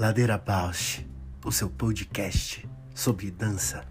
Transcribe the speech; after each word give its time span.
Ladeira 0.00 0.38
Bausch, 0.38 1.06
o 1.44 1.52
seu 1.52 1.68
podcast 1.68 2.66
sobre 2.94 3.30
dança. 3.30 3.84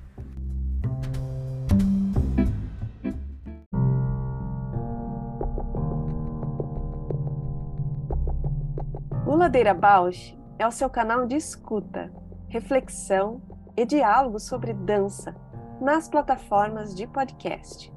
O 9.24 9.36
Ladeira 9.36 9.76
Bausch 9.76 10.36
é 10.58 10.66
o 10.66 10.72
seu 10.72 10.90
canal 10.90 11.28
de 11.28 11.36
escuta, 11.36 12.12
reflexão 12.48 13.40
e 13.78 13.86
diálogo 13.86 14.40
sobre 14.40 14.74
dança 14.74 15.36
nas 15.80 16.10
plataformas 16.10 16.96
de 16.96 17.06
podcast. 17.06 17.94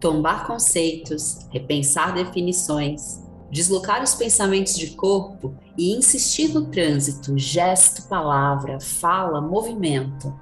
Tombar 0.00 0.44
conceitos, 0.44 1.46
repensar 1.52 2.14
definições, 2.14 3.22
deslocar 3.52 4.02
os 4.02 4.14
pensamentos 4.14 4.74
de 4.74 4.96
corpo 4.96 5.54
e 5.76 5.94
insistir 5.94 6.54
no 6.54 6.70
trânsito, 6.70 7.36
gesto, 7.36 8.08
palavra, 8.08 8.80
fala, 8.80 9.42
movimento. 9.42 10.34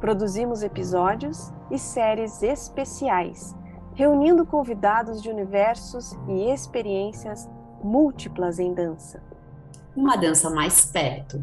Produzimos 0.00 0.64
episódios 0.64 1.52
e 1.70 1.78
séries 1.78 2.42
especiais, 2.42 3.54
reunindo 3.94 4.44
convidados 4.44 5.22
de 5.22 5.30
universos 5.30 6.18
e 6.28 6.50
experiências 6.52 7.48
múltiplas 7.80 8.58
em 8.58 8.74
dança. 8.74 9.22
Uma 9.94 10.16
dança 10.16 10.50
mais 10.50 10.84
perto. 10.84 11.38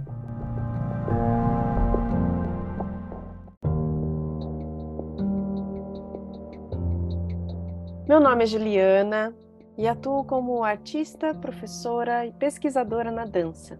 Meu 8.05 8.19
nome 8.19 8.43
é 8.43 8.47
Juliana 8.47 9.33
e 9.79 9.87
atuo 9.87 10.25
como 10.25 10.61
artista, 10.61 11.33
professora 11.33 12.25
e 12.25 12.33
pesquisadora 12.33 13.09
na 13.09 13.23
dança. 13.23 13.79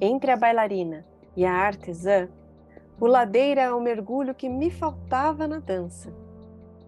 Entre 0.00 0.30
a 0.30 0.36
bailarina 0.36 1.04
e 1.36 1.44
a 1.44 1.52
artesã, 1.52 2.28
o 3.00 3.08
ladeira 3.08 3.62
é 3.62 3.72
o 3.72 3.80
mergulho 3.80 4.36
que 4.36 4.48
me 4.48 4.70
faltava 4.70 5.48
na 5.48 5.58
dança. 5.58 6.14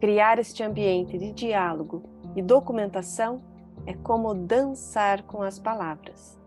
Criar 0.00 0.38
este 0.38 0.62
ambiente 0.62 1.18
de 1.18 1.32
diálogo 1.32 2.04
e 2.36 2.40
documentação 2.40 3.42
é 3.84 3.92
como 3.92 4.32
dançar 4.32 5.24
com 5.24 5.42
as 5.42 5.58
palavras. 5.58 6.38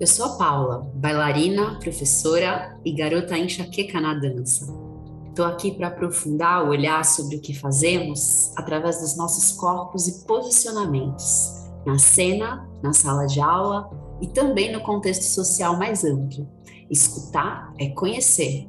Eu 0.00 0.06
sou 0.08 0.34
a 0.34 0.36
Paula, 0.36 0.90
bailarina, 0.94 1.78
professora 1.78 2.76
e 2.84 2.92
garota 2.92 3.38
enxaqueca 3.38 4.00
na 4.00 4.14
dança. 4.14 4.87
Estou 5.38 5.46
aqui 5.46 5.70
para 5.70 5.86
aprofundar 5.86 6.66
o 6.66 6.70
olhar 6.70 7.04
sobre 7.04 7.36
o 7.36 7.40
que 7.40 7.56
fazemos 7.56 8.52
através 8.56 9.00
dos 9.00 9.16
nossos 9.16 9.52
corpos 9.52 10.08
e 10.08 10.26
posicionamentos, 10.26 11.64
na 11.86 11.96
cena, 11.96 12.68
na 12.82 12.92
sala 12.92 13.24
de 13.24 13.40
aula 13.40 13.88
e 14.20 14.26
também 14.26 14.72
no 14.72 14.80
contexto 14.80 15.22
social 15.22 15.78
mais 15.78 16.02
amplo. 16.02 16.44
Escutar 16.90 17.72
é 17.78 17.88
conhecer, 17.90 18.68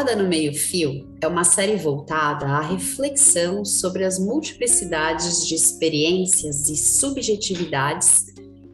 Marretada 0.00 0.16
no 0.16 0.28
Meio-Fio 0.28 1.06
é 1.20 1.26
uma 1.26 1.44
série 1.44 1.76
voltada 1.76 2.46
à 2.46 2.60
reflexão 2.62 3.66
sobre 3.66 4.02
as 4.02 4.18
multiplicidades 4.18 5.46
de 5.46 5.54
experiências 5.54 6.70
e 6.70 6.76
subjetividades 6.76 8.24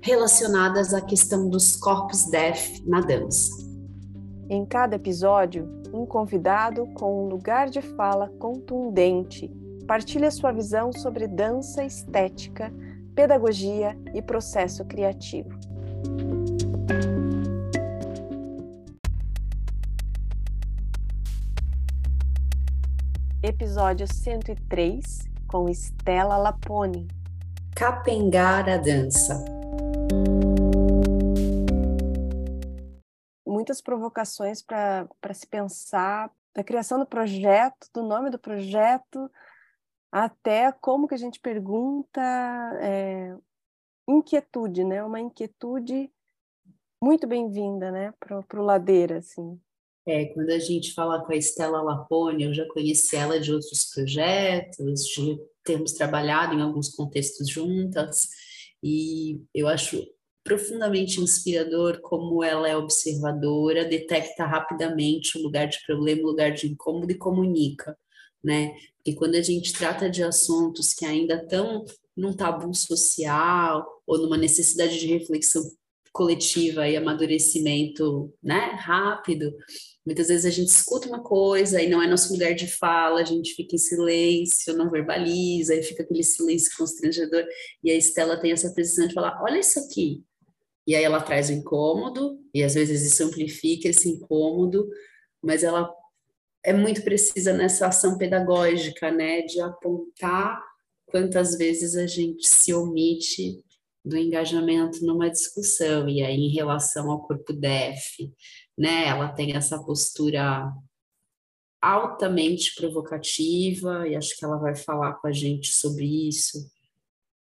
relacionadas 0.00 0.94
à 0.94 1.00
questão 1.00 1.48
dos 1.48 1.74
corpos 1.74 2.26
DEF 2.26 2.80
na 2.86 3.00
dança. 3.00 3.50
Em 4.48 4.64
cada 4.64 4.94
episódio, 4.94 5.68
um 5.92 6.06
convidado 6.06 6.86
com 6.94 7.24
um 7.24 7.28
lugar 7.28 7.70
de 7.70 7.82
fala 7.82 8.28
contundente 8.38 9.50
partilha 9.84 10.30
sua 10.30 10.52
visão 10.52 10.92
sobre 10.92 11.26
dança 11.26 11.84
estética, 11.84 12.72
pedagogia 13.16 13.98
e 14.14 14.22
processo 14.22 14.84
criativo. 14.84 15.50
Episódio 23.46 24.12
103 24.12 25.04
com 25.46 25.68
Estela 25.68 26.36
Lapone. 26.36 27.06
Capengar 27.76 28.68
a 28.68 28.76
dança. 28.76 29.44
Muitas 33.46 33.80
provocações 33.80 34.62
para 34.62 35.08
se 35.32 35.46
pensar 35.46 36.28
da 36.52 36.64
criação 36.64 36.98
do 36.98 37.06
projeto, 37.06 37.88
do 37.94 38.02
nome 38.02 38.30
do 38.30 38.38
projeto, 38.38 39.30
até 40.10 40.72
como 40.72 41.06
que 41.06 41.14
a 41.14 41.18
gente 41.18 41.38
pergunta 41.38 42.20
é, 42.80 43.32
inquietude, 44.08 44.82
né? 44.82 45.04
Uma 45.04 45.20
inquietude 45.20 46.10
muito 47.00 47.28
bem-vinda, 47.28 47.92
né? 47.92 48.12
Para 48.18 48.60
o 48.60 48.64
Ladeira, 48.64 49.18
assim. 49.18 49.60
É, 50.08 50.26
quando 50.26 50.50
a 50.50 50.58
gente 50.58 50.94
fala 50.94 51.24
com 51.24 51.32
a 51.32 51.36
Estela 51.36 51.82
Lapone, 51.82 52.44
eu 52.44 52.54
já 52.54 52.64
conheci 52.68 53.16
ela 53.16 53.40
de 53.40 53.52
outros 53.52 53.86
projetos, 53.92 55.04
de 55.04 55.36
termos 55.64 55.92
trabalhado 55.92 56.54
em 56.54 56.62
alguns 56.62 56.90
contextos 56.90 57.48
juntas, 57.48 58.28
e 58.80 59.40
eu 59.52 59.66
acho 59.66 60.06
profundamente 60.44 61.20
inspirador 61.20 62.00
como 62.00 62.44
ela 62.44 62.68
é 62.68 62.76
observadora, 62.76 63.84
detecta 63.84 64.46
rapidamente 64.46 65.36
o 65.36 65.42
lugar 65.42 65.66
de 65.66 65.78
problema, 65.84 66.22
o 66.22 66.26
lugar 66.26 66.52
de 66.52 66.68
incômodo 66.68 67.10
e 67.10 67.18
comunica, 67.18 67.98
né? 68.44 68.76
Porque 68.96 69.12
quando 69.14 69.34
a 69.34 69.42
gente 69.42 69.72
trata 69.72 70.08
de 70.08 70.22
assuntos 70.22 70.94
que 70.94 71.04
ainda 71.04 71.34
estão 71.34 71.84
num 72.16 72.32
tabu 72.32 72.72
social 72.72 73.84
ou 74.06 74.18
numa 74.18 74.36
necessidade 74.36 75.00
de 75.00 75.08
reflexão 75.08 75.62
coletiva 76.12 76.88
e 76.88 76.96
amadurecimento, 76.96 78.32
né, 78.40 78.70
rápido, 78.78 79.52
Muitas 80.06 80.28
vezes 80.28 80.46
a 80.46 80.50
gente 80.50 80.68
escuta 80.68 81.08
uma 81.08 81.20
coisa 81.20 81.82
e 81.82 81.88
não 81.88 82.00
é 82.00 82.06
nosso 82.06 82.32
lugar 82.32 82.54
de 82.54 82.68
fala, 82.68 83.20
a 83.20 83.24
gente 83.24 83.54
fica 83.54 83.74
em 83.74 83.78
silêncio, 83.78 84.76
não 84.76 84.88
verbaliza, 84.88 85.74
e 85.74 85.82
fica 85.82 86.04
aquele 86.04 86.22
silêncio 86.22 86.70
constrangedor. 86.78 87.44
E 87.82 87.90
a 87.90 87.96
Estela 87.96 88.40
tem 88.40 88.52
essa 88.52 88.72
precisão 88.72 89.08
de 89.08 89.14
falar: 89.14 89.42
olha 89.42 89.58
isso 89.58 89.80
aqui. 89.80 90.22
E 90.86 90.94
aí 90.94 91.02
ela 91.02 91.20
traz 91.20 91.48
o 91.48 91.52
incômodo, 91.52 92.38
e 92.54 92.62
às 92.62 92.74
vezes 92.74 93.04
isso 93.04 93.24
amplifica 93.24 93.88
esse 93.88 94.08
incômodo, 94.08 94.88
mas 95.42 95.64
ela 95.64 95.92
é 96.64 96.72
muito 96.72 97.02
precisa 97.02 97.52
nessa 97.52 97.88
ação 97.88 98.16
pedagógica, 98.16 99.10
né, 99.10 99.42
de 99.42 99.60
apontar 99.60 100.62
quantas 101.06 101.56
vezes 101.58 101.96
a 101.96 102.06
gente 102.06 102.48
se 102.48 102.72
omite 102.72 103.64
do 104.04 104.16
engajamento 104.16 105.04
numa 105.04 105.28
discussão, 105.28 106.08
e 106.08 106.22
aí 106.22 106.36
em 106.36 106.52
relação 106.52 107.10
ao 107.10 107.26
corpo 107.26 107.52
DEF, 107.52 108.32
né? 108.76 109.08
Ela 109.08 109.28
tem 109.28 109.54
essa 109.56 109.82
postura 109.82 110.72
altamente 111.80 112.74
provocativa 112.74 114.08
e 114.08 114.16
acho 114.16 114.36
que 114.36 114.44
ela 114.44 114.56
vai 114.56 114.74
falar 114.74 115.14
com 115.14 115.28
a 115.28 115.32
gente 115.32 115.68
sobre 115.68 116.28
isso, 116.28 116.70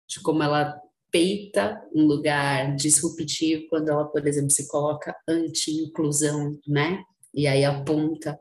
de 0.07 0.19
como 0.21 0.44
ela 0.44 0.79
peita 1.11 1.79
um 1.94 2.05
lugar 2.05 2.75
disruptivo 2.75 3.67
quando 3.69 3.89
ela, 3.89 4.05
por 4.05 4.25
exemplo, 4.27 4.49
se 4.49 4.67
coloca 4.67 5.16
anti-inclusão, 5.27 6.59
né? 6.67 7.03
E 7.33 7.47
aí 7.47 7.63
aponta 7.63 8.39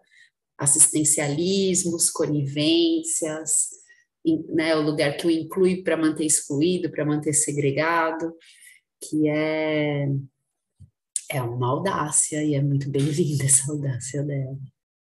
assistencialismos, 0.58 2.10
conivências, 2.10 3.68
né, 4.48 4.76
o 4.76 4.82
lugar 4.82 5.16
que 5.16 5.26
o 5.26 5.30
inclui 5.30 5.82
para 5.82 5.96
manter 5.96 6.24
excluído, 6.24 6.90
para 6.90 7.04
manter 7.04 7.32
segregado, 7.32 8.32
que 9.00 9.28
é 9.28 10.06
é 11.32 11.42
uma 11.42 11.68
audácia 11.68 12.44
e 12.44 12.54
é 12.54 12.60
muito 12.60 12.90
bem-vinda 12.90 13.44
essa 13.44 13.72
audácia 13.72 14.22
dela. 14.22 14.58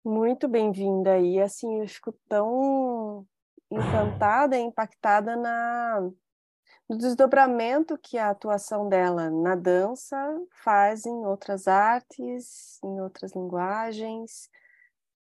Muito 0.05 0.47
bem-vinda 0.47 1.17
e 1.17 1.41
assim 1.41 1.81
eu 1.81 1.87
fico 1.87 2.13
tão 2.27 3.25
encantada 3.71 4.57
impactada 4.57 5.35
na 5.35 6.11
no 6.87 6.97
desdobramento 6.97 7.97
que 7.99 8.17
a 8.17 8.31
atuação 8.31 8.89
dela 8.89 9.29
na 9.29 9.55
dança 9.55 10.17
faz 10.63 11.05
em 11.05 11.25
outras 11.25 11.67
artes, 11.67 12.79
em 12.83 12.99
outras 12.99 13.33
linguagens 13.33 14.49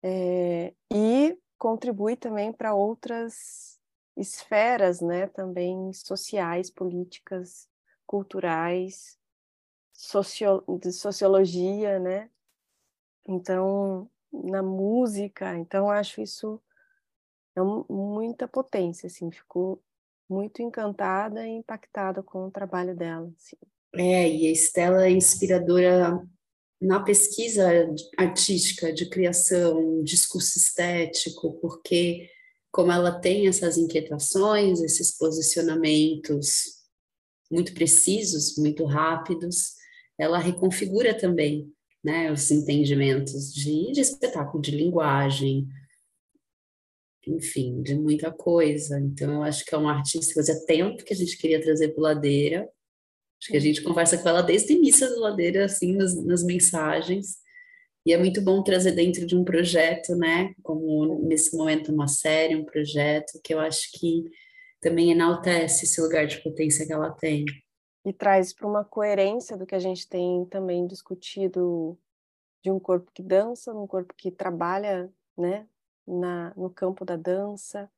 é, 0.03 0.73
e 0.91 1.39
contribui 1.59 2.17
também 2.17 2.51
para 2.51 2.75
outras 2.75 3.79
esferas, 4.17 5.03
né, 5.03 5.27
também 5.27 5.93
sociais, 5.93 6.71
políticas, 6.71 7.69
culturais 8.07 9.20
socio, 10.01 10.65
de 10.81 10.93
sociologia, 10.93 11.99
né? 11.99 12.31
Então, 13.29 14.11
na 14.33 14.63
música, 14.63 15.59
então 15.59 15.91
acho 15.91 16.23
isso 16.23 16.59
é 17.55 17.61
muita 17.61 18.49
potência, 18.49 19.09
assim, 19.09 19.31
ficou 19.31 19.83
muito 20.29 20.63
encantada 20.63 21.47
e 21.47 21.51
impactada 21.51 22.23
com 22.23 22.47
o 22.47 22.51
trabalho 22.51 22.97
dela. 22.97 23.31
Assim. 23.37 23.57
É, 23.95 24.29
e 24.29 24.47
a 24.47 24.53
Estela 24.53 25.07
é 25.07 25.11
inspiradora 25.11 26.27
na 26.81 27.03
pesquisa 27.03 27.69
artística 28.17 28.93
de 28.93 29.11
criação, 29.11 30.03
discurso 30.03 30.57
estético, 30.59 31.59
porque 31.61 32.31
como 32.73 32.91
ela 32.91 33.21
tem 33.21 33.49
essas 33.49 33.77
inquietações, 33.77 34.81
esses 34.81 35.19
posicionamentos 35.19 36.81
muito 37.51 37.75
precisos, 37.75 38.57
muito 38.57 38.85
rápidos, 38.85 39.80
ela 40.21 40.39
reconfigura 40.39 41.15
também 41.15 41.73
né, 42.05 42.31
os 42.31 42.51
entendimentos 42.51 43.53
de, 43.53 43.93
de 43.93 44.01
espetáculo, 44.01 44.63
de 44.63 44.71
linguagem, 44.71 45.67
enfim, 47.27 47.83
de 47.83 47.95
muita 47.95 48.31
coisa. 48.31 49.01
Então, 49.01 49.33
eu 49.33 49.43
acho 49.43 49.65
que 49.65 49.75
é 49.75 49.79
uma 49.79 49.97
artista, 49.97 50.35
fazia 50.35 50.65
tempo 50.67 51.05
que 51.05 51.13
a 51.13 51.17
gente 51.17 51.37
queria 51.39 51.61
trazer 51.61 51.89
para 51.89 52.03
Ladeira. 52.03 52.69
Acho 53.41 53.51
que 53.51 53.57
a 53.57 53.61
gente 53.61 53.83
conversa 53.83 54.19
com 54.19 54.29
ela 54.29 54.43
desde 54.43 54.73
o 54.73 54.77
início 54.77 55.09
da 55.09 55.21
Ladeira, 55.21 55.65
assim, 55.65 55.97
nas, 55.97 56.15
nas 56.25 56.45
mensagens. 56.45 57.39
E 58.05 58.13
é 58.13 58.19
muito 58.19 58.43
bom 58.43 58.63
trazer 58.63 58.93
dentro 58.93 59.27
de 59.27 59.37
um 59.37 59.45
projeto, 59.45 60.15
né? 60.17 60.55
Como 60.63 61.27
nesse 61.27 61.57
momento 61.57 61.93
uma 61.93 62.09
série, 62.09 62.57
um 62.57 62.65
projeto, 62.65 63.41
que 63.43 63.53
eu 63.53 63.61
acho 63.61 63.91
que 63.99 64.25
também 64.81 65.11
enaltece 65.11 65.85
esse 65.85 66.01
lugar 66.01 66.27
de 66.27 66.43
potência 66.43 66.87
que 66.87 66.93
ela 66.93 67.11
tem. 67.11 67.45
E 68.05 68.13
traz 68.13 68.53
para 68.53 68.67
uma 68.67 68.85
coerência 68.85 69.57
do 69.57 69.67
que 69.67 69.75
a 69.75 69.79
gente 69.79 70.09
tem 70.09 70.45
também 70.47 70.87
discutido 70.87 71.99
de 72.63 72.71
um 72.71 72.79
corpo 72.79 73.11
que 73.13 73.23
dança, 73.23 73.75
um 73.75 73.87
corpo 73.87 74.15
que 74.15 74.31
trabalha, 74.31 75.13
né, 75.37 75.67
na, 76.07 76.53
no 76.57 76.71
campo 76.71 77.05
da 77.05 77.17
dança. 77.17 77.91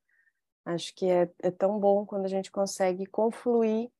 Acho 0.64 0.94
que 0.94 1.06
é, 1.06 1.30
é 1.40 1.50
tão 1.50 1.78
bom 1.78 2.06
quando 2.06 2.24
a 2.24 2.28
gente 2.28 2.50
consegue 2.50 3.06
confluir 3.06 3.90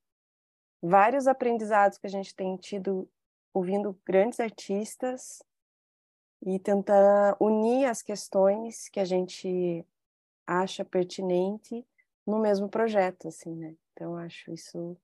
vários 0.81 1.27
aprendizados 1.27 1.99
que 1.99 2.07
a 2.07 2.11
gente 2.11 2.35
tem 2.35 2.57
tido 2.57 3.09
ouvindo 3.55 3.99
grandes 4.05 4.41
artistas 4.41 5.43
e 6.45 6.59
tentar 6.59 7.37
unir 7.41 7.87
as 7.87 8.03
questões 8.03 8.89
que 8.89 8.99
a 8.99 9.05
gente 9.05 9.87
acha 10.47 10.85
pertinente 10.85 11.87
no 12.27 12.41
mesmo 12.41 12.69
projeto, 12.69 13.29
assim, 13.29 13.55
né? 13.55 13.77
Então, 13.93 14.17
acho 14.17 14.53
isso 14.53 14.97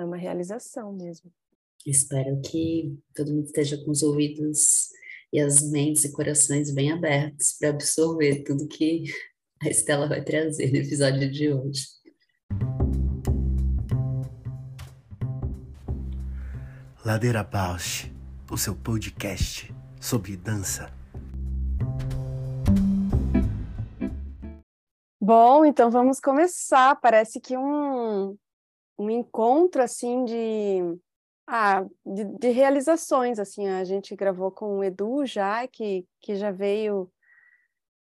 é 0.00 0.04
uma 0.04 0.16
realização 0.16 0.92
mesmo. 0.92 1.32
Espero 1.86 2.40
que 2.40 2.98
todo 3.14 3.32
mundo 3.32 3.46
esteja 3.46 3.82
com 3.84 3.90
os 3.90 4.02
ouvidos 4.02 4.88
e 5.32 5.40
as 5.40 5.62
mentes 5.70 6.04
e 6.04 6.12
corações 6.12 6.72
bem 6.72 6.92
abertos 6.92 7.56
para 7.58 7.70
absorver 7.70 8.42
tudo 8.42 8.68
que 8.68 9.04
a 9.62 9.68
Estela 9.68 10.08
vai 10.08 10.22
trazer 10.22 10.70
no 10.70 10.78
episódio 10.78 11.30
de 11.30 11.52
hoje. 11.52 11.86
Ladeira 17.04 17.42
Bausch, 17.42 18.12
o 18.50 18.58
seu 18.58 18.74
podcast 18.74 19.74
sobre 20.00 20.36
dança. 20.36 20.92
Bom, 25.20 25.64
então 25.64 25.90
vamos 25.90 26.20
começar. 26.20 26.98
Parece 27.00 27.40
que 27.40 27.56
um, 27.56 28.36
um 28.98 29.08
encontro 29.08 29.82
assim 29.82 30.24
de 30.24 30.98
ah, 31.50 31.86
de, 32.04 32.24
de, 32.24 32.48
realizações, 32.50 33.38
assim, 33.38 33.68
a 33.68 33.82
gente 33.82 34.14
gravou 34.14 34.50
com 34.50 34.78
o 34.78 34.84
Edu 34.84 35.24
já, 35.24 35.66
que, 35.66 36.06
que 36.20 36.36
já 36.36 36.50
veio 36.50 37.10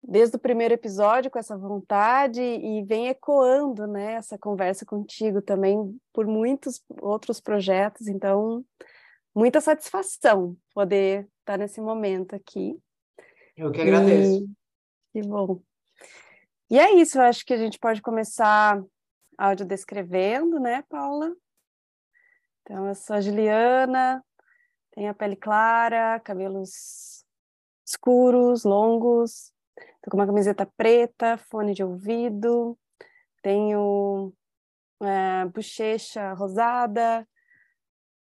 desde 0.03 0.37
o 0.37 0.39
primeiro 0.39 0.75
episódio 0.75 1.31
com 1.31 1.39
essa 1.39 1.57
vontade 1.57 2.43
e 2.43 2.83
vem 2.83 3.09
ecoando, 3.09 3.87
né, 3.87 4.15
essa 4.15 4.37
conversa 4.37 4.85
contigo 4.85 5.41
também 5.41 5.99
por 6.13 6.27
muitos 6.27 6.83
outros 7.01 7.41
projetos, 7.41 8.07
então, 8.07 8.63
muita 9.35 9.63
satisfação 9.63 10.55
poder 10.75 11.27
estar 11.41 11.57
nesse 11.57 11.81
momento 11.81 12.35
aqui. 12.35 12.77
Eu 13.57 13.73
que 13.73 13.81
agradeço. 13.81 14.45
E, 15.15 15.23
que 15.23 15.27
bom. 15.27 15.63
E 16.69 16.79
é 16.79 16.93
isso, 16.95 17.19
eu 17.19 17.23
acho 17.23 17.47
que 17.47 17.55
a 17.55 17.59
gente 17.59 17.79
pode 17.79 18.03
começar 18.03 18.83
áudio 19.43 19.67
descrevendo, 19.67 20.61
né, 20.61 20.83
Paula? 20.89 21.35
Então, 22.61 22.87
eu 22.87 22.95
sou 22.95 23.17
a 23.17 23.21
Juliana, 23.21 24.25
tenho 24.93 25.11
a 25.11 25.15
pele 25.15 25.35
clara, 25.35 26.21
cabelos 26.21 27.25
escuros, 27.85 28.63
longos, 28.63 29.53
tô 30.01 30.13
com 30.13 30.17
uma 30.17 30.27
camiseta 30.27 30.65
preta, 30.77 31.37
fone 31.37 31.75
de 31.75 31.83
ouvido, 31.83 32.79
tenho 33.43 34.33
é, 35.03 35.45
bochecha 35.47 36.33
rosada, 36.35 37.27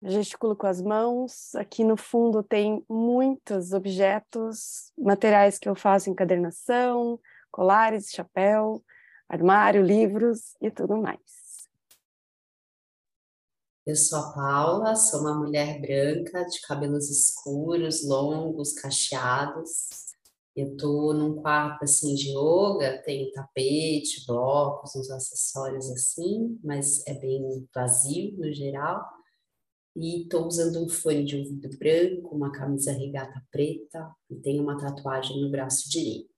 gesticulo 0.01 0.55
com 0.55 0.69
as 0.69 0.81
mãos. 0.81 1.53
Aqui 1.57 1.83
no 1.83 1.97
fundo 1.97 2.45
tem 2.45 2.85
muitos 2.89 3.73
objetos, 3.73 4.93
materiais 4.97 5.59
que 5.59 5.69
eu 5.69 5.75
faço 5.75 6.11
encadernação, 6.11 7.19
colares, 7.51 8.13
chapéu, 8.13 8.85
armário, 9.29 9.83
livros 9.83 10.57
e 10.61 10.71
tudo 10.71 10.97
mais. 10.97 11.21
Eu 13.89 13.97
sou 13.97 14.19
a 14.19 14.33
Paula, 14.33 14.97
sou 14.97 15.21
uma 15.21 15.35
mulher 15.35 15.81
branca 15.81 16.45
de 16.45 16.61
cabelos 16.61 17.09
escuros, 17.09 18.07
longos, 18.07 18.75
cacheados. 18.75 19.89
Eu 20.55 20.77
tô 20.77 21.15
num 21.15 21.41
quarto 21.41 21.85
assim 21.85 22.15
de 22.15 22.31
yoga, 22.31 23.03
tem 23.03 23.31
tapete, 23.33 24.27
blocos, 24.27 24.95
uns 24.95 25.11
acessórios 25.11 25.91
assim, 25.91 26.59
mas 26.63 27.07
é 27.07 27.15
bem 27.15 27.67
vazio 27.75 28.37
no 28.37 28.53
geral. 28.53 29.03
E 29.97 30.23
estou 30.23 30.47
usando 30.47 30.85
um 30.85 30.89
fone 30.89 31.25
de 31.25 31.39
ouvido 31.39 31.71
branco, 31.79 32.37
uma 32.37 32.53
camisa 32.53 32.93
regata 32.93 33.43
preta 33.51 34.15
e 34.29 34.37
tenho 34.37 34.63
uma 34.63 34.77
tatuagem 34.77 35.41
no 35.41 35.51
braço 35.51 35.89
direito. 35.89 36.38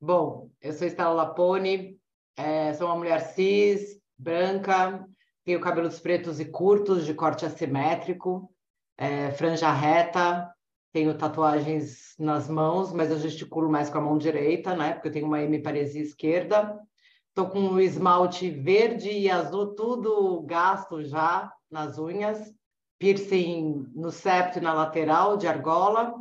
Bom, 0.00 0.48
eu 0.60 0.72
sou 0.72 0.86
Estela 0.86 1.12
Lapone, 1.12 1.98
é, 2.36 2.72
sou 2.74 2.86
uma 2.86 2.94
mulher 2.94 3.20
cis, 3.20 4.00
branca, 4.16 5.04
tenho 5.44 5.60
cabelos 5.60 5.98
pretos 5.98 6.38
e 6.38 6.44
curtos, 6.44 7.04
de 7.04 7.12
corte 7.14 7.44
assimétrico, 7.44 8.48
é, 8.96 9.32
franja 9.32 9.72
reta, 9.72 10.48
tenho 10.92 11.18
tatuagens 11.18 12.14
nas 12.16 12.48
mãos, 12.48 12.92
mas 12.92 13.10
eu 13.10 13.18
gesticulo 13.18 13.68
mais 13.68 13.90
com 13.90 13.98
a 13.98 14.00
mão 14.00 14.16
direita, 14.16 14.76
né? 14.76 14.92
Porque 14.92 15.08
eu 15.08 15.12
tenho 15.12 15.26
uma 15.26 15.42
hemiparesia 15.42 16.02
esquerda. 16.02 16.78
Estou 17.30 17.50
com 17.50 17.68
o 17.68 17.80
esmalte 17.80 18.48
verde 18.48 19.10
e 19.10 19.28
azul, 19.28 19.74
tudo 19.74 20.42
gasto 20.42 21.02
já 21.02 21.52
nas 21.68 21.98
unhas. 21.98 22.54
Piercing 23.00 23.84
no 23.96 24.12
septo 24.12 24.58
e 24.58 24.62
na 24.62 24.72
lateral, 24.72 25.36
de 25.36 25.48
argola. 25.48 26.14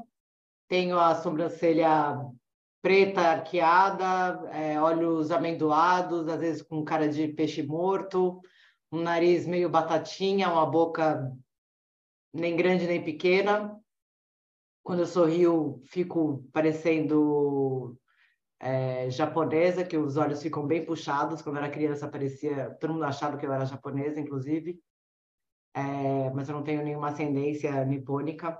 Tenho 0.67 0.99
a 0.99 1.13
sobrancelha 1.13 2.19
preta 2.87 3.19
arqueada, 3.19 4.49
é, 4.53 4.79
olhos 4.79 5.29
amendoados, 5.29 6.25
às 6.29 6.39
vezes 6.39 6.61
com 6.61 6.85
cara 6.85 7.09
de 7.09 7.27
peixe 7.27 7.61
morto 7.61 8.39
um 8.89 9.01
nariz 9.01 9.45
meio 9.45 9.69
batatinha, 9.69 10.49
uma 10.49 10.65
boca 10.65 11.29
nem 12.33 12.55
grande 12.55 12.87
nem 12.87 13.03
pequena. 13.03 13.77
Quando 14.81 14.99
eu 14.99 15.05
sorrio, 15.05 15.81
fico 15.83 16.47
parecendo 16.53 17.99
é, 18.57 19.09
japonesa, 19.09 19.83
que 19.83 19.97
os 19.97 20.15
olhos 20.15 20.41
ficam 20.41 20.65
bem 20.65 20.85
puxados. 20.85 21.41
Quando 21.41 21.57
eu 21.57 21.63
era 21.63 21.71
criança, 21.71 22.07
parecia. 22.07 22.69
Todo 22.79 22.93
mundo 22.93 23.03
achava 23.03 23.37
que 23.37 23.45
eu 23.45 23.51
era 23.51 23.65
japonesa, 23.65 24.21
inclusive. 24.21 24.81
É, 25.75 26.29
mas 26.33 26.47
eu 26.47 26.55
não 26.55 26.63
tenho 26.63 26.81
nenhuma 26.81 27.09
ascendência 27.09 27.83
nipônica. 27.83 28.57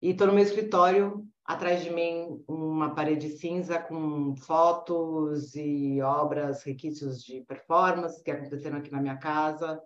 E 0.00 0.12
estou 0.12 0.28
no 0.28 0.32
meu 0.32 0.42
escritório 0.42 1.28
Atrás 1.50 1.82
de 1.82 1.90
mim, 1.90 2.44
uma 2.46 2.94
parede 2.94 3.28
cinza 3.28 3.76
com 3.76 4.36
fotos 4.36 5.56
e 5.56 6.00
obras, 6.00 6.62
requisitos 6.62 7.24
de 7.24 7.40
performance 7.40 8.22
que 8.22 8.30
aconteceram 8.30 8.78
aqui 8.78 8.88
na 8.92 9.00
minha 9.00 9.16
casa, 9.16 9.82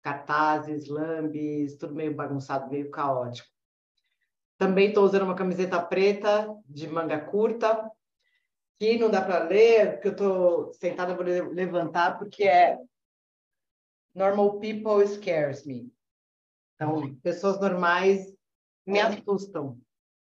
cartazes, 0.00 0.86
lambes, 0.86 1.76
tudo 1.76 1.92
meio 1.92 2.14
bagunçado, 2.14 2.70
meio 2.70 2.88
caótico. 2.92 3.48
Também 4.56 4.90
estou 4.90 5.04
usando 5.04 5.22
uma 5.22 5.34
camiseta 5.34 5.82
preta 5.82 6.56
de 6.64 6.86
manga 6.86 7.18
curta, 7.18 7.90
que 8.78 8.96
não 8.96 9.10
dá 9.10 9.20
para 9.20 9.42
ler, 9.42 9.94
porque 9.94 10.06
eu 10.06 10.12
estou 10.12 10.72
sentada, 10.74 11.16
vou 11.16 11.24
levantar, 11.24 12.16
porque 12.16 12.44
é 12.44 12.78
Normal 14.14 14.60
People 14.60 15.04
Scares 15.04 15.66
Me. 15.66 15.92
Então, 16.76 17.12
pessoas 17.24 17.60
normais 17.60 18.32
me 18.86 19.00
assustam 19.00 19.80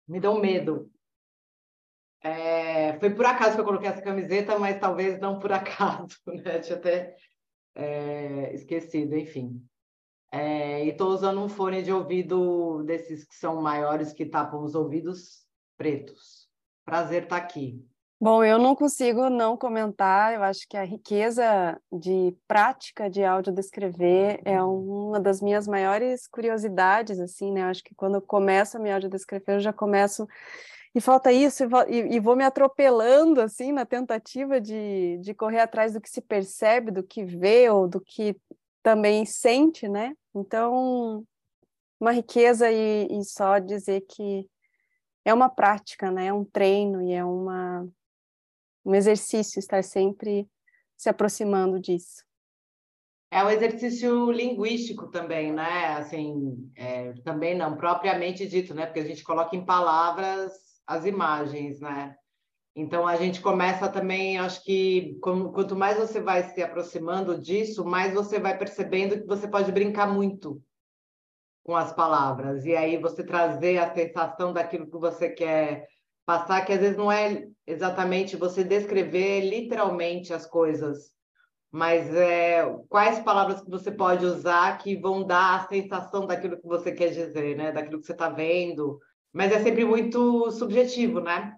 me 0.07 0.19
dão 0.19 0.39
medo. 0.39 0.91
É, 2.23 2.99
foi 2.99 3.09
por 3.09 3.25
acaso 3.25 3.55
que 3.55 3.61
eu 3.61 3.65
coloquei 3.65 3.89
essa 3.89 4.01
camiseta, 4.01 4.57
mas 4.59 4.79
talvez 4.79 5.19
não 5.19 5.39
por 5.39 5.51
acaso, 5.53 6.17
né? 6.27 6.59
Tinha 6.59 6.77
até 6.77 7.15
é, 7.75 8.53
esquecido, 8.53 9.15
enfim. 9.17 9.65
É, 10.31 10.85
e 10.85 10.89
estou 10.89 11.09
usando 11.09 11.41
um 11.41 11.49
fone 11.49 11.83
de 11.83 11.91
ouvido 11.91 12.83
desses 12.83 13.25
que 13.25 13.35
são 13.35 13.61
maiores, 13.61 14.13
que 14.13 14.25
tapam 14.25 14.63
os 14.63 14.75
ouvidos 14.75 15.45
pretos. 15.77 16.47
Prazer 16.85 17.23
estar 17.23 17.39
tá 17.39 17.43
aqui. 17.43 17.85
Bom, 18.23 18.43
eu 18.43 18.59
não 18.59 18.75
consigo 18.75 19.31
não 19.31 19.57
comentar. 19.57 20.35
Eu 20.35 20.43
acho 20.43 20.67
que 20.69 20.77
a 20.77 20.83
riqueza 20.83 21.81
de 21.91 22.37
prática 22.47 23.09
de 23.09 23.23
audiodescrever 23.23 24.39
é 24.45 24.61
uma 24.61 25.19
das 25.19 25.41
minhas 25.41 25.67
maiores 25.67 26.27
curiosidades, 26.27 27.19
assim, 27.19 27.51
né? 27.51 27.61
Eu 27.63 27.65
acho 27.65 27.83
que 27.83 27.95
quando 27.95 28.15
eu 28.15 28.21
começo 28.21 28.77
a 28.77 28.79
me 28.79 28.91
audiodescrever, 28.91 29.55
eu 29.55 29.59
já 29.59 29.73
começo 29.73 30.27
e 30.93 31.01
falta 31.01 31.31
isso, 31.31 31.63
e, 31.89 32.15
e, 32.15 32.19
vou 32.19 32.35
me 32.35 32.43
atropelando, 32.43 33.41
assim, 33.41 33.71
na 33.71 33.87
tentativa 33.87 34.61
de, 34.61 35.17
de 35.19 35.33
correr 35.33 35.61
atrás 35.61 35.93
do 35.93 36.01
que 36.01 36.09
se 36.09 36.21
percebe, 36.21 36.91
do 36.91 37.01
que 37.01 37.25
vê, 37.25 37.71
ou 37.71 37.87
do 37.87 37.99
que 37.99 38.35
também 38.83 39.25
sente, 39.25 39.89
né? 39.89 40.13
Então, 40.35 41.25
uma 41.99 42.11
riqueza 42.11 42.69
e, 42.71 43.07
e 43.09 43.23
só 43.23 43.57
dizer 43.57 44.01
que 44.01 44.47
é 45.25 45.33
uma 45.33 45.49
prática, 45.49 46.11
né? 46.11 46.27
É 46.27 46.33
um 46.33 46.45
treino 46.45 47.01
e 47.01 47.13
é 47.13 47.25
uma 47.25 47.89
um 48.85 48.95
exercício 48.95 49.59
estar 49.59 49.83
sempre 49.83 50.47
se 50.97 51.09
aproximando 51.09 51.79
disso. 51.79 52.23
É 53.31 53.43
um 53.43 53.49
exercício 53.49 54.29
linguístico 54.29 55.09
também, 55.09 55.53
né? 55.53 55.93
Assim, 55.93 56.69
é, 56.75 57.13
também 57.23 57.55
não 57.55 57.77
propriamente 57.77 58.45
dito, 58.45 58.73
né? 58.73 58.85
Porque 58.85 58.99
a 58.99 59.05
gente 59.05 59.23
coloca 59.23 59.55
em 59.55 59.65
palavras 59.65 60.51
as 60.85 61.05
imagens, 61.05 61.79
né? 61.79 62.15
Então 62.75 63.05
a 63.05 63.15
gente 63.15 63.41
começa 63.41 63.89
também, 63.89 64.37
acho 64.37 64.63
que 64.63 65.17
quanto 65.21 65.75
mais 65.75 65.97
você 65.97 66.21
vai 66.21 66.43
se 66.43 66.61
aproximando 66.61 67.39
disso, 67.39 67.85
mais 67.85 68.13
você 68.13 68.39
vai 68.39 68.57
percebendo 68.57 69.19
que 69.19 69.27
você 69.27 69.47
pode 69.47 69.71
brincar 69.71 70.07
muito 70.07 70.61
com 71.63 71.75
as 71.75 71.93
palavras 71.93 72.65
e 72.65 72.75
aí 72.75 72.97
você 72.97 73.23
trazer 73.23 73.77
a 73.77 73.93
sensação 73.93 74.53
daquilo 74.53 74.89
que 74.89 74.97
você 74.97 75.29
quer 75.29 75.87
passar, 76.25 76.65
que 76.65 76.73
às 76.73 76.79
vezes 76.79 76.97
não 76.97 77.11
é 77.11 77.47
exatamente 77.65 78.35
você 78.35 78.63
descrever 78.63 79.41
literalmente 79.41 80.33
as 80.33 80.45
coisas, 80.45 81.11
mas 81.71 82.13
é, 82.13 82.63
quais 82.89 83.19
palavras 83.19 83.61
que 83.61 83.69
você 83.69 83.91
pode 83.91 84.25
usar 84.25 84.77
que 84.77 84.95
vão 84.97 85.25
dar 85.25 85.61
a 85.61 85.67
sensação 85.67 86.27
daquilo 86.27 86.59
que 86.59 86.67
você 86.67 86.91
quer 86.91 87.09
dizer, 87.09 87.55
né? 87.55 87.71
Daquilo 87.71 88.01
que 88.01 88.05
você 88.05 88.11
está 88.11 88.29
vendo. 88.29 88.99
Mas 89.31 89.53
é 89.53 89.59
sempre 89.59 89.85
muito 89.85 90.51
subjetivo, 90.51 91.21
né? 91.21 91.55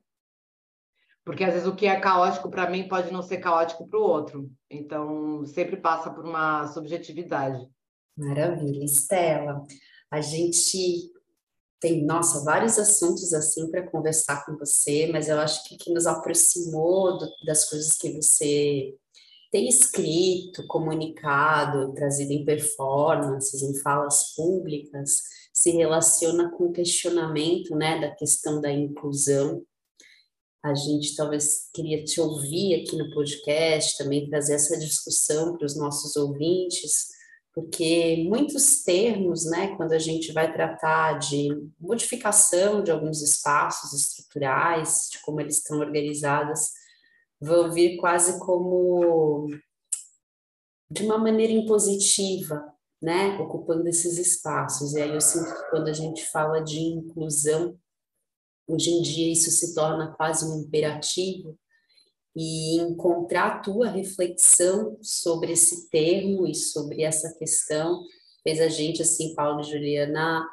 Porque 1.25 1.43
às 1.43 1.53
vezes 1.53 1.67
o 1.67 1.75
que 1.75 1.87
é 1.87 1.99
caótico 1.99 2.49
para 2.51 2.69
mim 2.69 2.87
pode 2.87 3.11
não 3.11 3.23
ser 3.23 3.37
caótico 3.37 3.87
para 3.87 3.99
o 3.99 4.03
outro. 4.03 4.51
Então, 4.69 5.43
sempre 5.45 5.77
passa 5.77 6.11
por 6.11 6.25
uma 6.25 6.67
subjetividade. 6.67 7.65
Maravilha, 8.15 8.83
Estela. 8.83 9.63
A 10.11 10.21
gente 10.21 11.11
tem, 11.83 12.01
nossa, 12.05 12.45
vários 12.45 12.79
assuntos 12.79 13.33
assim 13.33 13.69
para 13.69 13.85
conversar 13.85 14.45
com 14.45 14.55
você, 14.55 15.09
mas 15.11 15.27
eu 15.27 15.37
acho 15.37 15.65
que 15.65 15.75
o 15.75 15.77
que 15.77 15.91
nos 15.91 16.07
aproximou 16.07 17.17
do, 17.17 17.29
das 17.45 17.69
coisas 17.69 17.97
que 17.97 18.09
você 18.13 18.95
tem 19.51 19.67
escrito, 19.67 20.65
comunicado, 20.65 21.93
trazido 21.93 22.31
em 22.31 22.45
performances, 22.45 23.61
em 23.61 23.75
falas 23.81 24.33
públicas, 24.33 25.11
se 25.53 25.71
relaciona 25.71 26.49
com 26.51 26.67
o 26.67 26.71
questionamento, 26.71 27.75
né, 27.75 27.99
da 27.99 28.15
questão 28.15 28.61
da 28.61 28.71
inclusão. 28.71 29.61
A 30.63 30.73
gente 30.73 31.17
talvez 31.17 31.69
queria 31.73 32.01
te 32.05 32.21
ouvir 32.21 32.75
aqui 32.75 32.95
no 32.95 33.13
podcast, 33.13 33.97
também 33.97 34.29
trazer 34.29 34.53
essa 34.53 34.79
discussão 34.79 35.57
para 35.57 35.65
os 35.65 35.75
nossos 35.75 36.15
ouvintes, 36.15 37.09
porque 37.53 38.25
muitos 38.27 38.83
termos, 38.83 39.45
né, 39.45 39.75
quando 39.77 39.93
a 39.93 39.99
gente 39.99 40.31
vai 40.31 40.51
tratar 40.51 41.19
de 41.19 41.49
modificação 41.79 42.83
de 42.83 42.89
alguns 42.89 43.21
espaços 43.21 43.93
estruturais, 43.93 45.07
de 45.11 45.21
como 45.21 45.39
eles 45.39 45.57
estão 45.57 45.77
organizados, 45.77 46.71
vão 47.39 47.71
vir 47.71 47.97
quase 47.97 48.39
como 48.39 49.47
de 50.89 51.03
uma 51.03 51.17
maneira 51.17 51.53
impositiva, 51.53 52.63
né, 53.01 53.37
ocupando 53.39 53.87
esses 53.87 54.17
espaços. 54.17 54.93
E 54.93 55.01
aí 55.01 55.13
eu 55.13 55.21
sinto 55.21 55.53
que 55.53 55.69
quando 55.69 55.89
a 55.89 55.93
gente 55.93 56.25
fala 56.31 56.59
de 56.59 56.79
inclusão, 56.79 57.77
hoje 58.67 58.89
em 58.89 59.01
dia 59.03 59.31
isso 59.31 59.51
se 59.51 59.75
torna 59.75 60.11
quase 60.13 60.45
um 60.45 60.61
imperativo, 60.61 61.55
e 62.35 62.77
encontrar 62.79 63.47
a 63.47 63.59
tua 63.59 63.87
reflexão 63.87 64.97
sobre 65.01 65.53
esse 65.53 65.89
termo 65.89 66.47
e 66.47 66.55
sobre 66.55 67.03
essa 67.03 67.37
questão 67.37 68.01
fez 68.43 68.59
a 68.59 68.67
gente, 68.67 69.01
assim, 69.01 69.33
Paulo 69.33 69.61
e 69.61 69.63
Juliana, 69.63 70.45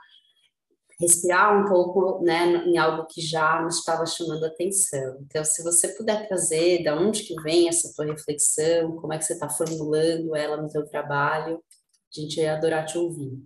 respirar 1.01 1.59
um 1.59 1.69
pouco, 1.69 2.23
né, 2.23 2.65
em 2.67 2.79
algo 2.79 3.07
que 3.07 3.21
já 3.21 3.63
nos 3.63 3.79
estava 3.79 4.05
chamando 4.07 4.45
a 4.45 4.49
atenção. 4.49 5.19
Então, 5.23 5.45
se 5.45 5.63
você 5.63 5.89
puder 5.89 6.29
trazer, 6.29 6.85
da 6.85 6.95
onde 6.95 7.23
que 7.23 7.35
vem 7.43 7.69
essa 7.69 7.93
tua 7.95 8.05
reflexão, 8.05 8.97
como 8.97 9.13
é 9.13 9.19
que 9.19 9.25
você 9.25 9.33
está 9.33 9.49
formulando 9.49 10.37
ela 10.37 10.59
no 10.59 10.69
teu 10.69 10.87
trabalho, 10.87 11.57
a 11.57 12.21
gente 12.21 12.39
ia 12.39 12.55
adorar 12.55 12.85
te 12.85 12.99
ouvir. 12.99 13.43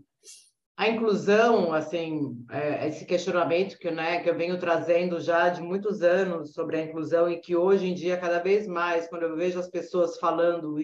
A 0.76 0.88
inclusão, 0.88 1.72
assim, 1.72 2.44
é, 2.50 2.88
esse 2.88 3.06
questionamento 3.06 3.78
que, 3.78 3.90
né, 3.92 4.20
que 4.20 4.28
eu 4.28 4.36
venho 4.36 4.58
trazendo 4.58 5.20
já 5.20 5.48
de 5.48 5.62
muitos 5.62 6.02
anos 6.02 6.52
sobre 6.52 6.76
a 6.76 6.82
inclusão 6.82 7.30
e 7.30 7.38
que 7.38 7.54
hoje 7.54 7.86
em 7.86 7.94
dia, 7.94 8.18
cada 8.18 8.40
vez 8.40 8.66
mais, 8.66 9.06
quando 9.06 9.22
eu 9.22 9.36
vejo 9.36 9.58
as 9.58 9.70
pessoas 9.70 10.18
falando, 10.18 10.76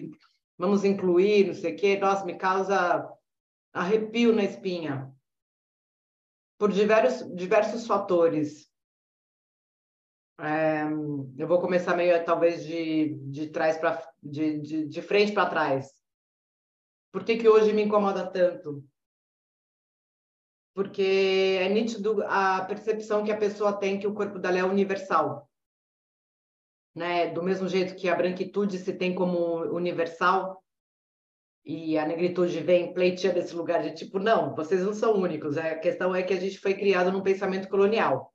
vamos 0.57 0.85
incluir, 0.85 1.47
não 1.47 1.53
sei 1.53 1.73
o 1.73 1.75
quê, 1.75 1.97
nossa, 1.97 2.23
me 2.23 2.37
causa 2.37 3.05
arrepio 3.73 4.33
na 4.33 4.45
espinha. 4.45 5.11
Por 6.57 6.71
diversos, 6.71 7.27
diversos 7.35 7.85
fatores. 7.85 8.71
É, 10.39 10.83
eu 11.37 11.47
vou 11.47 11.59
começar 11.59 11.97
meio, 11.97 12.23
talvez, 12.23 12.63
de, 12.63 13.15
de 13.29 13.49
trás 13.49 13.77
para 13.77 14.01
de, 14.23 14.59
de, 14.59 14.87
de 14.87 15.01
frente 15.01 15.33
para 15.33 15.49
trás. 15.49 15.91
Por 17.11 17.25
que, 17.25 17.35
que 17.35 17.49
hoje 17.49 17.73
me 17.73 17.83
incomoda 17.83 18.25
tanto? 18.25 18.83
Porque 20.73 21.57
é 21.59 21.69
nítido 21.69 22.23
a 22.27 22.63
percepção 22.65 23.23
que 23.23 23.31
a 23.31 23.37
pessoa 23.37 23.73
tem 23.73 23.99
que 23.99 24.07
o 24.07 24.13
corpo 24.13 24.39
dela 24.39 24.59
é 24.59 24.63
universal. 24.63 25.49
Né? 26.95 27.27
Do 27.27 27.43
mesmo 27.43 27.67
jeito 27.67 27.95
que 27.95 28.09
a 28.09 28.15
branquitude 28.15 28.77
se 28.77 28.93
tem 28.93 29.13
como 29.13 29.63
universal 29.73 30.61
e 31.63 31.97
a 31.97 32.05
negritude 32.05 32.59
vem 32.59 32.93
pleiteando 32.93 33.39
esse 33.39 33.55
lugar 33.55 33.81
de 33.81 33.93
tipo, 33.93 34.17
não, 34.17 34.55
vocês 34.55 34.83
não 34.83 34.93
são 34.93 35.13
únicos. 35.13 35.57
A 35.57 35.75
questão 35.75 36.15
é 36.15 36.23
que 36.23 36.33
a 36.33 36.39
gente 36.39 36.59
foi 36.59 36.73
criado 36.73 37.11
num 37.11 37.21
pensamento 37.21 37.69
colonial. 37.69 38.33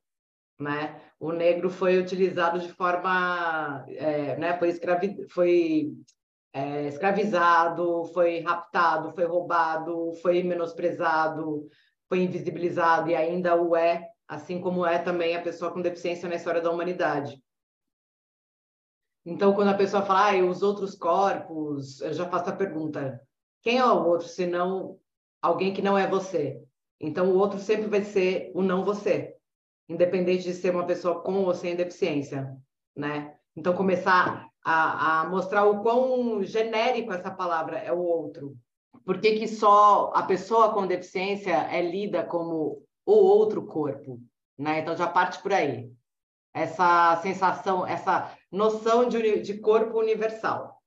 Né? 0.58 1.00
O 1.18 1.32
negro 1.32 1.68
foi 1.68 1.98
utilizado 1.98 2.58
de 2.60 2.68
forma, 2.72 3.84
é, 3.88 4.36
né? 4.36 4.56
foi, 4.58 4.68
escravi... 4.68 5.26
foi 5.28 5.92
é, 6.52 6.88
escravizado, 6.88 8.04
foi 8.14 8.40
raptado, 8.40 9.12
foi 9.12 9.24
roubado, 9.24 10.14
foi 10.22 10.42
menosprezado, 10.42 11.68
foi 12.08 12.22
invisibilizado 12.22 13.10
e 13.10 13.16
ainda 13.16 13.60
o 13.60 13.76
é, 13.76 14.08
assim 14.28 14.60
como 14.60 14.84
é 14.84 14.98
também 14.98 15.36
a 15.36 15.42
pessoa 15.42 15.72
com 15.72 15.82
deficiência 15.82 16.28
na 16.28 16.36
história 16.36 16.60
da 16.60 16.70
humanidade. 16.70 17.42
Então, 19.24 19.52
quando 19.54 19.68
a 19.68 19.76
pessoa 19.76 20.04
fala, 20.04 20.30
ah, 20.30 20.44
os 20.44 20.62
outros 20.62 20.94
corpos, 20.94 22.00
eu 22.00 22.12
já 22.12 22.28
faço 22.28 22.50
a 22.50 22.56
pergunta: 22.56 23.20
quem 23.60 23.78
é 23.78 23.84
o 23.84 24.06
outro, 24.06 24.28
se 24.28 24.46
não 24.46 25.00
alguém 25.42 25.74
que 25.74 25.82
não 25.82 25.98
é 25.98 26.06
você? 26.06 26.62
Então, 27.00 27.30
o 27.30 27.36
outro 27.36 27.58
sempre 27.58 27.88
vai 27.88 28.02
ser 28.04 28.52
o 28.54 28.62
não 28.62 28.84
você, 28.84 29.36
independente 29.88 30.44
de 30.44 30.54
ser 30.54 30.70
uma 30.70 30.86
pessoa 30.86 31.22
com 31.22 31.44
ou 31.44 31.54
sem 31.54 31.74
deficiência, 31.74 32.56
né? 32.96 33.36
Então, 33.56 33.74
começar 33.74 34.48
a, 34.64 35.22
a 35.22 35.28
mostrar 35.28 35.64
o 35.64 35.82
quão 35.82 36.42
genérico 36.44 37.12
essa 37.12 37.30
palavra 37.30 37.78
é 37.78 37.92
o 37.92 37.98
outro, 37.98 38.56
por 39.04 39.20
que, 39.20 39.38
que 39.38 39.48
só 39.48 40.12
a 40.14 40.22
pessoa 40.22 40.72
com 40.72 40.86
deficiência 40.86 41.52
é 41.70 41.82
lida 41.82 42.24
como 42.24 42.82
o 43.04 43.12
outro 43.12 43.66
corpo? 43.66 44.20
Né? 44.58 44.80
Então 44.80 44.96
já 44.96 45.06
parte 45.06 45.40
por 45.42 45.52
aí. 45.52 45.92
Essa 46.54 47.16
sensação, 47.22 47.86
essa 47.86 48.34
noção 48.50 49.08
de, 49.08 49.40
de 49.40 49.58
corpo 49.58 49.98
universal. 49.98 50.80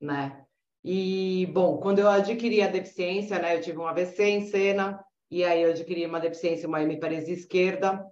Né? 0.00 0.44
E, 0.84 1.46
bom, 1.46 1.78
quando 1.78 1.98
eu 1.98 2.08
adquiri 2.08 2.62
a 2.62 2.68
deficiência, 2.68 3.40
né, 3.40 3.56
eu 3.56 3.60
tive 3.60 3.76
um 3.76 3.88
AVC 3.88 4.22
em 4.22 4.46
cena, 4.46 5.04
e 5.28 5.42
aí 5.42 5.62
eu 5.62 5.70
adquiri 5.70 6.06
uma 6.06 6.20
deficiência, 6.20 6.68
uma 6.68 6.80
hemiparesia 6.80 7.34
esquerda, 7.34 8.06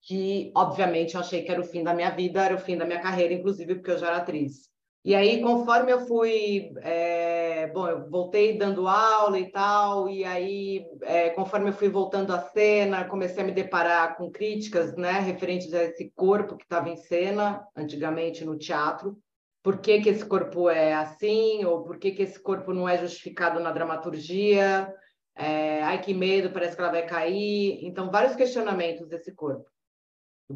que, 0.00 0.50
obviamente, 0.56 1.14
eu 1.14 1.20
achei 1.20 1.44
que 1.44 1.52
era 1.52 1.60
o 1.60 1.64
fim 1.64 1.84
da 1.84 1.94
minha 1.94 2.10
vida, 2.10 2.44
era 2.44 2.56
o 2.56 2.58
fim 2.58 2.76
da 2.76 2.84
minha 2.84 3.00
carreira, 3.00 3.34
inclusive 3.34 3.76
porque 3.76 3.92
eu 3.92 3.98
já 3.98 4.08
era 4.08 4.16
atriz. 4.16 4.71
E 5.04 5.16
aí, 5.16 5.42
conforme 5.42 5.90
eu 5.92 6.06
fui, 6.06 6.72
é, 6.80 7.66
bom, 7.68 7.88
eu 7.88 8.08
voltei 8.08 8.56
dando 8.56 8.86
aula 8.86 9.36
e 9.36 9.50
tal, 9.50 10.08
e 10.08 10.24
aí, 10.24 10.86
é, 11.02 11.30
conforme 11.30 11.70
eu 11.70 11.72
fui 11.72 11.88
voltando 11.88 12.32
à 12.32 12.38
cena, 12.38 13.08
comecei 13.08 13.42
a 13.42 13.46
me 13.46 13.50
deparar 13.50 14.16
com 14.16 14.30
críticas, 14.30 14.94
né, 14.96 15.18
referentes 15.18 15.74
a 15.74 15.82
esse 15.82 16.08
corpo 16.14 16.56
que 16.56 16.62
estava 16.62 16.88
em 16.88 16.94
cena, 16.96 17.66
antigamente 17.74 18.44
no 18.44 18.56
teatro. 18.56 19.18
Por 19.60 19.78
que, 19.78 20.00
que 20.00 20.08
esse 20.08 20.24
corpo 20.24 20.70
é 20.70 20.94
assim, 20.94 21.64
ou 21.64 21.82
por 21.82 21.98
que, 21.98 22.12
que 22.12 22.22
esse 22.22 22.40
corpo 22.40 22.72
não 22.72 22.88
é 22.88 22.96
justificado 22.96 23.58
na 23.58 23.72
dramaturgia? 23.72 24.92
É, 25.34 25.82
ai, 25.82 26.00
que 26.00 26.14
medo, 26.14 26.52
parece 26.52 26.76
que 26.76 26.82
ela 26.82 26.92
vai 26.92 27.06
cair. 27.06 27.84
Então, 27.84 28.08
vários 28.08 28.36
questionamentos 28.36 29.08
desse 29.08 29.34
corpo. 29.34 29.68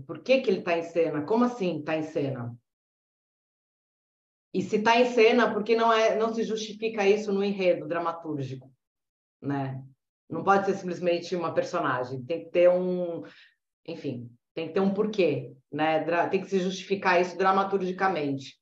Por 0.06 0.22
que, 0.22 0.40
que 0.40 0.50
ele 0.50 0.58
está 0.60 0.78
em 0.78 0.82
cena? 0.82 1.22
Como 1.22 1.44
assim 1.44 1.80
está 1.80 1.96
em 1.96 2.02
cena? 2.02 2.54
E 4.54 4.62
se 4.62 4.76
está 4.76 4.98
em 4.98 5.12
cena, 5.12 5.52
por 5.52 5.62
que 5.62 5.76
não, 5.76 5.92
é, 5.92 6.16
não 6.16 6.32
se 6.32 6.42
justifica 6.42 7.06
isso 7.06 7.32
no 7.32 7.44
enredo 7.44 7.86
dramatúrgico? 7.86 8.72
Né? 9.42 9.82
Não 10.28 10.42
pode 10.42 10.66
ser 10.66 10.74
simplesmente 10.74 11.36
uma 11.36 11.52
personagem, 11.52 12.24
tem 12.24 12.44
que 12.44 12.50
ter 12.50 12.68
um, 12.68 13.22
enfim, 13.86 14.30
tem 14.54 14.68
que 14.68 14.74
ter 14.74 14.80
um 14.80 14.92
porquê, 14.92 15.52
né? 15.70 16.02
Tem 16.28 16.40
que 16.40 16.48
se 16.48 16.58
justificar 16.58 17.20
isso 17.20 17.36
dramaturgicamente. 17.36 18.58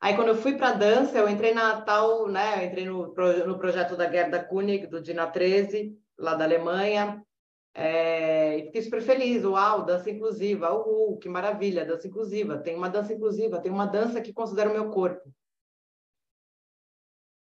Aí 0.00 0.14
quando 0.14 0.28
eu 0.28 0.36
fui 0.36 0.56
para 0.56 0.72
dança, 0.72 1.16
eu 1.16 1.28
entrei 1.28 1.54
na 1.54 1.80
tal, 1.80 2.28
né? 2.28 2.62
Eu 2.62 2.66
entrei 2.66 2.84
no, 2.84 3.14
no 3.46 3.58
projeto 3.58 3.96
da 3.96 4.10
Gerda 4.10 4.44
Kunig, 4.44 4.86
do 4.86 5.00
Dina 5.00 5.26
13, 5.26 5.96
lá 6.18 6.34
da 6.34 6.44
Alemanha, 6.44 7.24
é, 7.74 8.58
e 8.58 8.62
fiquei 8.66 8.82
super 8.82 9.02
feliz. 9.02 9.44
Uau, 9.44 9.84
dança 9.84 10.08
inclusiva, 10.08 10.72
uhul, 10.72 11.18
que 11.18 11.28
maravilha, 11.28 11.84
dança 11.84 12.06
inclusiva. 12.06 12.58
Tem 12.58 12.76
uma 12.76 12.88
dança 12.88 13.12
inclusiva, 13.12 13.60
tem 13.60 13.72
uma 13.72 13.86
dança 13.86 14.20
que 14.20 14.32
considera 14.32 14.70
o 14.70 14.72
meu 14.72 14.90
corpo. 14.90 15.28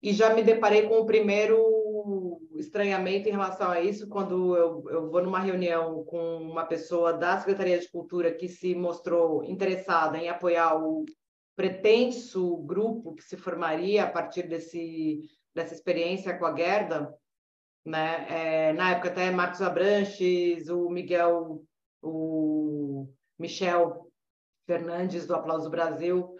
E 0.02 0.14
já 0.14 0.34
me 0.34 0.44
deparei 0.44 0.88
com 0.88 1.00
o 1.00 1.06
primeiro 1.06 2.42
estranhamento 2.58 3.28
em 3.28 3.32
relação 3.32 3.70
a 3.70 3.82
isso 3.82 4.08
quando 4.08 4.56
eu, 4.56 4.84
eu 4.90 5.10
vou 5.10 5.22
numa 5.22 5.40
reunião 5.40 6.04
com 6.06 6.38
uma 6.38 6.66
pessoa 6.66 7.14
da 7.14 7.40
Secretaria 7.40 7.80
de 7.80 7.90
Cultura 7.90 8.32
que 8.32 8.48
se 8.48 8.76
mostrou 8.76 9.44
interessada 9.44 10.18
em 10.18 10.30
apoiar 10.30 10.76
o 10.76 11.06
pretenso 11.56 12.58
grupo 12.58 13.16
que 13.16 13.24
se 13.24 13.38
formaria 13.38 14.04
a 14.04 14.10
partir 14.10 14.44
desse, 14.48 15.22
dessa 15.54 15.74
experiência 15.74 16.38
com 16.38 16.46
a 16.46 16.56
Gerda, 16.56 17.14
né? 17.86 18.26
É, 18.30 18.74
na 18.74 18.92
época 18.92 19.10
até 19.10 19.30
Marcos 19.30 19.62
Abranches, 19.62 20.70
o 20.70 20.90
Miguel, 20.90 21.64
o 22.02 23.08
Michel 23.38 24.12
Fernandes 24.66 25.28
do 25.28 25.36
Aplauso 25.36 25.70
Brasil, 25.70 26.36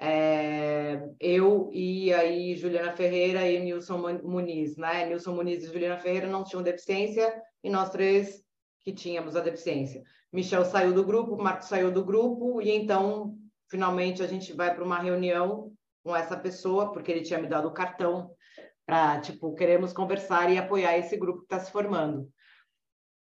é, 0.00 1.00
eu 1.20 1.70
e 1.72 2.12
aí 2.12 2.56
Juliana 2.56 2.92
Ferreira 2.92 3.48
e 3.48 3.60
Nilson 3.60 3.98
Muniz, 4.22 4.76
né? 4.76 5.06
Nilson 5.06 5.34
Muniz 5.34 5.64
e 5.64 5.72
Juliana 5.72 5.98
Ferreira 5.98 6.26
não 6.26 6.44
tinham 6.44 6.62
deficiência 6.62 7.32
e 7.62 7.70
nós 7.70 7.90
três 7.90 8.42
que 8.80 8.92
tínhamos 8.92 9.36
a 9.36 9.40
deficiência. 9.40 10.02
Michel 10.32 10.64
saiu 10.64 10.92
do 10.92 11.04
grupo, 11.04 11.36
Marcos 11.36 11.68
saiu 11.68 11.90
do 11.90 12.04
grupo 12.04 12.60
e 12.60 12.70
então 12.70 13.36
finalmente 13.70 14.22
a 14.22 14.26
gente 14.26 14.52
vai 14.52 14.74
para 14.74 14.84
uma 14.84 14.98
reunião 14.98 15.72
com 16.02 16.16
essa 16.16 16.36
pessoa 16.36 16.92
porque 16.92 17.12
ele 17.12 17.22
tinha 17.22 17.40
me 17.40 17.46
dado 17.46 17.68
o 17.68 17.72
cartão 17.72 18.34
para, 18.92 19.22
tipo, 19.22 19.54
queremos 19.54 19.90
conversar 19.90 20.52
e 20.52 20.58
apoiar 20.58 20.98
esse 20.98 21.16
grupo 21.16 21.38
que 21.38 21.44
está 21.46 21.58
se 21.58 21.72
formando. 21.72 22.30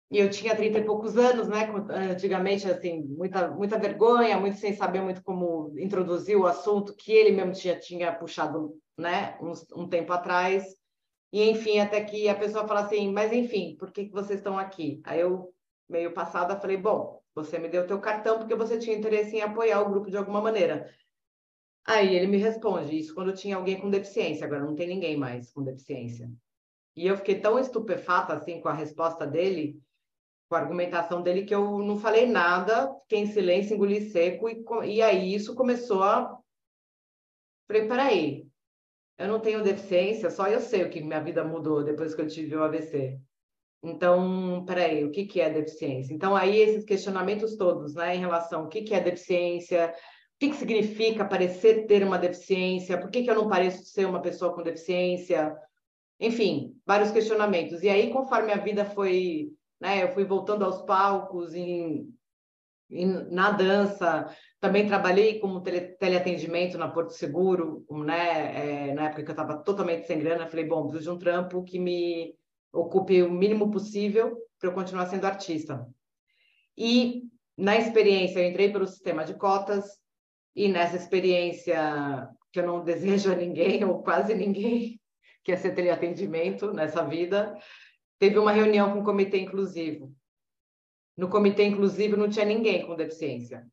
E 0.10 0.18
eu 0.18 0.30
tinha 0.30 0.56
30 0.56 0.78
e 0.80 0.86
poucos 0.86 1.18
anos, 1.18 1.50
né? 1.50 1.70
Antigamente, 2.10 2.66
assim, 2.72 3.04
muita, 3.04 3.50
muita 3.50 3.78
vergonha, 3.78 4.40
muito 4.40 4.58
sem 4.58 4.74
saber 4.74 5.02
muito 5.02 5.22
como 5.22 5.78
introduzir 5.78 6.38
o 6.38 6.48
assunto 6.48 6.96
que 6.96 7.12
ele 7.12 7.32
mesmo 7.32 7.52
tinha, 7.52 7.78
tinha 7.78 8.10
puxado, 8.10 8.74
né? 8.98 9.38
Um, 9.42 9.82
um 9.84 9.90
tempo 9.90 10.14
atrás. 10.14 10.64
E, 11.30 11.50
enfim, 11.50 11.80
até 11.80 12.06
que 12.06 12.30
a 12.30 12.36
pessoa 12.36 12.66
fala 12.66 12.80
assim, 12.80 13.12
mas, 13.12 13.34
enfim, 13.34 13.76
por 13.78 13.92
que, 13.92 14.06
que 14.06 14.14
vocês 14.14 14.40
estão 14.40 14.58
aqui? 14.58 15.02
Aí 15.04 15.20
eu, 15.20 15.54
meio 15.90 16.14
passada, 16.14 16.58
falei, 16.58 16.78
bom, 16.78 17.22
você 17.36 17.60
me 17.60 17.68
deu 17.68 17.86
teu 17.86 18.00
cartão 18.00 18.38
porque 18.38 18.56
você 18.56 18.80
tinha 18.80 18.96
interesse 18.96 19.36
em 19.36 19.42
apoiar 19.42 19.82
o 19.82 19.90
grupo 19.90 20.10
de 20.10 20.16
alguma 20.16 20.40
maneira. 20.40 20.90
Aí 21.90 22.16
ele 22.16 22.28
me 22.28 22.38
responde, 22.38 23.00
isso 23.00 23.16
quando 23.16 23.34
tinha 23.34 23.56
alguém 23.56 23.82
com 23.82 23.90
deficiência, 23.90 24.46
agora 24.46 24.64
não 24.64 24.76
tem 24.76 24.88
ninguém 24.88 25.18
mais 25.18 25.52
com 25.52 25.64
deficiência. 25.64 26.32
E 26.96 27.08
eu 27.08 27.18
fiquei 27.18 27.40
tão 27.40 27.58
estupefata 27.58 28.32
assim 28.32 28.62
com 28.62 28.70
a 28.70 28.74
resposta 28.74 29.26
dele, 29.26 29.82
com 30.48 30.56
a 30.56 30.60
argumentação 30.60 31.24
dele, 31.24 31.46
que 31.46 31.56
eu 31.56 31.80
não 31.80 31.98
falei 31.98 32.28
nada, 32.28 32.94
fiquei 33.02 33.22
em 33.22 33.26
silêncio, 33.26 33.74
engoli 33.74 34.12
seco, 34.12 34.48
e, 34.48 34.64
e 34.98 35.02
aí 35.02 35.34
isso 35.34 35.56
começou 35.56 36.04
a. 36.04 36.38
Falei, 37.68 37.88
peraí, 37.88 38.48
eu 39.18 39.28
não 39.28 39.40
tenho 39.40 39.64
deficiência, 39.64 40.30
só 40.30 40.48
eu 40.48 40.62
sei 40.62 40.84
o 40.84 40.92
que 40.92 41.02
minha 41.02 41.24
vida 41.24 41.44
mudou 41.44 41.84
depois 41.84 42.14
que 42.14 42.22
eu 42.22 42.28
tive 42.28 42.56
o 42.56 42.64
AVC. 42.64 43.20
Então, 43.82 44.64
peraí, 44.64 45.04
o 45.04 45.10
que, 45.10 45.26
que 45.26 45.42
é 45.42 45.50
deficiência? 45.50 46.14
Então, 46.14 46.36
aí 46.36 46.56
esses 46.56 46.86
questionamentos 46.86 47.58
todos, 47.58 47.96
né, 47.96 48.16
em 48.16 48.20
relação 48.20 48.62
ao 48.62 48.70
que, 48.70 48.84
que 48.84 48.94
é 48.94 49.00
deficiência, 49.00 49.92
que, 50.40 50.50
que 50.50 50.56
significa 50.56 51.26
parecer 51.26 51.86
ter 51.86 52.02
uma 52.04 52.18
deficiência, 52.18 52.98
por 52.98 53.12
que, 53.12 53.24
que 53.24 53.30
eu 53.30 53.36
não 53.36 53.50
pareço 53.50 53.84
ser 53.84 54.06
uma 54.06 54.22
pessoa 54.22 54.54
com 54.54 54.64
deficiência, 54.64 55.54
enfim, 56.18 56.76
vários 56.86 57.12
questionamentos. 57.12 57.84
E 57.84 57.90
aí, 57.90 58.10
conforme 58.12 58.54
a 58.54 58.58
vida 58.58 58.86
foi, 58.86 59.52
né, 59.80 60.04
eu 60.04 60.14
fui 60.14 60.24
voltando 60.24 60.64
aos 60.64 60.82
palcos, 60.84 61.54
em, 61.54 62.10
em 62.90 63.06
na 63.32 63.52
dança, 63.52 64.34
também 64.62 64.88
trabalhei 64.88 65.40
como 65.40 65.62
tele, 65.62 65.82
teleatendimento 65.98 66.78
na 66.78 66.88
Porto 66.88 67.12
Seguro, 67.12 67.86
né, 67.90 68.90
é, 68.90 68.94
na 68.94 69.06
época 69.06 69.24
que 69.24 69.30
eu 69.30 69.34
estava 69.34 69.58
totalmente 69.58 70.08
sem 70.08 70.20
grana, 70.20 70.48
falei, 70.48 70.66
bom, 70.66 70.84
preciso 70.88 71.12
de 71.12 71.18
um 71.18 71.20
trampo 71.20 71.64
que 71.64 71.78
me 71.78 72.34
ocupe 72.72 73.22
o 73.24 73.32
mínimo 73.32 73.72
possível 73.72 74.38
para 74.58 74.70
eu 74.70 74.74
continuar 74.74 75.08
sendo 75.08 75.26
artista. 75.26 75.86
E 76.78 77.24
na 77.58 77.78
experiência, 77.78 78.40
eu 78.40 78.50
entrei 78.50 78.72
pelo 78.72 78.88
sistema 78.88 79.26
de 79.26 79.34
cotas, 79.34 80.00
e 80.56 80.68
nessa 80.68 80.96
experiência 80.96 82.30
que 82.52 82.60
eu 82.60 82.66
não 82.66 82.84
desejo 82.84 83.32
a 83.32 83.36
ninguém, 83.36 83.84
ou 83.86 84.02
quase 84.04 84.34
ninguém, 84.34 85.00
que 85.44 85.52
é 85.52 85.56
ser 85.56 85.74
teleatendimento 85.74 86.74
nessa 86.74 87.04
vida, 87.04 87.58
teve 88.18 88.38
uma 88.38 88.52
reunião 88.52 88.92
com 88.94 89.00
o 89.00 89.04
comitê 89.04 89.40
inclusivo. 89.40 90.14
No 91.16 91.30
comitê 91.30 91.66
inclusivo 91.66 92.18
não 92.18 92.30
tinha 92.30 92.46
ninguém 92.46 92.86
com 92.86 92.96
deficiência. 92.96 93.66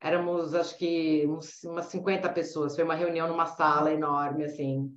Éramos, 0.00 0.54
acho 0.54 0.76
que, 0.76 1.26
uns, 1.26 1.62
umas 1.64 1.86
50 1.86 2.28
pessoas. 2.30 2.74
Foi 2.74 2.84
uma 2.84 2.94
reunião 2.94 3.26
numa 3.26 3.46
sala 3.46 3.92
enorme, 3.92 4.44
assim. 4.44 4.94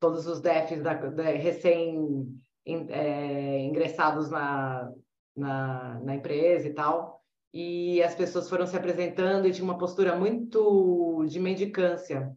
Todos 0.00 0.26
os 0.26 0.40
DEFs 0.40 0.82
da, 0.82 0.94
da, 0.94 1.22
recém 1.24 2.26
é, 2.66 3.70
na, 4.30 4.92
na, 5.36 6.00
na 6.00 6.14
empresa 6.14 6.68
e 6.68 6.74
tal 6.74 7.17
e 7.52 8.02
as 8.02 8.14
pessoas 8.14 8.48
foram 8.48 8.66
se 8.66 8.76
apresentando 8.76 9.46
e 9.46 9.52
tinha 9.52 9.64
uma 9.64 9.78
postura 9.78 10.14
muito 10.16 11.24
de 11.26 11.40
mendicância. 11.40 12.36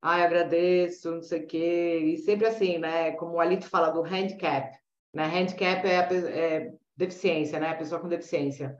Ai, 0.00 0.22
agradeço, 0.22 1.12
não 1.12 1.22
sei 1.22 1.44
o 1.44 1.46
quê. 1.46 1.98
E 1.98 2.18
sempre 2.18 2.46
assim, 2.46 2.78
né? 2.78 3.12
Como 3.12 3.34
o 3.34 3.40
Alito 3.40 3.68
fala 3.68 3.90
do 3.90 4.02
handicap. 4.02 4.76
Né? 5.14 5.24
Handicap 5.24 5.86
é, 5.86 5.98
a, 5.98 6.12
é 6.12 6.72
deficiência, 6.96 7.60
né? 7.60 7.68
A 7.68 7.76
pessoa 7.76 8.00
com 8.00 8.08
deficiência, 8.08 8.76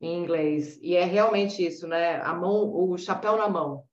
em 0.00 0.22
inglês. 0.22 0.78
E 0.80 0.96
é 0.96 1.04
realmente 1.04 1.64
isso, 1.64 1.86
né? 1.86 2.20
A 2.22 2.32
mão, 2.32 2.72
o 2.72 2.96
chapéu 2.96 3.36
na 3.36 3.48
mão. 3.48 3.84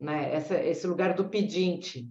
Né? 0.00 0.34
Essa, 0.34 0.60
esse 0.60 0.86
lugar 0.86 1.14
do 1.14 1.28
pedinte. 1.28 2.08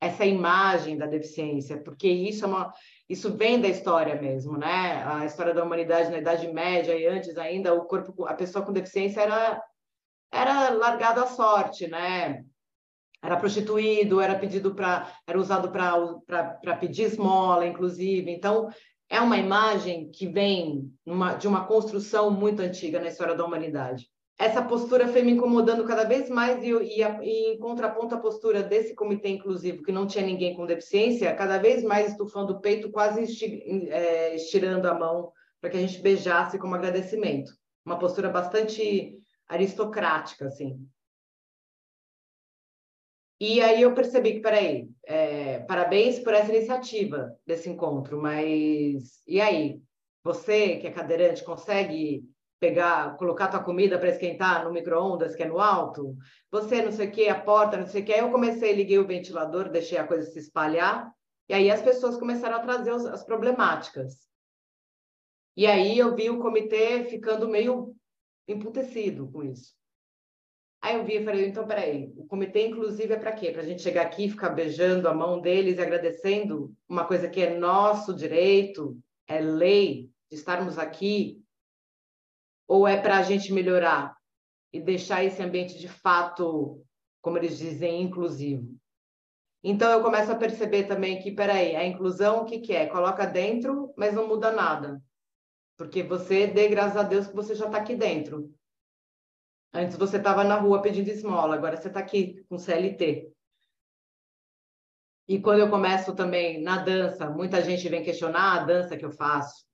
Essa 0.00 0.24
imagem 0.24 0.96
da 0.96 1.06
deficiência. 1.06 1.82
Porque 1.82 2.08
isso 2.08 2.44
é 2.44 2.48
uma 2.48 2.72
isso 3.08 3.36
vem 3.36 3.60
da 3.60 3.68
história 3.68 4.20
mesmo, 4.20 4.56
né? 4.56 5.04
A 5.06 5.24
história 5.24 5.52
da 5.52 5.62
humanidade 5.62 6.10
na 6.10 6.18
Idade 6.18 6.48
Média 6.52 6.96
e 6.96 7.06
antes 7.06 7.36
ainda, 7.36 7.74
o 7.74 7.84
corpo, 7.84 8.24
a 8.26 8.34
pessoa 8.34 8.64
com 8.64 8.72
deficiência 8.72 9.20
era 9.20 9.62
era 10.32 10.70
largado 10.70 11.20
à 11.20 11.26
sorte, 11.26 11.86
né? 11.86 12.44
Era 13.22 13.36
prostituído, 13.36 14.20
era 14.20 14.36
pedido 14.36 14.74
para, 14.74 15.10
era 15.26 15.38
usado 15.38 15.70
para 15.70 16.76
pedir 16.76 17.04
esmola, 17.04 17.66
inclusive. 17.66 18.30
Então, 18.30 18.68
é 19.08 19.20
uma 19.20 19.36
imagem 19.38 20.10
que 20.10 20.26
vem 20.26 20.92
numa, 21.06 21.34
de 21.34 21.46
uma 21.46 21.66
construção 21.66 22.30
muito 22.30 22.60
antiga 22.60 23.00
na 23.00 23.06
história 23.06 23.36
da 23.36 23.44
humanidade 23.44 24.08
essa 24.36 24.62
postura 24.62 25.06
foi 25.08 25.22
me 25.22 25.32
incomodando 25.32 25.84
cada 25.84 26.04
vez 26.04 26.28
mais 26.28 26.62
e, 26.62 26.70
e, 26.70 27.02
e, 27.02 27.54
em 27.54 27.58
contraponto 27.58 28.14
à 28.14 28.18
postura 28.18 28.62
desse 28.62 28.94
comitê 28.94 29.28
inclusivo, 29.28 29.82
que 29.82 29.92
não 29.92 30.06
tinha 30.06 30.26
ninguém 30.26 30.56
com 30.56 30.66
deficiência, 30.66 31.34
cada 31.34 31.58
vez 31.58 31.84
mais 31.84 32.10
estufando 32.10 32.54
o 32.54 32.60
peito, 32.60 32.90
quase 32.90 33.22
é, 33.90 34.34
estirando 34.34 34.86
a 34.86 34.94
mão 34.94 35.32
para 35.60 35.70
que 35.70 35.76
a 35.76 35.80
gente 35.80 36.02
beijasse 36.02 36.58
como 36.58 36.74
agradecimento. 36.74 37.52
Uma 37.86 37.98
postura 37.98 38.28
bastante 38.28 39.18
aristocrática, 39.48 40.46
assim. 40.46 40.84
E 43.40 43.60
aí 43.60 43.82
eu 43.82 43.94
percebi 43.94 44.34
que, 44.34 44.40
peraí, 44.40 44.88
é, 45.04 45.60
parabéns 45.60 46.18
por 46.18 46.34
essa 46.34 46.54
iniciativa 46.54 47.36
desse 47.46 47.68
encontro, 47.68 48.20
mas 48.20 49.22
e 49.26 49.40
aí? 49.40 49.80
Você, 50.24 50.78
que 50.78 50.86
é 50.86 50.90
cadeirante, 50.90 51.44
consegue 51.44 52.24
pegar, 52.58 53.16
colocar 53.16 53.48
tua 53.48 53.62
comida 53.62 53.98
para 53.98 54.08
esquentar 54.08 54.64
no 54.64 54.72
micro-ondas, 54.72 55.34
que 55.34 55.42
é 55.42 55.46
no 55.46 55.58
alto, 55.58 56.16
você 56.50 56.82
não 56.82 56.92
sei 56.92 57.08
o 57.08 57.10
que, 57.10 57.28
a 57.28 57.38
porta, 57.38 57.76
não 57.76 57.86
sei 57.86 58.02
o 58.02 58.04
que. 58.04 58.12
Aí 58.12 58.20
eu 58.20 58.30
comecei, 58.30 58.72
liguei 58.72 58.98
o 58.98 59.06
ventilador, 59.06 59.68
deixei 59.68 59.98
a 59.98 60.06
coisa 60.06 60.30
se 60.30 60.38
espalhar, 60.38 61.12
e 61.48 61.54
aí 61.54 61.70
as 61.70 61.82
pessoas 61.82 62.16
começaram 62.16 62.56
a 62.56 62.60
trazer 62.60 62.92
os, 62.92 63.04
as 63.06 63.24
problemáticas. 63.24 64.28
E 65.56 65.66
aí 65.66 65.98
eu 65.98 66.14
vi 66.14 66.30
o 66.30 66.40
comitê 66.40 67.04
ficando 67.04 67.48
meio 67.48 67.94
emputecido 68.48 69.30
com 69.30 69.42
isso. 69.42 69.74
Aí 70.82 70.96
eu 70.96 71.04
vi 71.04 71.16
e 71.16 71.24
falei, 71.24 71.46
então, 71.46 71.66
peraí, 71.66 72.12
o 72.16 72.26
comitê, 72.26 72.66
inclusive, 72.66 73.14
é 73.14 73.16
para 73.16 73.32
quê? 73.32 73.50
Para 73.50 73.62
a 73.62 73.64
gente 73.64 73.80
chegar 73.80 74.02
aqui 74.02 74.28
ficar 74.28 74.50
beijando 74.50 75.08
a 75.08 75.14
mão 75.14 75.40
deles 75.40 75.78
e 75.78 75.80
agradecendo 75.80 76.74
uma 76.86 77.06
coisa 77.06 77.26
que 77.26 77.40
é 77.40 77.58
nosso 77.58 78.14
direito, 78.14 78.98
é 79.26 79.40
lei, 79.40 80.10
de 80.30 80.36
estarmos 80.36 80.78
aqui 80.78 81.42
Ou 82.66 82.86
é 82.88 83.00
para 83.00 83.18
a 83.18 83.22
gente 83.22 83.52
melhorar 83.52 84.16
e 84.72 84.80
deixar 84.80 85.22
esse 85.24 85.42
ambiente 85.42 85.78
de 85.78 85.88
fato, 85.88 86.82
como 87.20 87.38
eles 87.38 87.58
dizem, 87.58 88.02
inclusivo? 88.02 88.76
Então 89.62 89.90
eu 89.90 90.02
começo 90.02 90.30
a 90.30 90.36
perceber 90.36 90.84
também 90.84 91.22
que, 91.22 91.32
peraí, 91.32 91.74
a 91.74 91.86
inclusão 91.86 92.42
o 92.42 92.44
que, 92.44 92.58
que 92.60 92.74
é? 92.74 92.86
Coloca 92.86 93.26
dentro, 93.26 93.94
mas 93.96 94.12
não 94.12 94.28
muda 94.28 94.52
nada. 94.52 95.02
Porque 95.76 96.02
você 96.02 96.46
dê 96.46 96.68
graças 96.68 96.96
a 96.96 97.02
Deus 97.02 97.26
que 97.26 97.34
você 97.34 97.54
já 97.54 97.66
está 97.66 97.78
aqui 97.78 97.96
dentro. 97.96 98.54
Antes 99.72 99.96
você 99.96 100.18
estava 100.18 100.44
na 100.44 100.56
rua 100.56 100.82
pedindo 100.82 101.08
esmola, 101.08 101.56
agora 101.56 101.76
você 101.76 101.88
está 101.88 101.98
aqui 101.98 102.44
com 102.48 102.58
CLT. 102.58 103.32
E 105.26 105.40
quando 105.40 105.60
eu 105.60 105.70
começo 105.70 106.14
também 106.14 106.60
na 106.62 106.78
dança, 106.84 107.30
muita 107.30 107.62
gente 107.62 107.88
vem 107.88 108.02
questionar 108.02 108.60
a 108.60 108.64
dança 108.64 108.96
que 108.96 109.04
eu 109.04 109.10
faço. 109.10 109.64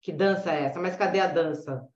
Que 0.00 0.12
dança 0.12 0.52
é 0.52 0.64
essa? 0.64 0.80
Mas 0.80 0.96
cadê 0.96 1.20
a 1.20 1.28
dança? 1.28 1.88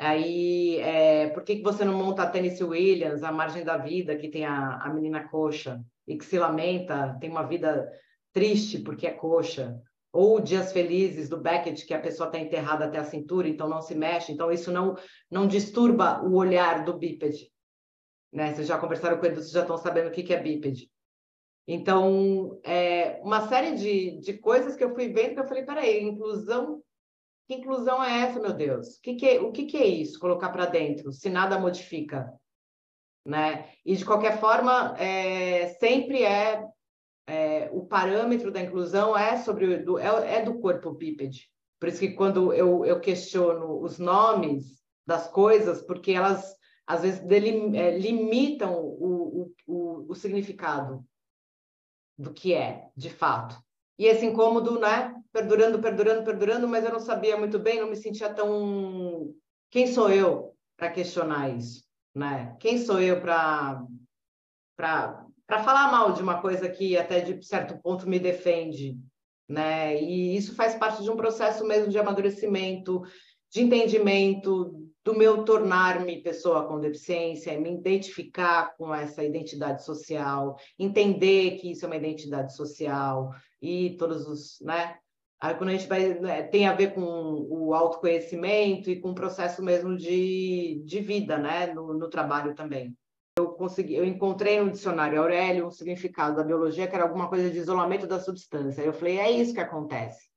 Aí, 0.00 0.78
é, 0.80 1.28
por 1.28 1.44
que, 1.44 1.56
que 1.56 1.62
você 1.62 1.84
não 1.84 1.92
monta 1.92 2.22
a 2.22 2.30
Tennessee 2.30 2.64
Williams, 2.64 3.22
a 3.22 3.30
margem 3.30 3.62
da 3.62 3.76
vida, 3.76 4.16
que 4.16 4.28
tem 4.28 4.46
a, 4.46 4.78
a 4.78 4.92
menina 4.92 5.28
coxa, 5.28 5.84
e 6.08 6.16
que 6.16 6.24
se 6.24 6.38
lamenta, 6.38 7.16
tem 7.20 7.30
uma 7.30 7.42
vida 7.42 7.86
triste 8.32 8.78
porque 8.78 9.06
é 9.06 9.12
coxa? 9.12 9.78
ou 10.12 10.40
dias 10.40 10.72
felizes 10.72 11.28
do 11.28 11.36
Beckett, 11.36 11.86
que 11.86 11.94
a 11.94 12.00
pessoa 12.00 12.26
está 12.26 12.38
enterrada 12.38 12.86
até 12.86 12.98
a 12.98 13.04
cintura, 13.04 13.48
então 13.48 13.68
não 13.68 13.80
se 13.80 13.94
mexe, 13.94 14.32
então 14.32 14.50
isso 14.50 14.72
não, 14.72 14.96
não 15.30 15.46
disturba 15.46 16.22
o 16.22 16.34
olhar 16.34 16.84
do 16.84 16.98
bípede. 16.98 17.50
Né? 18.32 18.52
Vocês 18.52 18.66
já 18.66 18.78
conversaram 18.78 19.18
com 19.18 19.26
ele, 19.26 19.36
vocês 19.36 19.52
já 19.52 19.62
estão 19.62 19.76
sabendo 19.76 20.08
o 20.08 20.10
que, 20.10 20.22
que 20.22 20.34
é 20.34 20.42
bípede. 20.42 20.90
Então, 21.66 22.58
é, 22.64 23.20
uma 23.22 23.46
série 23.48 23.76
de, 23.76 24.18
de 24.20 24.38
coisas 24.38 24.74
que 24.74 24.82
eu 24.82 24.94
fui 24.94 25.08
vendo 25.08 25.34
que 25.34 25.40
eu 25.40 25.46
falei, 25.46 25.64
peraí, 25.64 26.02
inclusão, 26.02 26.82
que 27.50 27.56
inclusão 27.56 28.02
é 28.02 28.20
essa, 28.20 28.38
meu 28.38 28.52
Deus? 28.52 28.98
Que, 28.98 29.16
que, 29.16 29.26
é, 29.26 29.40
o 29.40 29.50
que, 29.50 29.66
que 29.66 29.76
é 29.76 29.86
isso, 29.86 30.20
colocar 30.20 30.50
para 30.50 30.66
dentro, 30.66 31.12
se 31.12 31.28
nada 31.28 31.58
modifica? 31.58 32.32
Né? 33.26 33.68
E, 33.84 33.96
de 33.96 34.04
qualquer 34.04 34.38
forma, 34.38 34.96
é, 34.98 35.68
sempre 35.80 36.22
é 36.22 36.64
é, 37.26 37.68
o 37.72 37.84
parâmetro 37.84 38.52
da 38.52 38.60
inclusão 38.60 39.16
é 39.16 39.36
sobre 39.36 39.78
do, 39.78 39.98
é, 39.98 40.36
é, 40.36 40.42
do 40.42 40.60
corpo 40.60 40.92
bípede. 40.92 41.48
Por 41.78 41.88
isso 41.88 42.00
que 42.00 42.12
quando 42.12 42.52
eu, 42.52 42.84
eu 42.84 43.00
questiono 43.00 43.80
os 43.80 43.98
nomes 43.98 44.80
das 45.06 45.28
coisas, 45.28 45.82
porque 45.82 46.12
elas 46.12 46.54
às 46.86 47.02
vezes 47.02 47.20
delim, 47.20 47.76
é, 47.76 47.96
limitam 47.96 48.74
o, 48.74 49.42
o, 49.42 49.54
o, 49.66 50.12
o 50.12 50.14
significado 50.14 51.04
do 52.18 52.32
que 52.32 52.52
é, 52.52 52.88
de 52.96 53.10
fato. 53.10 53.56
E 54.00 54.06
esse 54.06 54.24
incômodo, 54.24 54.80
né, 54.80 55.14
perdurando, 55.30 55.78
perdurando, 55.78 56.24
perdurando, 56.24 56.66
mas 56.66 56.82
eu 56.86 56.90
não 56.90 57.00
sabia 57.00 57.36
muito 57.36 57.58
bem, 57.58 57.80
não 57.80 57.90
me 57.90 57.96
sentia 57.96 58.32
tão. 58.32 59.34
Quem 59.70 59.86
sou 59.86 60.08
eu 60.08 60.54
para 60.74 60.90
questionar 60.90 61.50
isso? 61.50 61.84
Né? 62.14 62.56
Quem 62.58 62.78
sou 62.78 62.98
eu 62.98 63.20
para 63.20 63.84
para 64.74 65.62
falar 65.62 65.92
mal 65.92 66.14
de 66.14 66.22
uma 66.22 66.40
coisa 66.40 66.66
que 66.66 66.96
até 66.96 67.20
de 67.20 67.44
certo 67.44 67.78
ponto 67.82 68.08
me 68.08 68.18
defende, 68.18 68.98
né? 69.46 70.00
E 70.00 70.34
isso 70.34 70.54
faz 70.54 70.74
parte 70.76 71.02
de 71.02 71.10
um 71.10 71.16
processo 71.16 71.66
mesmo 71.66 71.90
de 71.90 71.98
amadurecimento, 71.98 73.02
de 73.52 73.60
entendimento 73.60 74.89
do 75.10 75.18
meu 75.18 75.44
tornar-me 75.44 76.22
pessoa 76.22 76.66
com 76.66 76.78
deficiência, 76.78 77.58
me 77.58 77.72
identificar 77.72 78.76
com 78.76 78.94
essa 78.94 79.24
identidade 79.24 79.84
social, 79.84 80.56
entender 80.78 81.56
que 81.56 81.72
isso 81.72 81.84
é 81.84 81.88
uma 81.88 81.96
identidade 81.96 82.54
social 82.54 83.34
e 83.60 83.96
todos 83.98 84.26
os, 84.26 84.60
né? 84.60 84.96
Aí 85.40 85.54
quando 85.54 85.70
a 85.70 85.72
gente 85.72 85.88
vai, 85.88 86.14
né, 86.20 86.42
tem 86.42 86.68
a 86.68 86.74
ver 86.74 86.92
com 86.94 87.02
o 87.02 87.74
autoconhecimento 87.74 88.90
e 88.90 89.00
com 89.00 89.10
o 89.10 89.14
processo 89.14 89.62
mesmo 89.62 89.96
de, 89.96 90.82
de 90.84 91.00
vida, 91.00 91.38
né, 91.38 91.72
no, 91.72 91.94
no 91.94 92.08
trabalho 92.10 92.54
também 92.54 92.94
eu 93.38 93.52
consegui, 93.52 93.94
eu 93.94 94.04
encontrei 94.04 94.60
no 94.60 94.70
dicionário 94.70 95.18
Aurélio 95.18 95.66
um 95.66 95.70
significado 95.70 96.36
da 96.36 96.44
biologia 96.44 96.86
que 96.86 96.94
era 96.94 97.04
alguma 97.04 97.26
coisa 97.26 97.50
de 97.50 97.56
isolamento 97.56 98.06
da 98.06 98.20
substância. 98.20 98.82
Eu 98.82 98.92
falei, 98.92 99.18
é 99.18 99.30
isso 99.30 99.54
que 99.54 99.60
acontece. 99.60 100.28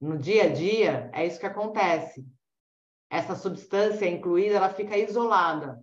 No 0.00 0.16
dia 0.16 0.44
a 0.44 0.48
dia, 0.48 1.10
é 1.12 1.26
isso 1.26 1.38
que 1.38 1.46
acontece. 1.46 2.24
Essa 3.10 3.34
substância 3.34 4.08
incluída, 4.08 4.56
ela 4.56 4.68
fica 4.68 4.96
isolada. 4.96 5.82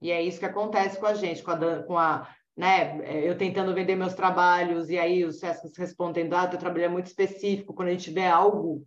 E 0.00 0.10
é 0.10 0.22
isso 0.22 0.38
que 0.38 0.46
acontece 0.46 0.98
com 0.98 1.06
a 1.06 1.14
gente, 1.14 1.42
com 1.42 1.50
a, 1.50 1.82
com 1.82 1.98
a 1.98 2.34
né, 2.56 2.98
eu 3.24 3.38
tentando 3.38 3.74
vender 3.74 3.96
meus 3.96 4.14
trabalhos, 4.14 4.90
e 4.90 4.98
aí 4.98 5.24
os 5.24 5.38
SESCs 5.38 5.76
respondendo, 5.76 6.34
ah, 6.34 6.46
teu 6.46 6.58
trabalho 6.58 6.84
é 6.84 6.88
muito 6.88 7.06
específico, 7.06 7.72
quando 7.72 7.88
a 7.88 7.92
gente 7.92 8.10
vê 8.10 8.26
algo 8.26 8.84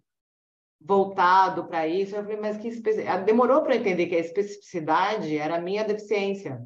voltado 0.80 1.68
para 1.68 1.88
isso. 1.88 2.16
Eu 2.16 2.24
falei, 2.24 2.38
mas 2.38 2.58
que 2.58 2.68
especi... 2.68 3.08
Ah, 3.08 3.18
demorou 3.18 3.62
para 3.62 3.76
entender 3.76 4.08
que 4.08 4.16
a 4.16 4.20
especificidade 4.20 5.38
era 5.38 5.56
a 5.56 5.62
minha 5.62 5.84
deficiência. 5.84 6.66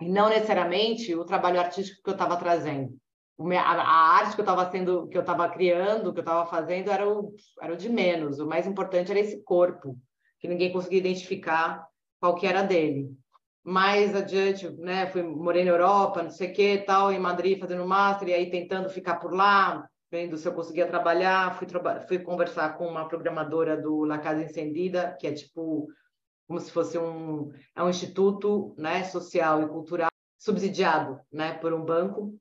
E 0.00 0.08
não 0.08 0.28
necessariamente 0.28 1.14
o 1.14 1.24
trabalho 1.24 1.60
artístico 1.60 2.02
que 2.02 2.10
eu 2.10 2.14
estava 2.14 2.36
trazendo. 2.36 2.98
A 3.38 4.16
arte 4.16 4.34
que 4.34 4.40
eu 4.40 4.44
estava 4.44 4.70
sendo, 4.70 5.08
que 5.08 5.16
eu 5.16 5.22
estava 5.22 5.48
criando, 5.48 6.12
que 6.12 6.20
eu 6.20 6.22
estava 6.22 6.46
fazendo 6.46 6.90
era 6.90 7.08
o, 7.08 7.34
era 7.60 7.72
o 7.72 7.76
de 7.76 7.88
menos. 7.88 8.38
O 8.38 8.46
mais 8.46 8.66
importante 8.66 9.10
era 9.10 9.20
esse 9.20 9.42
corpo, 9.42 9.98
que 10.38 10.46
ninguém 10.46 10.72
conseguia 10.72 11.00
identificar 11.00 11.84
qual 12.20 12.34
que 12.36 12.46
era 12.46 12.62
dele. 12.62 13.10
Mais 13.64 14.14
adiante, 14.14 14.68
né, 14.78 15.06
fui 15.06 15.22
morei 15.22 15.64
na 15.64 15.70
Europa, 15.70 16.22
não 16.22 16.30
sei 16.30 16.50
o 16.50 16.52
que, 16.52 16.78
tal, 16.78 17.10
em 17.10 17.18
Madrid 17.18 17.58
fazendo 17.58 17.86
master 17.86 18.28
e 18.28 18.34
aí 18.34 18.50
tentando 18.50 18.88
ficar 18.90 19.16
por 19.16 19.34
lá, 19.34 19.88
vendo 20.10 20.36
se 20.36 20.46
eu 20.46 20.52
conseguia 20.52 20.86
trabalhar, 20.86 21.56
fui, 21.56 21.66
traba 21.66 22.00
fui 22.02 22.18
conversar 22.18 22.76
com 22.76 22.86
uma 22.86 23.08
programadora 23.08 23.76
do 23.76 24.04
La 24.04 24.18
Casa 24.18 24.42
Incendida, 24.42 25.16
que 25.18 25.26
é 25.26 25.32
tipo 25.32 25.88
como 26.46 26.60
se 26.60 26.70
fosse 26.70 26.98
um, 26.98 27.50
é 27.74 27.82
um 27.82 27.88
instituto 27.88 28.74
né, 28.78 29.04
social 29.04 29.62
e 29.62 29.68
cultural 29.68 30.10
subsidiado 30.38 31.18
né, 31.32 31.54
por 31.54 31.72
um 31.72 31.84
banco. 31.84 32.38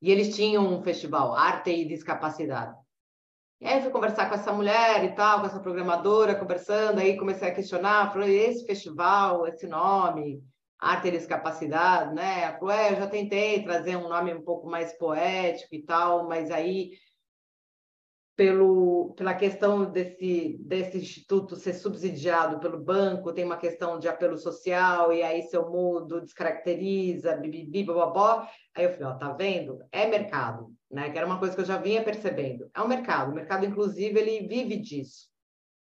E 0.00 0.10
eles 0.10 0.34
tinham 0.34 0.66
um 0.66 0.82
festival, 0.82 1.34
Arte 1.34 1.70
e 1.70 1.86
Discapacidade. 1.86 2.76
E 3.60 3.66
aí 3.66 3.80
fui 3.80 3.90
conversar 3.90 4.28
com 4.28 4.34
essa 4.34 4.52
mulher 4.52 5.02
e 5.04 5.14
tal, 5.14 5.40
com 5.40 5.46
essa 5.46 5.60
programadora, 5.60 6.34
conversando, 6.34 6.98
aí 6.98 7.16
comecei 7.16 7.48
a 7.48 7.54
questionar, 7.54 8.12
falei, 8.12 8.38
esse 8.38 8.66
festival, 8.66 9.46
esse 9.46 9.66
nome, 9.66 10.42
arte 10.78 11.08
e 11.08 11.12
discapacidade, 11.12 12.14
né? 12.14 12.42
Ela 12.42 12.58
falou, 12.58 12.74
é, 12.74 12.92
eu 12.92 12.96
já 12.96 13.06
tentei 13.06 13.64
trazer 13.64 13.96
um 13.96 14.08
nome 14.08 14.34
um 14.34 14.42
pouco 14.42 14.68
mais 14.68 14.92
poético 14.98 15.74
e 15.74 15.82
tal, 15.82 16.28
mas 16.28 16.50
aí 16.50 16.90
pelo, 18.36 19.14
pela 19.16 19.34
questão 19.34 19.90
desse, 19.90 20.58
desse 20.60 20.98
instituto 20.98 21.56
ser 21.56 21.72
subsidiado 21.72 22.60
pelo 22.60 22.78
banco, 22.78 23.32
tem 23.32 23.44
uma 23.44 23.56
questão 23.56 23.98
de 23.98 24.06
apelo 24.06 24.36
social, 24.36 25.10
e 25.10 25.22
aí 25.22 25.42
se 25.42 25.56
eu 25.56 25.70
mudo, 25.70 26.20
descaracteriza, 26.20 27.34
bibibi, 27.36 27.82
bababó. 27.82 28.46
Aí 28.74 28.84
eu 28.84 28.92
falei, 28.92 29.06
ó, 29.06 29.14
tá 29.14 29.32
vendo? 29.32 29.78
É 29.90 30.06
mercado, 30.06 30.70
né? 30.90 31.08
Que 31.10 31.16
era 31.16 31.26
uma 31.26 31.38
coisa 31.38 31.54
que 31.54 31.62
eu 31.62 31.66
já 31.66 31.78
vinha 31.78 32.04
percebendo. 32.04 32.70
É 32.74 32.82
um 32.82 32.88
mercado. 32.88 33.32
O 33.32 33.34
mercado, 33.34 33.64
inclusive, 33.64 34.20
ele 34.20 34.46
vive 34.46 34.76
disso, 34.76 35.28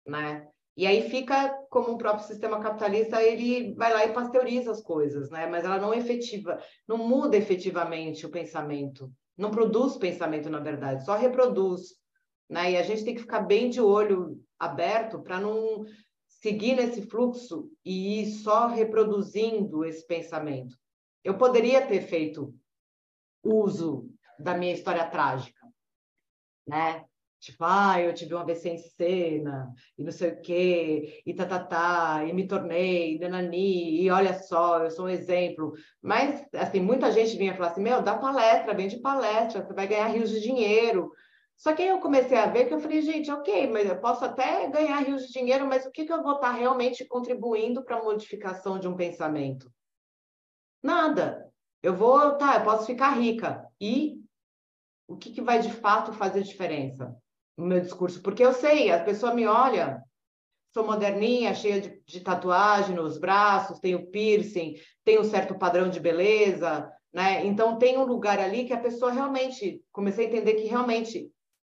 né? 0.08 0.48
E 0.76 0.88
aí 0.88 1.08
fica 1.10 1.50
como 1.70 1.92
o 1.92 1.98
próprio 1.98 2.26
sistema 2.26 2.60
capitalista, 2.62 3.22
ele 3.22 3.76
vai 3.76 3.94
lá 3.94 4.06
e 4.06 4.14
pasteuriza 4.14 4.72
as 4.72 4.82
coisas, 4.82 5.30
né? 5.30 5.46
Mas 5.46 5.66
ela 5.66 5.78
não 5.78 5.94
efetiva, 5.94 6.58
não 6.88 6.98
muda 6.98 7.38
efetivamente 7.38 8.26
o 8.26 8.32
pensamento, 8.32 9.12
não 9.38 9.52
produz 9.52 9.98
pensamento, 9.98 10.50
na 10.50 10.60
verdade, 10.60 11.04
só 11.06 11.16
reproduz, 11.16 11.99
né? 12.50 12.72
E 12.72 12.78
a 12.78 12.84
gente 12.84 13.04
tem 13.04 13.14
que 13.14 13.22
ficar 13.22 13.42
bem 13.42 13.70
de 13.70 13.80
olho 13.80 14.42
aberto 14.58 15.22
para 15.22 15.40
não 15.40 15.86
seguir 16.28 16.76
nesse 16.76 17.04
fluxo 17.04 17.70
e 17.86 18.22
ir 18.22 18.32
só 18.32 18.68
reproduzindo 18.68 19.86
esse 19.86 20.06
pensamento. 20.06 20.76
Eu 21.24 21.38
poderia 21.38 21.86
ter 21.86 22.02
feito 22.02 22.54
uso 23.44 24.10
da 24.40 24.58
minha 24.58 24.74
história 24.74 25.06
trágica, 25.06 25.60
né? 26.68 27.06
Tipo, 27.40 27.64
ah, 27.64 28.02
eu 28.02 28.14
tive 28.14 28.34
uma 28.34 28.42
AVC 28.42 28.70
em 28.70 28.78
cena, 28.78 29.74
e 29.98 30.04
não 30.04 30.12
sei 30.12 30.32
o 30.32 30.42
quê, 30.42 31.22
e 31.26 31.34
tá, 31.34 31.46
tá, 31.46 31.60
tá, 31.64 32.26
e 32.26 32.34
me 32.34 32.46
tornei, 32.46 33.18
nanani, 33.18 34.02
e 34.02 34.12
olha 34.12 34.34
só, 34.34 34.84
eu 34.84 34.92
sou 34.92 35.06
um 35.06 35.10
exemplo. 35.10 35.74
Mas, 36.02 36.46
assim, 36.54 36.82
muita 36.82 37.12
gente 37.14 37.38
vinha 37.38 37.56
falar 37.56 37.70
assim, 37.70 37.82
meu, 37.82 38.02
dá 38.02 38.18
palestra, 38.18 38.74
vende 38.74 39.00
palestra, 39.00 39.66
você 39.66 39.74
vai 39.74 39.88
ganhar 39.88 40.08
rios 40.08 40.30
de 40.32 40.42
dinheiro. 40.42 41.14
Só 41.60 41.76
que 41.76 41.84
aí 41.84 41.90
eu 41.90 42.00
comecei 42.00 42.38
a 42.38 42.48
ver 42.48 42.66
que 42.66 42.74
eu 42.74 42.80
falei, 42.80 43.02
gente, 43.02 43.30
ok, 43.30 43.68
mas 43.68 43.88
eu 43.88 44.00
posso 44.00 44.26
até 44.26 44.68
ganhar 44.70 44.98
rios 45.00 45.28
de 45.28 45.34
dinheiro, 45.34 45.68
mas 45.68 45.86
o 45.86 45.92
que, 45.92 46.06
que 46.06 46.12
eu 46.12 46.24
vou 46.24 46.36
estar 46.36 46.54
realmente 46.54 47.06
contribuindo 47.06 47.84
para 47.84 47.98
a 47.98 48.04
modificação 48.04 48.80
de 48.80 48.88
um 48.88 48.96
pensamento? 48.96 49.72
Nada. 50.82 51.48
Eu 51.84 51.94
vou, 51.96 52.36
tá, 52.38 52.56
eu 52.56 52.64
posso 52.64 52.88
ficar 52.88 53.12
rica. 53.12 53.68
E 53.80 54.20
o 55.08 55.18
que, 55.18 55.32
que 55.32 55.42
vai 55.42 55.60
de 55.60 55.72
fato 55.72 56.14
fazer 56.14 56.42
diferença? 56.42 57.16
no 57.60 57.66
meu 57.66 57.82
discurso, 57.82 58.22
porque 58.22 58.44
eu 58.44 58.54
sei, 58.54 58.90
a 58.90 59.04
pessoa 59.04 59.34
me 59.34 59.46
olha, 59.46 60.02
sou 60.74 60.86
moderninha, 60.86 61.54
cheia 61.54 61.82
de, 61.82 62.02
de 62.08 62.22
tatuagem 62.22 62.96
nos 62.96 63.18
braços, 63.18 63.80
tenho 63.80 64.10
piercing, 64.10 64.76
tenho 65.04 65.22
um 65.22 65.26
certo 65.26 65.56
padrão 65.56 65.90
de 65.90 66.00
beleza, 66.00 66.90
né? 67.14 67.46
Então 67.46 67.78
tem 67.78 67.98
um 67.98 68.06
lugar 68.06 68.40
ali 68.40 68.64
que 68.64 68.74
a 68.74 68.80
pessoa 68.80 69.12
realmente, 69.12 69.84
comecei 69.92 70.26
a 70.26 70.30
entender 70.30 70.54
que 70.54 70.68
realmente 70.68 71.30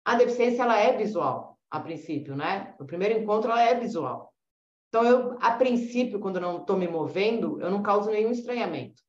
a 0.05 0.15
deficiência 0.15 0.61
ela 0.61 0.77
é 0.77 0.95
visual. 0.95 1.59
a 1.69 1.79
princípio, 1.79 2.35
né? 2.35 2.73
O 2.79 2.85
primeiro 2.85 3.19
encontro 3.19 3.51
ela 3.51 3.63
é 3.63 3.77
visual. 3.77 4.31
Então, 4.87 5.03
eu, 5.03 5.37
a 5.41 5.51
princípio, 5.51 6.19
quando 6.19 6.39
não 6.39 6.61
estou 6.61 6.77
me 6.77 6.87
movendo, 6.87 7.59
eu 7.59 7.69
não 7.69 7.83
causo 7.83 8.09
nenhum 8.09 8.31
estranhamento. 8.31 9.01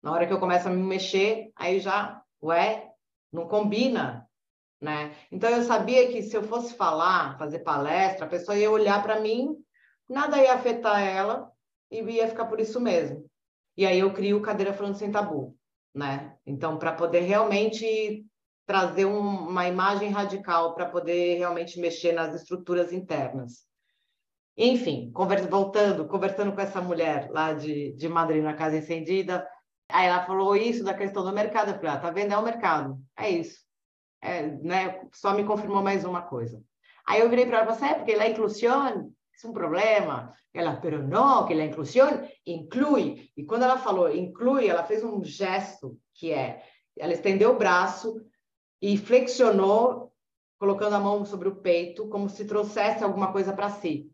Na 0.00 0.12
hora 0.12 0.26
que 0.26 0.32
eu 0.32 0.38
começo 0.38 0.68
a 0.68 0.70
me 0.70 0.80
mexer, 0.80 1.50
aí 1.56 1.80
já, 1.80 2.22
ué, 2.40 2.92
não 3.32 3.48
combina, 3.48 4.28
né? 4.80 5.16
Então, 5.32 5.50
eu 5.50 5.62
sabia 5.64 6.08
que 6.12 6.22
se 6.22 6.36
eu 6.36 6.42
fosse 6.44 6.74
falar, 6.74 7.36
fazer 7.38 7.60
palestra, 7.60 8.26
a 8.26 8.28
pessoa 8.28 8.56
ia 8.56 8.70
olhar 8.70 9.02
para 9.02 9.18
mim, 9.18 9.56
nada 10.08 10.40
ia 10.40 10.54
afetar 10.54 11.02
ela 11.02 11.50
e 11.90 12.00
ia 12.00 12.28
ficar 12.28 12.44
por 12.44 12.60
isso 12.60 12.80
mesmo. 12.80 13.28
E 13.76 13.86
aí 13.86 13.98
eu 13.98 14.12
crio 14.12 14.42
Cadeira 14.42 14.72
Falando 14.72 14.96
Sem 14.96 15.10
Tabu, 15.10 15.56
né? 15.92 16.36
Então, 16.46 16.78
para 16.78 16.92
poder 16.92 17.20
realmente 17.20 18.24
trazer 18.66 19.04
um, 19.04 19.48
uma 19.48 19.66
imagem 19.66 20.10
radical, 20.10 20.74
para 20.74 20.86
poder 20.86 21.38
realmente 21.38 21.80
mexer 21.80 22.12
nas 22.12 22.34
estruturas 22.34 22.92
internas. 22.92 23.64
Enfim, 24.56 25.10
conversa, 25.12 25.48
voltando, 25.48 26.06
conversando 26.06 26.52
com 26.52 26.60
essa 26.60 26.80
mulher 26.80 27.30
lá 27.30 27.52
de, 27.52 27.92
de 27.92 28.08
Madrid, 28.08 28.42
na 28.42 28.54
Casa 28.54 28.76
Incendida, 28.76 29.46
aí 29.88 30.06
ela 30.06 30.24
falou 30.24 30.54
isso 30.54 30.84
da 30.84 30.94
questão 30.94 31.24
do 31.24 31.32
mercado. 31.32 31.70
Eu 31.70 31.74
falei, 31.76 31.90
ah, 31.90 31.98
tá 31.98 32.10
vendo? 32.10 32.32
É 32.32 32.36
o 32.36 32.42
mercado. 32.42 32.98
É 33.16 33.30
isso. 33.30 33.60
É, 34.20 34.46
né? 34.46 35.00
Só 35.12 35.34
me 35.34 35.44
confirmou 35.44 35.82
mais 35.82 36.04
uma 36.04 36.22
coisa. 36.22 36.62
Aí 37.06 37.20
eu 37.20 37.30
virei 37.30 37.46
para 37.46 37.58
ela 37.60 37.72
e 37.72 37.74
falei, 37.74 37.94
é 37.94 37.98
porque 37.98 38.12
a 38.12 38.28
inclusão 38.28 38.86
é 38.86 39.46
um 39.46 39.52
problema. 39.52 40.32
Ela, 40.54 40.76
pero 40.76 41.02
não, 41.02 41.46
que 41.46 41.54
a 41.54 41.64
inclusão 41.64 42.28
inclui. 42.46 43.30
E 43.36 43.44
quando 43.44 43.62
ela 43.62 43.78
falou 43.78 44.14
inclui, 44.14 44.68
ela 44.68 44.84
fez 44.84 45.02
um 45.02 45.24
gesto 45.24 45.98
que 46.14 46.30
é, 46.30 46.62
ela 46.96 47.14
estendeu 47.14 47.52
o 47.52 47.58
braço 47.58 48.14
e 48.82 48.98
flexionou, 48.98 50.12
colocando 50.58 50.96
a 50.96 51.00
mão 51.00 51.24
sobre 51.24 51.48
o 51.48 51.54
peito, 51.54 52.08
como 52.08 52.28
se 52.28 52.44
trouxesse 52.44 53.04
alguma 53.04 53.30
coisa 53.30 53.52
para 53.52 53.70
si. 53.70 54.10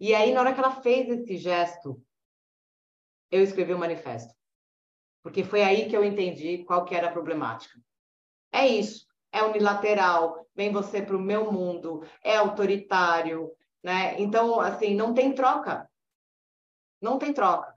E 0.00 0.12
aí, 0.12 0.32
na 0.32 0.40
hora 0.40 0.52
que 0.52 0.58
ela 0.58 0.80
fez 0.82 1.08
esse 1.08 1.36
gesto, 1.36 2.02
eu 3.30 3.40
escrevi 3.40 3.72
o 3.72 3.76
um 3.76 3.78
manifesto. 3.78 4.34
Porque 5.22 5.44
foi 5.44 5.62
aí 5.62 5.88
que 5.88 5.96
eu 5.96 6.04
entendi 6.04 6.64
qual 6.64 6.84
que 6.84 6.94
era 6.94 7.08
a 7.08 7.12
problemática. 7.12 7.80
É 8.52 8.66
isso, 8.66 9.06
é 9.30 9.42
unilateral, 9.44 10.44
vem 10.54 10.72
você 10.72 11.00
para 11.00 11.16
o 11.16 11.20
meu 11.20 11.52
mundo, 11.52 12.02
é 12.24 12.36
autoritário, 12.36 13.52
né? 13.82 14.20
Então, 14.20 14.60
assim, 14.60 14.94
não 14.94 15.14
tem 15.14 15.32
troca. 15.32 15.88
Não 17.00 17.16
tem 17.18 17.32
troca. 17.32 17.72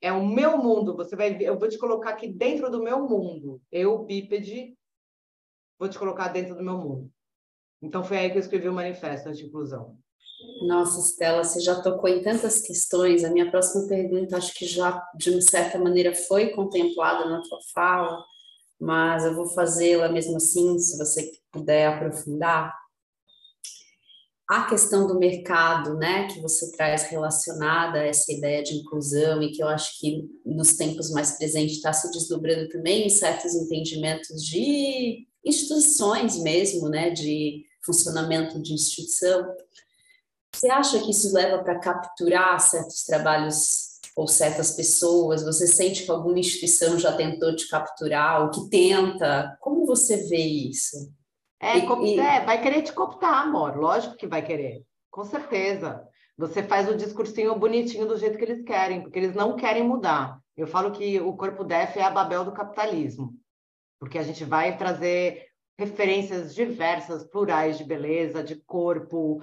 É 0.00 0.12
o 0.12 0.24
meu 0.24 0.58
mundo, 0.58 0.94
você 0.94 1.16
vai 1.16 1.36
eu 1.40 1.58
vou 1.58 1.68
te 1.68 1.76
colocar 1.76 2.10
aqui 2.10 2.28
dentro 2.28 2.70
do 2.70 2.82
meu 2.82 3.08
mundo. 3.08 3.60
Eu, 3.72 4.04
bípede, 4.04 4.77
vou 5.78 5.88
te 5.88 5.98
colocar 5.98 6.28
dentro 6.28 6.56
do 6.56 6.62
meu 6.62 6.76
mundo. 6.76 7.10
Então 7.80 8.02
foi 8.02 8.18
aí 8.18 8.30
que 8.30 8.36
eu 8.36 8.40
escrevi 8.40 8.68
o 8.68 8.72
manifesto 8.72 9.32
de 9.32 9.46
inclusão. 9.46 9.96
Nossa, 10.62 11.00
Estela, 11.00 11.42
você 11.42 11.60
já 11.60 11.80
tocou 11.80 12.08
em 12.08 12.22
tantas 12.22 12.60
questões. 12.60 13.24
A 13.24 13.30
minha 13.30 13.50
próxima 13.50 13.86
pergunta, 13.86 14.36
acho 14.36 14.54
que 14.54 14.66
já, 14.66 15.02
de 15.16 15.30
uma 15.30 15.40
certa 15.40 15.78
maneira, 15.78 16.14
foi 16.14 16.50
contemplada 16.50 17.28
na 17.28 17.40
tua 17.42 17.58
fala, 17.74 18.24
mas 18.80 19.24
eu 19.24 19.34
vou 19.34 19.46
fazê-la 19.48 20.08
mesmo 20.08 20.36
assim, 20.36 20.78
se 20.78 20.96
você 20.96 21.30
puder 21.52 21.86
aprofundar. 21.88 22.72
A 24.48 24.64
questão 24.64 25.06
do 25.06 25.18
mercado, 25.18 25.94
né, 25.96 26.26
que 26.28 26.40
você 26.40 26.72
traz 26.72 27.04
relacionada 27.04 27.98
a 28.00 28.06
essa 28.06 28.32
ideia 28.32 28.62
de 28.62 28.76
inclusão 28.76 29.42
e 29.42 29.52
que 29.52 29.62
eu 29.62 29.68
acho 29.68 29.98
que 30.00 30.26
nos 30.44 30.74
tempos 30.74 31.10
mais 31.10 31.36
presentes 31.36 31.76
está 31.76 31.92
se 31.92 32.10
desdobrando 32.10 32.66
também 32.68 33.06
em 33.06 33.10
certos 33.10 33.54
entendimentos 33.54 34.42
de 34.42 35.27
instituições 35.48 36.36
mesmo, 36.36 36.88
né, 36.88 37.10
de 37.10 37.64
funcionamento 37.84 38.60
de 38.60 38.74
instituição. 38.74 39.46
Você 40.54 40.68
acha 40.70 40.98
que 41.00 41.10
isso 41.10 41.32
leva 41.34 41.62
para 41.62 41.78
capturar 41.78 42.58
certos 42.60 43.04
trabalhos 43.04 43.98
ou 44.16 44.26
certas 44.26 44.72
pessoas? 44.72 45.44
Você 45.44 45.66
sente 45.66 46.04
que 46.04 46.10
alguma 46.10 46.38
instituição 46.38 46.98
já 46.98 47.16
tentou 47.16 47.54
te 47.54 47.68
capturar 47.68 48.42
ou 48.42 48.50
que 48.50 48.68
tenta? 48.68 49.56
Como 49.60 49.86
você 49.86 50.28
vê 50.28 50.44
isso? 50.44 51.12
É, 51.60 51.78
e, 51.78 52.20
é, 52.20 52.44
vai 52.44 52.60
querer 52.62 52.82
te 52.82 52.92
cooptar, 52.92 53.42
amor. 53.42 53.76
Lógico 53.76 54.16
que 54.16 54.26
vai 54.26 54.42
querer. 54.42 54.84
Com 55.10 55.24
certeza. 55.24 56.06
Você 56.36 56.62
faz 56.62 56.88
o 56.88 56.96
discursinho 56.96 57.58
bonitinho 57.58 58.06
do 58.06 58.16
jeito 58.16 58.38
que 58.38 58.44
eles 58.44 58.62
querem, 58.64 59.02
porque 59.02 59.18
eles 59.18 59.34
não 59.34 59.56
querem 59.56 59.82
mudar. 59.82 60.38
Eu 60.56 60.66
falo 60.66 60.92
que 60.92 61.20
o 61.20 61.36
corpo 61.36 61.64
DEF 61.64 61.98
é 61.98 62.02
a 62.02 62.10
Babel 62.10 62.44
do 62.44 62.52
capitalismo, 62.52 63.32
porque 63.98 64.18
a 64.18 64.22
gente 64.22 64.44
vai 64.44 64.76
trazer 64.76 65.46
referências 65.78 66.54
diversas, 66.54 67.24
plurais 67.24 67.78
de 67.78 67.84
beleza, 67.84 68.42
de 68.42 68.56
corpo, 68.56 69.42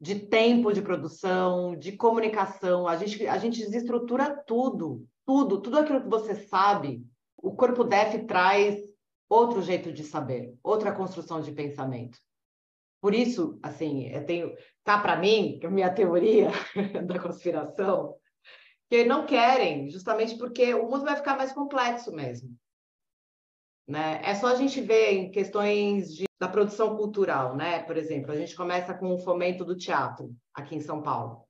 de 0.00 0.14
tempo 0.20 0.72
de 0.72 0.80
produção, 0.80 1.76
de 1.76 1.92
comunicação. 1.92 2.86
A 2.86 2.96
gente, 2.96 3.26
a 3.26 3.38
gente 3.38 3.60
desestrutura 3.60 4.42
tudo, 4.46 5.04
tudo, 5.26 5.60
tudo 5.60 5.78
aquilo 5.78 6.02
que 6.02 6.08
você 6.08 6.34
sabe. 6.34 7.04
O 7.36 7.54
corpo 7.54 7.84
DEF 7.84 8.24
traz 8.24 8.80
outro 9.28 9.60
jeito 9.60 9.92
de 9.92 10.04
saber, 10.04 10.54
outra 10.62 10.92
construção 10.92 11.40
de 11.40 11.52
pensamento. 11.52 12.18
Por 13.00 13.14
isso, 13.14 13.58
assim, 13.62 14.08
eu 14.08 14.24
tenho, 14.24 14.54
tá 14.82 14.98
para 14.98 15.16
mim, 15.16 15.60
é 15.62 15.68
minha 15.68 15.92
teoria 15.92 16.50
da 17.06 17.18
conspiração, 17.18 18.16
que 18.88 19.04
não 19.04 19.26
querem, 19.26 19.88
justamente 19.88 20.36
porque 20.36 20.74
o 20.74 20.88
mundo 20.88 21.04
vai 21.04 21.14
ficar 21.14 21.36
mais 21.36 21.52
complexo 21.52 22.10
mesmo. 22.10 22.50
Né? 23.88 24.20
É 24.22 24.34
só 24.34 24.48
a 24.48 24.54
gente 24.54 24.82
ver 24.82 25.12
em 25.12 25.30
questões 25.30 26.14
de, 26.14 26.26
da 26.38 26.46
produção 26.46 26.94
cultural, 26.94 27.56
né? 27.56 27.82
Por 27.84 27.96
exemplo, 27.96 28.30
a 28.30 28.36
gente 28.36 28.54
começa 28.54 28.92
com 28.92 29.14
o 29.14 29.18
fomento 29.18 29.64
do 29.64 29.74
teatro 29.74 30.30
aqui 30.52 30.76
em 30.76 30.80
São 30.80 31.00
Paulo. 31.00 31.42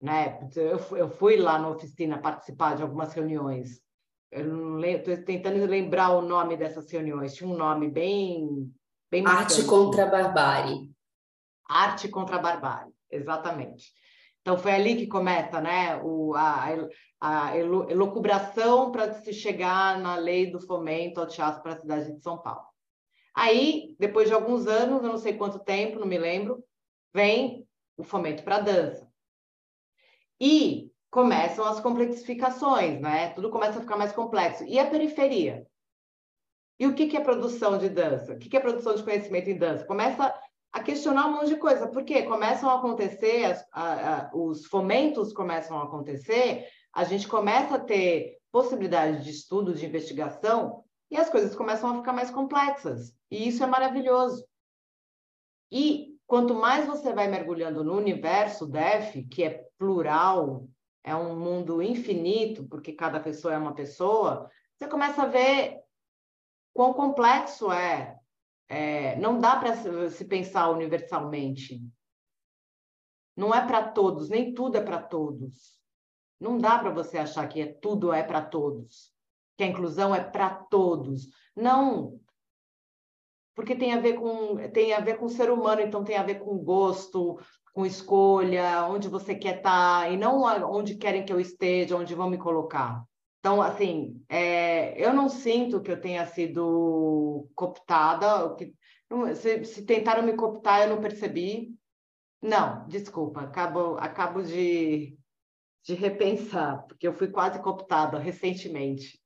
Né? 0.00 0.46
Eu, 0.54 0.78
eu 0.94 1.08
fui 1.08 1.38
lá 1.38 1.58
na 1.58 1.70
oficina 1.70 2.20
participar 2.20 2.76
de 2.76 2.82
algumas 2.82 3.14
reuniões. 3.14 3.80
Eu 4.30 4.78
estou 4.78 5.16
tentando 5.24 5.64
lembrar 5.64 6.10
o 6.10 6.20
nome 6.20 6.54
dessas 6.54 6.90
reuniões. 6.90 7.34
Tinha 7.34 7.48
um 7.48 7.56
nome 7.56 7.88
bem, 7.88 8.70
bem 9.10 9.26
Arte 9.26 9.64
contra 9.64 10.02
a 10.04 10.06
barbárie. 10.06 10.92
Arte 11.66 12.08
contra 12.08 12.36
a 12.36 12.42
barbárie, 12.42 12.92
exatamente. 13.10 13.90
Então 14.40 14.56
foi 14.56 14.72
ali 14.72 14.96
que 14.96 15.06
começa, 15.06 15.60
né, 15.60 16.00
o, 16.02 16.34
a, 16.34 16.68
a 17.20 17.56
elucubração 17.56 18.90
para 18.90 19.12
se 19.12 19.32
chegar 19.32 19.98
na 20.00 20.16
lei 20.16 20.50
do 20.50 20.60
fomento 20.60 21.20
ao 21.20 21.26
teatro 21.26 21.62
para 21.62 21.72
a 21.72 21.80
cidade 21.80 22.12
de 22.12 22.22
São 22.22 22.38
Paulo. 22.38 22.66
Aí, 23.34 23.94
depois 23.98 24.28
de 24.28 24.34
alguns 24.34 24.66
anos, 24.66 25.02
eu 25.02 25.10
não 25.10 25.18
sei 25.18 25.34
quanto 25.34 25.58
tempo, 25.58 26.00
não 26.00 26.06
me 26.06 26.18
lembro, 26.18 26.64
vem 27.14 27.66
o 27.96 28.02
fomento 28.02 28.42
para 28.42 28.56
a 28.56 28.60
dança. 28.60 29.08
E 30.40 30.90
começam 31.10 31.64
as 31.64 31.80
complexificações, 31.80 33.00
né? 33.00 33.30
Tudo 33.30 33.50
começa 33.50 33.78
a 33.78 33.82
ficar 33.82 33.96
mais 33.96 34.12
complexo. 34.12 34.64
E 34.64 34.78
a 34.78 34.88
periferia? 34.88 35.66
E 36.78 36.86
o 36.86 36.94
que, 36.94 37.08
que 37.08 37.16
é 37.16 37.20
produção 37.20 37.76
de 37.76 37.88
dança? 37.88 38.34
O 38.34 38.38
que, 38.38 38.48
que 38.48 38.56
é 38.56 38.60
produção 38.60 38.94
de 38.94 39.02
conhecimento 39.02 39.50
em 39.50 39.58
dança? 39.58 39.84
Começa 39.84 40.32
a 40.78 40.82
questionar 40.82 41.26
um 41.26 41.32
monte 41.32 41.48
de 41.48 41.56
coisa, 41.56 41.88
porque 41.88 42.22
começam 42.22 42.70
a 42.70 42.76
acontecer, 42.76 43.44
as, 43.44 43.66
a, 43.72 44.16
a, 44.16 44.30
os 44.34 44.66
fomentos 44.66 45.32
começam 45.32 45.78
a 45.78 45.84
acontecer, 45.84 46.66
a 46.94 47.04
gente 47.04 47.26
começa 47.26 47.74
a 47.74 47.80
ter 47.80 48.38
possibilidade 48.50 49.24
de 49.24 49.30
estudo, 49.30 49.74
de 49.74 49.84
investigação, 49.84 50.84
e 51.10 51.16
as 51.16 51.28
coisas 51.28 51.54
começam 51.54 51.90
a 51.90 51.96
ficar 51.96 52.12
mais 52.12 52.30
complexas. 52.30 53.12
E 53.30 53.48
isso 53.48 53.62
é 53.62 53.66
maravilhoso. 53.66 54.46
E 55.70 56.16
quanto 56.26 56.54
mais 56.54 56.86
você 56.86 57.12
vai 57.12 57.28
mergulhando 57.28 57.82
no 57.82 57.96
universo 57.96 58.66
DEF, 58.66 59.22
que 59.24 59.42
é 59.42 59.66
plural, 59.78 60.66
é 61.02 61.14
um 61.14 61.38
mundo 61.38 61.82
infinito, 61.82 62.66
porque 62.68 62.92
cada 62.92 63.18
pessoa 63.20 63.54
é 63.54 63.58
uma 63.58 63.74
pessoa, 63.74 64.50
você 64.76 64.86
começa 64.86 65.22
a 65.22 65.26
ver 65.26 65.78
quão 66.74 66.92
complexo 66.92 67.72
é 67.72 68.17
é, 68.68 69.16
não 69.16 69.38
dá 69.38 69.56
para 69.56 69.74
se 70.10 70.24
pensar 70.24 70.68
universalmente. 70.70 71.80
Não 73.36 73.54
é 73.54 73.64
para 73.66 73.88
todos, 73.88 74.28
nem 74.28 74.52
tudo 74.52 74.76
é 74.76 74.82
para 74.82 75.00
todos. 75.00 75.78
Não 76.40 76.58
dá 76.58 76.78
para 76.78 76.90
você 76.90 77.18
achar 77.18 77.48
que 77.48 77.60
é, 77.60 77.66
tudo 77.66 78.12
é 78.12 78.22
para 78.22 78.42
todos, 78.42 79.12
que 79.56 79.64
a 79.64 79.66
inclusão 79.66 80.14
é 80.14 80.22
para 80.22 80.50
todos. 80.50 81.28
Não, 81.56 82.20
porque 83.54 83.74
tem 83.74 83.92
a 83.92 84.00
ver 84.00 84.14
com 84.14 84.56
tem 84.70 84.92
a 84.92 85.00
ver 85.00 85.18
com 85.18 85.26
o 85.26 85.30
ser 85.30 85.50
humano, 85.50 85.80
então 85.80 86.04
tem 86.04 86.16
a 86.16 86.22
ver 86.22 86.36
com 86.36 86.58
gosto, 86.58 87.40
com 87.72 87.84
escolha, 87.84 88.86
onde 88.86 89.08
você 89.08 89.34
quer 89.34 89.56
estar 89.56 90.02
tá, 90.02 90.08
e 90.08 90.16
não 90.16 90.42
onde 90.70 90.96
querem 90.96 91.24
que 91.24 91.32
eu 91.32 91.40
esteja, 91.40 91.96
onde 91.96 92.14
vão 92.14 92.30
me 92.30 92.38
colocar. 92.38 93.04
Então, 93.48 93.62
assim, 93.62 94.22
é, 94.28 95.02
eu 95.02 95.14
não 95.14 95.26
sinto 95.26 95.80
que 95.80 95.90
eu 95.90 95.98
tenha 95.98 96.26
sido 96.26 97.48
cooptada. 97.54 98.54
Que, 98.56 98.74
se, 99.36 99.64
se, 99.64 99.86
tentaram 99.86 100.22
me 100.22 100.34
cooptar, 100.34 100.82
eu 100.82 100.90
não 100.90 101.00
percebi. 101.00 101.74
Não, 102.42 102.86
desculpa, 102.86 103.40
acabo, 103.40 103.96
acabo 103.96 104.42
de, 104.42 105.16
de 105.82 105.94
repensar, 105.94 106.86
porque 106.86 107.08
eu 107.08 107.14
fui 107.14 107.28
quase 107.28 107.58
cooptada 107.62 108.18
recentemente. 108.18 109.18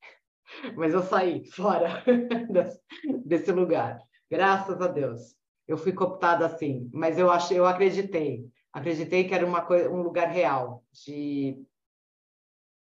Mas 0.77 0.95
eu 0.95 1.03
saí 1.03 1.45
fora 1.51 2.05
desse 3.27 3.51
lugar. 3.51 3.99
Graças 4.31 4.81
a 4.81 4.87
Deus. 4.87 5.35
Eu 5.67 5.77
fui 5.77 5.93
cooptada 5.93 6.47
assim, 6.47 6.89
mas 6.93 7.19
eu 7.19 7.31
achei, 7.31 7.59
eu 7.59 7.67
acreditei. 7.67 8.45
Acreditei 8.73 9.25
que 9.25 9.35
era 9.35 9.47
uma 9.47 9.63
coisa, 9.63 9.91
um 9.91 10.03
lugar 10.03 10.29
real, 10.29 10.85
de, 10.93 11.57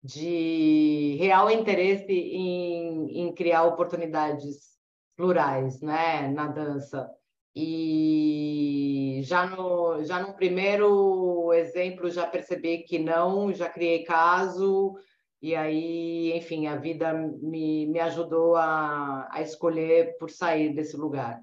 de 0.03 1.17
real 1.19 1.51
interesse 1.51 2.11
em, 2.11 3.21
em 3.21 3.33
criar 3.33 3.63
oportunidades 3.63 4.77
plurais, 5.15 5.81
né, 5.81 6.29
na 6.29 6.47
dança. 6.47 7.09
E 7.55 9.21
já 9.23 9.45
no, 9.45 10.03
já 10.03 10.21
no 10.21 10.33
primeiro 10.33 11.51
exemplo 11.53 12.09
já 12.09 12.25
percebi 12.25 12.83
que 12.83 12.99
não, 12.99 13.53
já 13.53 13.69
criei 13.69 14.03
caso, 14.03 14.95
e 15.41 15.55
aí, 15.55 16.33
enfim, 16.37 16.67
a 16.67 16.75
vida 16.75 17.13
me, 17.13 17.85
me 17.87 17.99
ajudou 17.99 18.55
a, 18.55 19.27
a 19.31 19.41
escolher 19.41 20.17
por 20.17 20.29
sair 20.29 20.73
desse 20.73 20.97
lugar, 20.97 21.41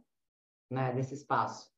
né, 0.70 0.92
desse 0.92 1.14
espaço. 1.14 1.70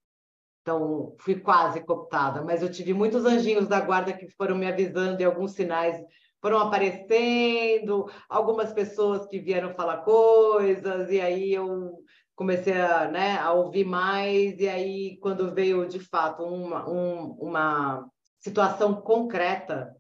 Então, 0.63 1.17
fui 1.21 1.39
quase 1.39 1.81
cooptada, 1.81 2.43
mas 2.43 2.61
eu 2.61 2.71
tive 2.71 2.93
muitos 2.93 3.25
anjinhos 3.25 3.69
da 3.69 3.81
guarda 3.81 4.13
que 4.13 4.29
foram 4.29 4.57
me 4.57 4.67
avisando 4.67 5.21
e 5.21 5.25
alguns 5.25 5.53
sinais 5.53 5.97
foram 6.41 6.59
aparecendo, 6.59 8.11
algumas 8.29 8.73
pessoas 8.73 9.27
que 9.27 9.41
vieram 9.41 9.75
falar 9.75 9.99
coisas, 9.99 11.11
e 11.11 11.21
aí 11.21 11.53
eu 11.53 12.03
comecei 12.35 12.81
a, 12.81 13.09
né, 13.09 13.37
a 13.39 13.53
ouvir 13.53 13.85
mais, 13.85 14.59
e 14.61 14.69
aí 14.69 15.19
quando 15.19 15.53
veio 15.53 15.89
de 15.89 15.99
fato 15.99 16.45
uma, 16.45 16.89
um, 16.89 17.33
uma 17.41 18.09
situação 18.39 19.01
concreta, 19.01 19.95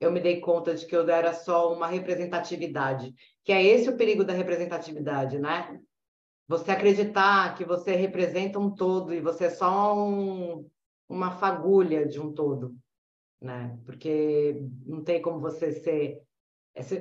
eu 0.00 0.10
me 0.10 0.20
dei 0.20 0.40
conta 0.40 0.74
de 0.74 0.84
que 0.84 0.96
eu 0.96 1.08
era 1.08 1.32
só 1.32 1.72
uma 1.72 1.86
representatividade, 1.86 3.14
que 3.44 3.52
é 3.52 3.62
esse 3.62 3.88
o 3.88 3.96
perigo 3.96 4.24
da 4.24 4.32
representatividade, 4.32 5.38
né? 5.38 5.80
Você 6.48 6.72
acreditar 6.72 7.54
que 7.54 7.64
você 7.64 7.94
representa 7.94 8.58
um 8.58 8.74
todo 8.74 9.14
e 9.14 9.20
você 9.20 9.44
é 9.44 9.50
só 9.50 9.96
um, 9.96 10.68
uma 11.08 11.30
fagulha 11.38 12.06
de 12.06 12.20
um 12.20 12.32
todo, 12.32 12.74
né? 13.42 13.76
Porque 13.84 14.64
não 14.86 15.02
tem 15.02 15.20
como 15.20 15.40
você 15.40 15.72
ser. 15.72 16.22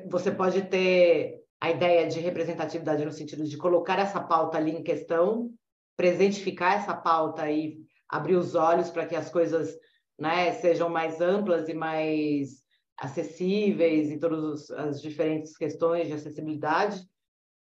Você 0.10 0.32
pode 0.32 0.64
ter 0.64 1.42
a 1.62 1.70
ideia 1.70 2.08
de 2.08 2.20
representatividade 2.20 3.06
no 3.06 3.12
sentido 3.12 3.46
de 3.46 3.58
colocar 3.58 4.00
essa 4.00 4.20
pauta 4.20 4.58
ali 4.58 4.72
em 4.72 4.84
questão, 4.84 5.54
presentificar 5.96 6.74
essa 6.74 6.94
pauta 6.96 7.50
e 7.50 7.78
abrir 8.10 8.36
os 8.36 8.56
olhos 8.56 8.90
para 8.90 9.06
que 9.06 9.16
as 9.16 9.30
coisas 9.30 9.78
né, 10.20 10.52
sejam 10.54 10.90
mais 10.90 11.22
amplas 11.22 11.70
e 11.70 11.74
mais 11.74 12.62
acessíveis 12.98 14.12
em 14.12 14.20
todas 14.20 14.70
as 14.72 15.02
diferentes 15.02 15.56
questões 15.56 16.08
de 16.08 16.14
acessibilidade, 16.14 17.02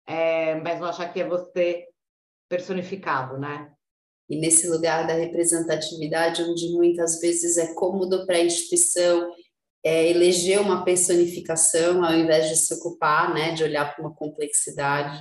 é, 0.07 0.55
mas 0.57 0.81
não 0.81 0.89
achar 0.89 1.13
que 1.13 1.21
é 1.21 1.29
você 1.29 1.87
personificado, 2.49 3.39
né? 3.39 3.73
E 4.31 4.39
nesse 4.39 4.69
lugar 4.69 5.09
da 5.09 5.15
representatividade, 5.15 6.45
onde 6.45 6.73
muitas 6.73 7.21
vezes 7.21 7.59
é 7.59 7.75
cômodo 7.75 8.25
para 8.27 8.37
a 8.37 8.45
instituição 8.45 9.29
é, 9.83 10.09
eleger 10.09 10.61
uma 10.61 10.85
personificação 10.85 12.05
ao 12.05 12.15
invés 12.15 12.49
de 12.49 12.57
se 12.57 12.73
ocupar, 12.75 13.35
né, 13.35 13.53
de 13.53 13.65
olhar 13.65 13.93
para 13.93 14.01
uma 14.05 14.15
complexidade. 14.15 15.21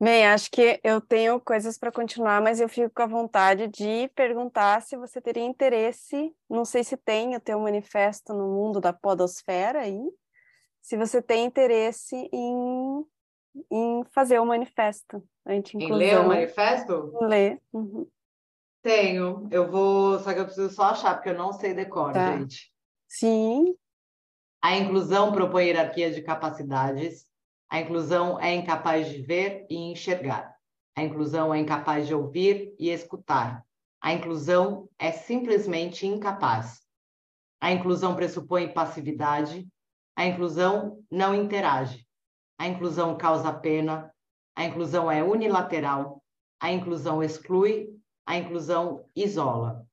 Bem, 0.00 0.26
acho 0.26 0.50
que 0.50 0.78
eu 0.84 1.00
tenho 1.00 1.40
coisas 1.40 1.78
para 1.78 1.90
continuar, 1.90 2.42
mas 2.42 2.60
eu 2.60 2.68
fico 2.68 2.90
com 2.94 3.02
a 3.02 3.06
vontade 3.06 3.66
de 3.66 4.08
perguntar 4.14 4.82
se 4.82 4.94
você 4.94 5.22
teria 5.22 5.42
interesse, 5.42 6.32
não 6.48 6.66
sei 6.66 6.84
se 6.84 6.98
tem 6.98 7.34
o 7.34 7.40
teu 7.40 7.58
manifesto 7.58 8.34
no 8.34 8.46
mundo 8.46 8.78
da 8.78 8.92
podosfera 8.92 9.80
aí, 9.80 9.98
se 10.82 10.98
você 10.98 11.22
tem 11.22 11.46
interesse 11.46 12.14
em, 12.30 13.06
em 13.72 14.04
fazer 14.12 14.38
o 14.38 14.44
manifesto 14.44 15.20
anti-inclusão. 15.46 15.96
Em 15.96 16.10
ler 16.10 16.20
o 16.20 16.28
manifesto? 16.28 17.18
Ler. 17.22 17.60
Uhum. 17.72 18.06
Tenho, 18.86 19.48
eu 19.50 19.68
vou, 19.68 20.16
só 20.20 20.32
que 20.32 20.38
eu 20.38 20.44
preciso 20.44 20.72
só 20.72 20.84
achar, 20.84 21.14
porque 21.14 21.30
eu 21.30 21.36
não 21.36 21.52
sei 21.52 21.74
decor, 21.74 22.12
tá. 22.12 22.38
gente. 22.38 22.72
Sim, 23.08 23.74
a 24.62 24.76
inclusão 24.76 25.32
propõe 25.32 25.64
hierarquia 25.66 26.12
de 26.12 26.22
capacidades. 26.22 27.26
A 27.68 27.80
inclusão 27.80 28.40
é 28.40 28.54
incapaz 28.54 29.08
de 29.08 29.22
ver 29.22 29.66
e 29.68 29.76
enxergar. 29.76 30.56
A 30.96 31.02
inclusão 31.02 31.52
é 31.52 31.58
incapaz 31.58 32.06
de 32.06 32.14
ouvir 32.14 32.74
e 32.78 32.90
escutar. 32.90 33.64
A 34.00 34.12
inclusão 34.12 34.88
é 34.98 35.10
simplesmente 35.10 36.06
incapaz. 36.06 36.80
A 37.60 37.72
inclusão 37.72 38.14
pressupõe 38.14 38.72
passividade. 38.72 39.66
A 40.16 40.26
inclusão 40.26 41.02
não 41.10 41.34
interage. 41.34 42.06
A 42.56 42.68
inclusão 42.68 43.16
causa 43.16 43.52
pena. 43.52 44.12
A 44.54 44.64
inclusão 44.64 45.10
é 45.10 45.24
unilateral. 45.24 46.22
A 46.60 46.70
inclusão 46.70 47.22
exclui. 47.22 47.88
A 48.26 48.36
inclusão 48.36 49.08
isola. 49.14 49.86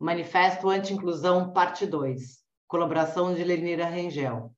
Manifesto 0.00 0.70
Anti-Inclusão, 0.70 1.52
parte 1.52 1.84
2. 1.84 2.42
Colaboração 2.66 3.34
de 3.34 3.44
Lenira 3.44 3.84
Rengel. 3.84 4.54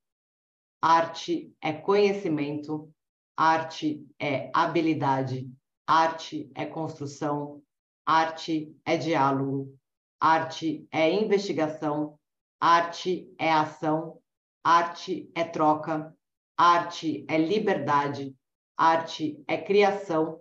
Arte 0.81 1.53
é 1.61 1.73
conhecimento, 1.73 2.89
arte 3.35 4.07
é 4.19 4.49
habilidade, 4.53 5.51
arte 5.85 6.49
é 6.55 6.65
construção, 6.65 7.61
arte 8.05 8.75
é 8.85 8.97
diálogo, 8.97 9.77
arte 10.19 10.87
é 10.91 11.11
investigação, 11.11 12.17
arte 12.59 13.31
é 13.37 13.51
ação, 13.51 14.19
arte 14.63 15.29
é 15.35 15.43
troca, 15.43 16.15
arte 16.57 17.25
é 17.27 17.37
liberdade, 17.37 18.35
arte 18.77 19.43
é 19.47 19.57
criação, 19.57 20.40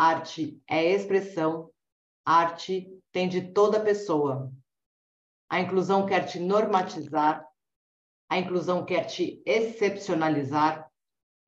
arte 0.00 0.58
é 0.66 0.82
expressão, 0.82 1.70
arte 2.24 2.88
tem 3.12 3.28
de 3.28 3.52
toda 3.52 3.84
pessoa. 3.84 4.50
A 5.46 5.60
inclusão 5.60 6.06
quer 6.06 6.24
te 6.24 6.40
normatizar, 6.40 7.46
a 8.26 8.38
inclusão 8.38 8.82
quer 8.82 9.04
te 9.04 9.42
excepcionalizar, 9.44 10.90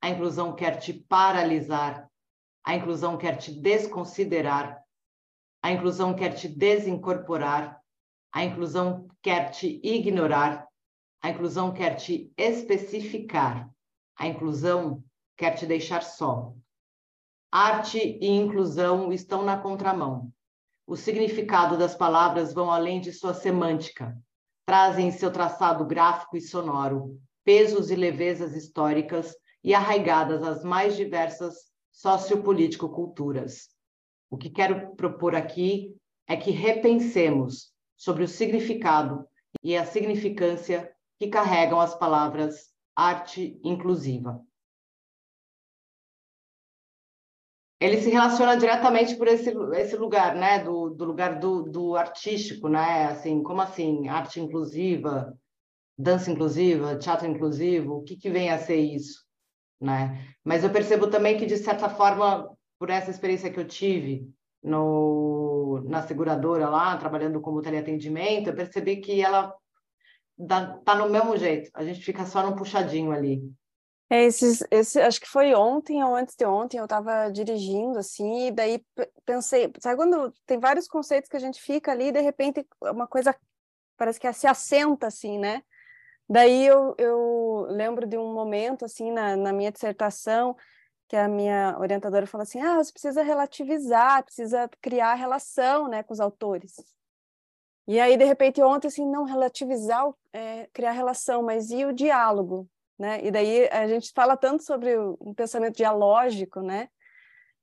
a 0.03 0.11
inclusão 0.11 0.55
quer 0.55 0.79
te 0.79 0.93
paralisar, 0.93 2.11
a 2.63 2.77
inclusão 2.77 3.17
quer 3.17 3.39
te 3.39 3.59
desconsiderar, 3.59 4.85
a 5.63 5.73
inclusão 5.73 6.15
quer 6.15 6.35
te 6.35 6.47
desincorporar, 6.47 7.81
a 8.31 8.45
inclusão 8.45 9.09
quer 9.23 9.51
te 9.51 9.81
ignorar, 9.83 10.69
a 11.23 11.31
inclusão 11.31 11.73
quer 11.73 11.95
te 11.95 12.31
especificar, 12.37 13.71
a 14.15 14.27
inclusão 14.27 15.03
quer 15.39 15.55
te 15.55 15.65
deixar 15.65 16.03
só. 16.03 16.55
Arte 17.55 17.99
e 18.19 18.29
inclusão 18.29 19.13
estão 19.13 19.43
na 19.45 19.59
contramão. 19.59 20.33
O 20.87 20.97
significado 20.97 21.77
das 21.77 21.95
palavras 21.95 22.55
vão 22.55 22.71
além 22.71 22.99
de 22.99 23.13
sua 23.13 23.35
semântica. 23.35 24.17
Trazem 24.65 25.09
em 25.09 25.11
seu 25.11 25.31
traçado 25.31 25.85
gráfico 25.85 26.35
e 26.35 26.41
sonoro 26.41 27.21
pesos 27.45 27.91
e 27.91 27.95
levezas 27.95 28.57
históricas 28.57 29.37
e 29.63 29.75
arraigadas 29.75 30.43
às 30.43 30.65
mais 30.65 30.97
diversas 30.97 31.55
sociopolítico-culturas. 31.91 33.69
O 34.31 34.39
que 34.39 34.49
quero 34.49 34.97
propor 34.97 35.35
aqui 35.35 35.95
é 36.27 36.39
que 36.39 36.51
repensemos 36.51 37.71
sobre 37.99 38.25
o 38.25 38.29
significado 38.29 39.29
e 39.63 39.77
a 39.77 39.85
significância 39.85 40.91
que 41.19 41.29
carregam 41.29 41.79
as 41.79 41.95
palavras 41.95 42.71
arte 42.97 43.61
inclusiva. 43.63 44.41
Ele 47.83 48.01
se 48.01 48.11
relaciona 48.11 48.57
diretamente 48.57 49.17
por 49.17 49.27
esse, 49.27 49.51
esse 49.75 49.97
lugar, 49.97 50.37
né, 50.37 50.63
do, 50.63 50.91
do 50.91 51.05
lugar 51.05 51.41
do, 51.41 51.65
do 51.65 51.97
artístico, 51.97 52.69
né, 52.69 53.07
assim, 53.07 53.43
como 53.43 53.61
assim, 53.61 54.09
arte 54.09 54.41
inclusiva, 54.41 55.37
dança 55.99 56.31
inclusiva, 56.31 56.97
teatro 56.97 57.27
inclusivo, 57.27 57.97
o 57.97 58.03
que, 58.05 58.17
que 58.17 58.31
vem 58.31 58.51
a 58.51 58.59
ser 58.59 58.77
isso, 58.77 59.25
né? 59.81 60.25
Mas 60.45 60.63
eu 60.63 60.71
percebo 60.71 61.09
também 61.09 61.37
que, 61.37 61.45
de 61.45 61.57
certa 61.57 61.89
forma, 61.89 62.49
por 62.79 62.89
essa 62.89 63.11
experiência 63.11 63.51
que 63.51 63.59
eu 63.59 63.67
tive 63.67 64.31
no, 64.63 65.83
na 65.89 66.03
seguradora 66.03 66.69
lá, 66.69 66.97
trabalhando 66.97 67.41
como 67.41 67.63
teleatendimento, 67.63 68.49
eu 68.49 68.55
percebi 68.55 68.99
que 68.99 69.21
ela 69.21 69.53
dá, 70.39 70.79
tá 70.85 70.95
no 70.95 71.11
mesmo 71.11 71.37
jeito, 71.37 71.69
a 71.75 71.85
gente 71.85 72.01
fica 72.01 72.25
só 72.25 72.49
no 72.49 72.55
puxadinho 72.55 73.11
ali, 73.11 73.43
é, 74.13 74.25
esses, 74.25 74.63
esse, 74.71 75.01
acho 75.01 75.19
que 75.19 75.27
foi 75.27 75.55
ontem 75.55 76.05
ou 76.05 76.15
antes 76.15 76.37
de 76.37 76.45
ontem, 76.45 76.77
eu 76.77 76.85
estava 76.85 77.31
dirigindo, 77.31 77.99
assim, 77.99 78.49
e 78.49 78.51
daí 78.51 78.85
pensei, 79.25 79.73
sabe 79.81 79.97
quando 79.97 80.31
tem 80.45 80.59
vários 80.59 80.87
conceitos 80.87 81.31
que 81.31 81.37
a 81.37 81.41
gente 81.41 81.59
fica 81.63 81.93
ali, 81.93 82.09
e 82.09 82.13
de 82.13 82.21
repente 82.21 82.67
uma 82.83 83.07
coisa 83.07 83.35
parece 83.97 84.21
que 84.21 84.31
se 84.35 84.47
assenta, 84.47 85.07
assim, 85.07 85.39
né? 85.39 85.63
Daí 86.29 86.67
eu, 86.67 86.95
eu 86.99 87.67
lembro 87.71 88.07
de 88.07 88.19
um 88.19 88.35
momento, 88.35 88.85
assim, 88.85 89.11
na, 89.11 89.35
na 89.35 89.51
minha 89.51 89.73
dissertação, 89.73 90.55
que 91.09 91.17
a 91.17 91.27
minha 91.27 91.77
orientadora 91.79 92.27
falou 92.27 92.43
assim, 92.43 92.61
ah, 92.61 92.77
você 92.85 92.93
precisa 92.93 93.23
relativizar, 93.23 94.25
precisa 94.25 94.69
criar 94.83 95.15
relação, 95.15 95.89
né, 95.89 96.03
com 96.03 96.13
os 96.13 96.21
autores. 96.21 96.75
E 97.87 97.99
aí, 97.99 98.19
de 98.19 98.25
repente, 98.25 98.63
ontem, 98.63 98.89
assim, 98.89 99.07
não 99.07 99.25
relativizar, 99.25 100.07
é, 100.35 100.69
criar 100.73 100.93
relação, 100.93 101.43
mas 101.43 101.71
e 101.71 101.87
o 101.87 101.95
diálogo? 101.95 102.69
Né? 102.99 103.21
E 103.25 103.31
daí 103.31 103.69
a 103.69 103.87
gente 103.89 104.13
fala 104.13 104.37
tanto 104.37 104.63
sobre 104.63 104.97
o, 104.97 105.35
pensamento 105.35 105.77
dialógico, 105.77 106.61
né? 106.61 106.89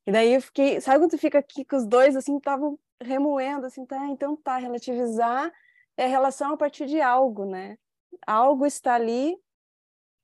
E 0.06 0.12
daí 0.12 0.34
eu 0.34 0.42
fiquei, 0.42 0.82
sabe 0.82 1.00
quando 1.00 1.12
tu 1.12 1.18
fica 1.18 1.40
aqui 1.40 1.64
com 1.64 1.76
os 1.76 1.86
dois, 1.86 2.16
assim, 2.16 2.38
estavam 2.38 2.80
remoendo, 3.02 3.66
assim, 3.66 3.86
tá, 3.86 4.08
então 4.08 4.36
tá, 4.36 4.58
relativizar 4.58 5.52
é 5.96 6.08
relação 6.08 6.54
a 6.54 6.58
partir 6.58 6.86
de 6.86 7.02
algo, 7.02 7.46
né? 7.46 7.78
Algo 8.26 8.66
está 8.66 8.96
ali 8.96 9.38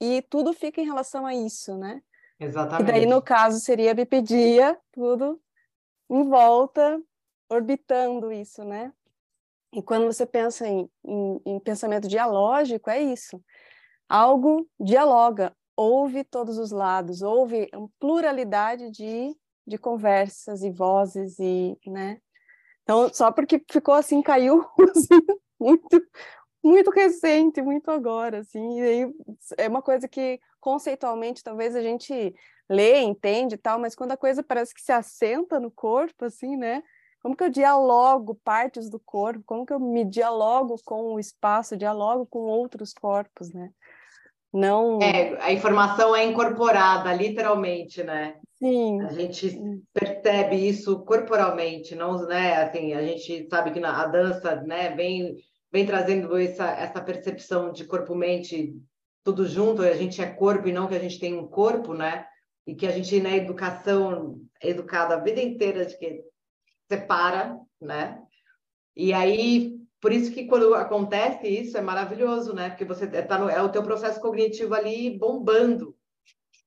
e 0.02 0.22
tudo 0.24 0.54
fica 0.54 0.82
em 0.82 0.86
relação 0.86 1.26
a 1.26 1.36
isso, 1.36 1.78
né? 1.78 2.02
Exatamente. 2.40 2.90
E 2.90 2.92
daí, 2.92 3.06
no 3.06 3.22
caso, 3.22 3.60
seria 3.60 3.92
a 3.92 3.94
bipedia, 3.94 4.78
tudo 4.92 5.42
em 6.10 6.24
volta, 6.28 7.02
orbitando 7.50 8.32
isso, 8.32 8.64
né? 8.64 8.94
E 9.74 9.82
quando 9.82 10.06
você 10.06 10.26
pensa 10.26 10.68
em, 10.68 10.90
em, 11.04 11.42
em 11.46 11.60
pensamento 11.60 12.08
dialógico, 12.08 12.90
é 12.90 13.02
isso. 13.02 13.44
Algo 14.08 14.68
dialoga, 14.80 15.56
ouve 15.76 16.24
todos 16.24 16.58
os 16.58 16.72
lados, 16.72 17.22
ouve 17.22 17.70
uma 17.74 17.90
pluralidade 18.00 18.92
de, 18.92 19.36
de 19.66 19.78
conversas 19.78 20.64
e 20.64 20.70
vozes 20.70 21.38
e, 21.40 21.78
né? 21.88 22.20
Então, 22.84 23.12
só 23.14 23.32
porque 23.32 23.62
ficou 23.72 23.96
assim, 23.96 24.22
caiu 24.22 24.64
assim, 24.96 25.22
muito, 25.60 26.08
muito 26.64 26.92
recente, 26.92 27.62
muito 27.62 27.90
agora, 27.90 28.40
assim, 28.40 28.80
e 28.80 28.82
aí 28.82 29.14
é 29.58 29.68
uma 29.68 29.82
coisa 29.82 30.08
que 30.08 30.40
conceitualmente 30.60 31.44
talvez 31.44 31.76
a 31.76 31.82
gente 31.82 32.34
lê, 32.70 33.02
entende 33.02 33.56
e 33.56 33.58
tal, 33.58 33.80
mas 33.80 33.96
quando 33.96 34.12
a 34.12 34.18
coisa 34.18 34.44
parece 34.44 34.74
que 34.74 34.82
se 34.82 34.92
assenta 34.92 35.60
no 35.60 35.72
corpo, 35.72 36.26
assim, 36.26 36.56
né? 36.56 36.84
Como 37.22 37.36
que 37.36 37.44
eu 37.44 37.50
dialogo 37.50 38.36
partes 38.44 38.88
do 38.88 39.00
corpo? 39.00 39.44
Como 39.46 39.66
que 39.66 39.74
eu 39.74 39.80
me 39.80 40.06
dialogo 40.06 40.76
com 40.86 41.16
o 41.16 41.20
espaço, 41.20 41.76
dialogo 41.76 42.28
com 42.28 42.40
outros 42.40 42.94
corpos, 42.94 43.52
né? 43.52 43.72
Não. 44.56 45.02
É, 45.02 45.38
a 45.42 45.52
informação 45.52 46.16
é 46.16 46.24
incorporada, 46.24 47.14
literalmente, 47.14 48.02
né? 48.02 48.38
Sim. 48.58 49.02
A 49.02 49.12
gente 49.12 49.60
percebe 49.94 50.56
isso 50.56 51.04
corporalmente, 51.04 51.94
não, 51.94 52.26
né? 52.26 52.64
Assim, 52.64 52.94
a 52.94 53.02
gente 53.02 53.50
sabe 53.50 53.72
que 53.72 53.82
na, 53.82 54.02
a 54.02 54.08
dança, 54.08 54.56
né, 54.62 54.92
vem, 54.96 55.36
vem 55.74 55.86
trazendo 55.86 56.38
essa, 56.38 56.70
essa 56.70 57.02
percepção 57.02 57.74
de 57.74 57.84
corpo-mente 57.84 58.74
tudo 59.26 59.46
junto, 59.46 59.82
a 59.82 59.94
gente 59.94 60.22
é 60.22 60.26
corpo 60.26 60.70
e 60.70 60.72
não 60.72 60.88
que 60.88 60.96
a 60.96 61.00
gente 61.00 61.20
tem 61.20 61.38
um 61.38 61.48
corpo, 61.48 61.94
né? 61.94 62.26
E 62.66 62.74
que 62.74 62.88
a 62.88 62.92
gente, 62.92 63.20
na 63.20 63.36
educação, 63.36 64.40
é 64.64 64.70
educado 64.70 65.14
a 65.14 65.20
vida 65.20 65.42
inteira 65.42 65.86
de 65.86 65.98
que 65.98 66.24
separa, 66.90 67.60
né? 67.82 68.22
E 68.96 69.12
aí, 69.12 69.75
por 70.02 70.12
isso 70.12 70.32
que 70.32 70.46
quando 70.46 70.74
acontece 70.76 71.48
isso 71.48 71.78
é 71.78 71.82
maravilhoso, 71.82 72.54
né? 72.54 72.70
Porque 72.70 72.86
você 72.86 73.08
tá 73.08 73.38
no, 73.38 73.50
é 73.50 73.62
o 73.62 73.72
teu 73.72 73.84
processo 73.84 74.20
cognitivo 74.20 74.74
ali 74.74 75.18
bombando, 75.18 75.96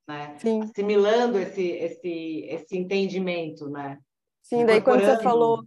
né? 0.07 0.37
Sim. 0.39 0.63
Assimilando 0.63 1.39
esse 1.39 1.63
esse 1.63 2.47
esse 2.49 2.77
entendimento, 2.77 3.69
né? 3.69 3.99
Sim, 4.43 4.65
daí 4.65 4.81
quando 4.81 5.05
você 5.05 5.23
falou 5.23 5.65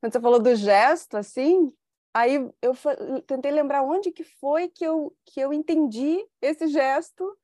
quando 0.00 0.12
você 0.12 0.20
falou 0.20 0.40
do 0.40 0.54
gesto 0.54 1.16
assim, 1.16 1.72
aí 2.14 2.36
eu 2.62 2.74
tentei 3.26 3.50
lembrar 3.50 3.82
onde 3.82 4.10
que 4.10 4.24
foi 4.24 4.68
que 4.68 4.84
eu 4.84 5.14
que 5.24 5.40
eu 5.40 5.52
entendi 5.52 6.24
esse 6.40 6.66
gesto 6.66 7.36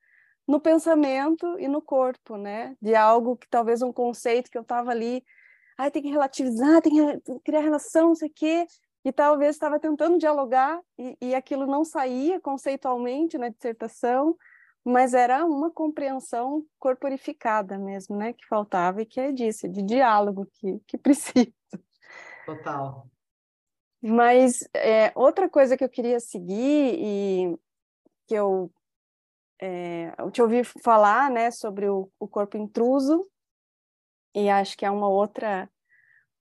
no 0.47 0.61
pensamento 0.61 1.59
e 1.59 1.69
no 1.69 1.81
corpo, 1.81 2.37
né? 2.37 2.77
De 2.81 2.95
algo 2.95 3.37
que 3.37 3.49
talvez 3.49 3.81
um 3.83 3.93
conceito 3.93 4.51
que 4.51 4.59
eu 4.59 4.63
estava 4.63 4.91
ali 4.91 5.25
ah, 5.77 5.91
tem 5.91 6.03
que 6.03 6.11
relativizar, 6.11 6.83
tem 6.83 6.93
que 7.21 7.41
criar 7.45 7.61
relação, 7.61 8.09
não 8.09 8.15
sei 8.15 8.29
o 8.29 8.33
quê, 8.35 8.67
e 9.05 9.13
talvez 9.13 9.57
estava 9.57 9.81
tentando 9.81 10.19
dialogar 10.19 10.81
e, 10.99 11.17
e 11.21 11.35
aquilo 11.35 11.67
não 11.67 11.85
saía 11.85 12.41
conceitualmente 12.41 13.37
na 13.37 13.49
dissertação, 13.49 14.37
mas 14.85 15.15
era 15.15 15.45
uma 15.45 15.71
compreensão 15.71 16.65
corporificada 16.79 17.79
mesmo, 17.79 18.17
né, 18.17 18.33
que 18.33 18.47
faltava 18.47 19.03
e 19.03 19.07
que 19.07 19.21
é 19.21 19.33
disso, 19.33 19.69
de 19.69 19.83
diálogo 19.83 20.47
que, 20.55 20.81
que 20.87 20.99
precisa. 20.99 21.53
Total. 22.47 23.07
Mas 24.01 24.69
é, 24.75 25.13
outra 25.15 25.49
coisa 25.49 25.77
que 25.77 25.85
eu 25.85 25.89
queria 25.89 26.19
seguir 26.19 26.97
e 26.99 27.57
que 28.27 28.35
eu, 28.35 28.73
é, 29.61 30.13
eu 30.19 30.31
te 30.31 30.43
ouvi 30.43 30.65
falar, 30.65 31.31
né, 31.31 31.51
sobre 31.53 31.89
o, 31.89 32.11
o 32.19 32.27
corpo 32.27 32.57
intruso, 32.57 33.25
e 34.35 34.49
acho 34.49 34.77
que 34.77 34.85
é 34.85 34.91
uma 34.91 35.09
outra 35.09 35.71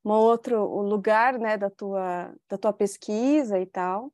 um 0.04 0.12
outro 0.12 0.64
lugar 0.82 1.38
né 1.38 1.58
da 1.58 1.70
tua 1.70 2.34
da 2.50 2.58
tua 2.58 2.74
pesquisa 2.74 3.60
e 3.60 3.66
tal. 3.66 4.12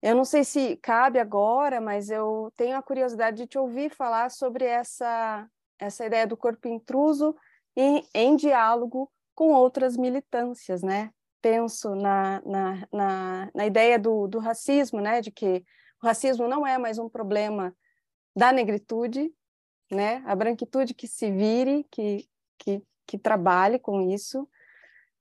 Eu 0.00 0.14
não 0.14 0.24
sei 0.24 0.44
se 0.44 0.76
cabe 0.78 1.18
agora 1.18 1.80
mas 1.80 2.10
eu 2.10 2.52
tenho 2.56 2.76
a 2.76 2.82
curiosidade 2.82 3.38
de 3.38 3.46
te 3.46 3.58
ouvir 3.58 3.90
falar 3.90 4.30
sobre 4.30 4.64
essa 4.64 5.48
essa 5.78 6.04
ideia 6.04 6.26
do 6.26 6.36
corpo 6.36 6.66
intruso 6.68 7.36
em, 7.76 8.04
em 8.12 8.36
diálogo 8.36 9.10
com 9.34 9.52
outras 9.52 9.96
militâncias 9.96 10.82
né? 10.82 11.10
Penso 11.40 11.94
na, 11.94 12.42
na, 12.44 12.88
na, 12.92 13.50
na 13.54 13.66
ideia 13.66 13.96
do, 13.98 14.26
do 14.26 14.40
racismo 14.40 15.00
né? 15.00 15.20
De 15.20 15.30
que 15.30 15.64
o 16.02 16.06
racismo 16.06 16.48
não 16.48 16.66
é 16.66 16.78
mais 16.78 16.98
um 16.98 17.08
problema 17.08 17.74
da 18.36 18.52
negritude 18.52 19.32
né? 19.90 20.22
A 20.26 20.34
branquitude 20.34 20.94
que 20.94 21.06
se 21.06 21.30
vire 21.30 21.84
que 21.90 22.28
que, 22.58 22.82
que 23.06 23.16
trabalhe 23.16 23.78
com 23.78 24.02
isso. 24.02 24.48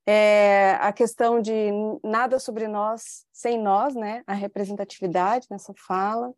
É, 0.10 0.72
a 0.80 0.94
questão 0.94 1.42
de 1.42 1.70
nada 2.02 2.40
sobre 2.40 2.66
nós 2.66 3.26
sem 3.34 3.62
nós, 3.62 3.94
né? 3.94 4.24
A 4.26 4.34
representatividade 4.34 5.48
nessa 5.52 5.74
fala. 5.86 6.34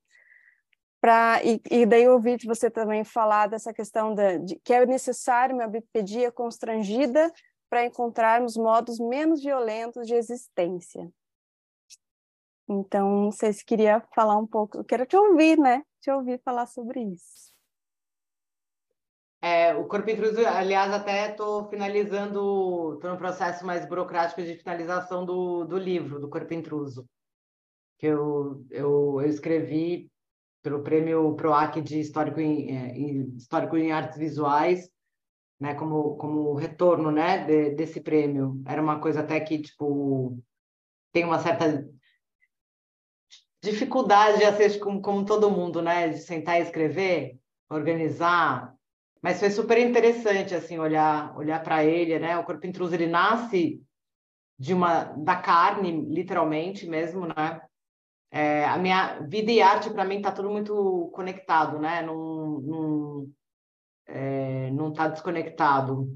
Pra, 1.00 1.40
e, 1.44 1.62
e 1.70 1.86
daí 1.86 2.04
eu 2.04 2.14
ouvi 2.14 2.36
você 2.46 2.70
também 2.70 3.04
falar 3.04 3.48
dessa 3.48 3.72
questão 3.72 4.16
da, 4.16 4.38
de, 4.38 4.60
que 4.64 4.74
é 4.74 4.86
necessário 4.88 5.56
uma 5.56 5.68
bipedia 5.68 6.32
constrangida 6.32 7.32
para 7.70 7.86
encontrarmos 7.86 8.58
modos 8.58 9.00
menos 9.00 9.44
violentos 9.44 10.08
de 10.08 10.16
existência. 10.16 11.08
Então, 12.68 13.32
se 13.32 13.64
queria 13.64 14.02
falar 14.16 14.38
um 14.38 14.48
pouco, 14.48 14.80
eu 14.80 14.84
quero 14.84 15.06
te 15.06 15.16
ouvir, 15.16 15.58
né? 15.60 15.84
Te 16.02 16.12
ouvir 16.12 16.42
falar 16.44 16.66
sobre 16.66 17.02
isso. 17.02 17.49
É, 19.42 19.74
o 19.74 19.86
corpo 19.86 20.10
intruso, 20.10 20.46
aliás, 20.46 20.92
até 20.92 21.32
estou 21.32 21.70
finalizando, 21.70 22.96
estou 22.96 23.12
no 23.12 23.18
processo 23.18 23.66
mais 23.66 23.86
burocrático 23.88 24.42
de 24.42 24.56
finalização 24.56 25.26
do, 25.26 25.64
do 25.64 25.78
livro, 25.78 26.20
do 26.20 26.30
corpo 26.30 26.54
intruso, 26.54 27.08
que 27.98 28.08
eu, 28.08 28.66
eu, 28.70 29.22
eu 29.22 29.30
escrevi 29.30 30.12
pelo 30.62 30.84
prêmio 30.84 31.36
PROAC 31.36 31.82
de 31.82 32.02
Histórico 32.02 32.42
em, 32.42 32.76
é, 32.76 32.98
em, 32.98 33.36
Histórico 33.38 33.78
em 33.78 33.94
Artes 33.94 34.18
Visuais, 34.18 34.90
né, 35.58 35.74
como, 35.74 36.18
como 36.18 36.54
retorno 36.56 37.10
né, 37.10 37.46
de, 37.46 37.70
desse 37.72 38.02
prêmio. 38.02 38.62
Era 38.66 38.82
uma 38.82 39.00
coisa 39.00 39.22
até 39.22 39.40
que, 39.40 39.62
tipo, 39.62 40.38
tem 41.14 41.24
uma 41.24 41.40
certa 41.40 41.88
dificuldade 43.64 44.40
de 44.40 44.80
como, 44.80 45.02
como 45.02 45.26
todo 45.26 45.52
mundo, 45.52 45.82
né, 45.82 46.10
de 46.10 46.20
sentar 46.20 46.60
e 46.60 46.64
escrever, 46.64 47.40
organizar, 47.70 48.76
mas 49.22 49.40
foi 49.40 49.50
super 49.50 49.78
interessante 49.78 50.56
assim 50.56 50.78
olhar 50.80 51.36
olhar 51.38 51.62
para 51.64 51.84
ele, 51.84 52.18
né? 52.20 52.38
O 52.38 52.44
corpo 52.44 52.66
intruso 52.66 52.94
ele 52.94 53.08
nasce 53.08 53.82
de 54.58 54.74
uma 54.74 55.04
da 55.04 55.36
carne, 55.36 55.92
literalmente 56.10 56.88
mesmo, 56.88 57.28
né? 57.28 57.62
É, 58.32 58.66
a 58.66 58.78
minha 58.78 59.20
vida 59.22 59.52
e 59.52 59.62
arte 59.62 59.90
para 59.90 60.06
mim 60.06 60.18
está 60.18 60.32
tudo 60.32 60.50
muito 60.50 61.10
conectado, 61.14 61.80
né? 61.80 62.02
Não 62.02 62.60
não 62.62 63.32
é, 64.08 64.72
não 64.72 64.90
está 64.90 65.08
desconectado. 65.08 66.08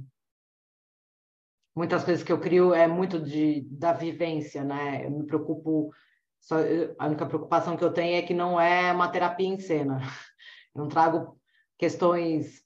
Muitas 1.76 2.04
coisas 2.04 2.24
que 2.24 2.32
eu 2.32 2.40
crio 2.40 2.74
é 2.74 2.88
muito 2.88 3.20
de 3.20 3.62
da 3.70 3.94
vivência, 3.94 4.64
né? 4.64 5.06
Eu 5.06 5.12
me 5.12 5.26
preocupo 5.26 5.92
só, 6.40 6.58
a 7.00 7.08
única 7.08 7.26
preocupação 7.26 7.78
que 7.78 7.84
eu 7.84 7.94
tenho 7.94 8.18
é 8.18 8.22
que 8.22 8.34
não 8.34 8.60
é 8.60 8.92
uma 8.92 9.10
terapia 9.10 9.48
em 9.48 9.60
cena. 9.60 10.00
Eu 10.76 10.82
não 10.82 10.88
trago 10.90 11.40
questões 11.78 12.63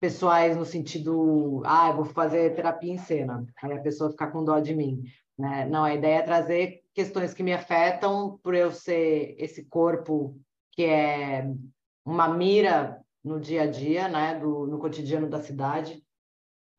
pessoais 0.00 0.56
no 0.56 0.64
sentido, 0.64 1.62
ah, 1.64 1.88
eu 1.88 1.96
vou 1.96 2.04
fazer 2.04 2.54
terapia 2.54 2.92
em 2.92 2.98
cena, 2.98 3.46
aí 3.62 3.72
a 3.72 3.80
pessoa 3.80 4.10
ficar 4.10 4.28
com 4.28 4.44
dó 4.44 4.58
de 4.60 4.74
mim. 4.74 5.02
Né? 5.38 5.66
Não, 5.66 5.84
a 5.84 5.94
ideia 5.94 6.18
é 6.18 6.22
trazer 6.22 6.82
questões 6.94 7.34
que 7.34 7.42
me 7.42 7.52
afetam 7.52 8.38
por 8.42 8.54
eu 8.54 8.70
ser 8.70 9.34
esse 9.38 9.64
corpo 9.64 10.38
que 10.72 10.84
é 10.84 11.46
uma 12.04 12.28
mira 12.28 13.02
no 13.24 13.40
dia 13.40 13.62
a 13.62 13.66
dia, 13.66 14.08
né, 14.08 14.38
do, 14.38 14.66
no 14.66 14.78
cotidiano 14.78 15.28
da 15.28 15.40
cidade, 15.40 16.04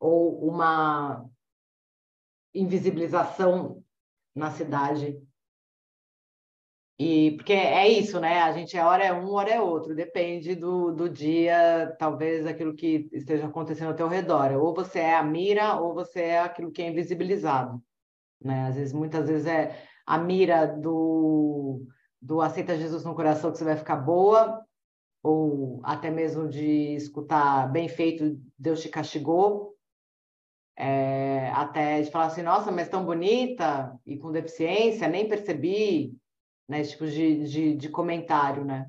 ou 0.00 0.48
uma 0.48 1.28
invisibilização 2.54 3.84
na 4.34 4.50
cidade 4.50 5.20
e 6.98 7.32
porque 7.36 7.52
é 7.52 7.88
isso, 7.88 8.18
né? 8.20 8.42
A 8.42 8.52
gente 8.52 8.76
é 8.76 8.84
hora 8.84 9.04
é 9.04 9.12
um, 9.12 9.30
hora 9.32 9.50
é 9.50 9.60
outro, 9.60 9.94
depende 9.94 10.54
do, 10.54 10.92
do 10.92 11.08
dia, 11.08 11.94
talvez 11.98 12.46
aquilo 12.46 12.74
que 12.74 13.08
esteja 13.12 13.46
acontecendo 13.46 13.88
ao 13.88 13.96
teu 13.96 14.08
redor. 14.08 14.52
Ou 14.52 14.74
você 14.74 14.98
é 15.00 15.14
a 15.14 15.22
mira, 15.22 15.76
ou 15.80 15.94
você 15.94 16.20
é 16.22 16.40
aquilo 16.40 16.72
que 16.72 16.82
é 16.82 16.88
invisibilizado. 16.88 17.80
Né? 18.42 18.66
Às 18.68 18.76
vezes, 18.76 18.92
muitas 18.92 19.28
vezes 19.28 19.46
é 19.46 19.80
a 20.06 20.18
mira 20.18 20.66
do, 20.66 21.82
do 22.20 22.40
aceita 22.40 22.76
Jesus 22.76 23.04
no 23.04 23.14
coração 23.14 23.52
que 23.52 23.58
você 23.58 23.64
vai 23.64 23.76
ficar 23.76 23.96
boa, 23.96 24.60
ou 25.22 25.80
até 25.84 26.10
mesmo 26.10 26.48
de 26.48 26.94
escutar 26.94 27.70
bem 27.70 27.88
feito, 27.88 28.40
Deus 28.58 28.80
te 28.82 28.88
castigou, 28.88 29.76
É, 30.80 31.50
até 31.54 32.00
de 32.02 32.10
falar 32.10 32.26
assim, 32.26 32.42
nossa, 32.42 32.70
mas 32.70 32.88
tão 32.88 33.04
bonita 33.04 33.92
e 34.06 34.16
com 34.16 34.30
deficiência, 34.30 35.08
nem 35.08 35.28
percebi, 35.28 36.14
né? 36.68 36.80
Esse 36.80 36.90
tipo 36.92 37.06
de, 37.06 37.44
de, 37.44 37.74
de 37.74 37.88
comentário, 37.88 38.64
né? 38.64 38.86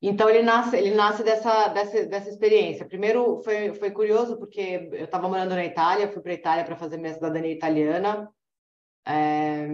Então 0.00 0.28
ele 0.30 0.42
nasce, 0.42 0.76
ele 0.76 0.94
nasce 0.94 1.24
dessa, 1.24 1.68
dessa, 1.68 2.06
dessa 2.06 2.28
experiência. 2.28 2.86
Primeiro 2.86 3.42
foi, 3.42 3.74
foi 3.74 3.90
curioso 3.90 4.36
porque 4.38 4.88
eu 4.92 5.04
estava 5.04 5.28
morando 5.28 5.54
na 5.54 5.64
Itália, 5.64 6.10
fui 6.10 6.22
para 6.22 6.32
a 6.32 6.36
Itália 6.36 6.64
para 6.64 6.76
fazer 6.76 6.98
minha 6.98 7.14
cidadania 7.14 7.52
italiana. 7.52 8.28
É, 9.04 9.66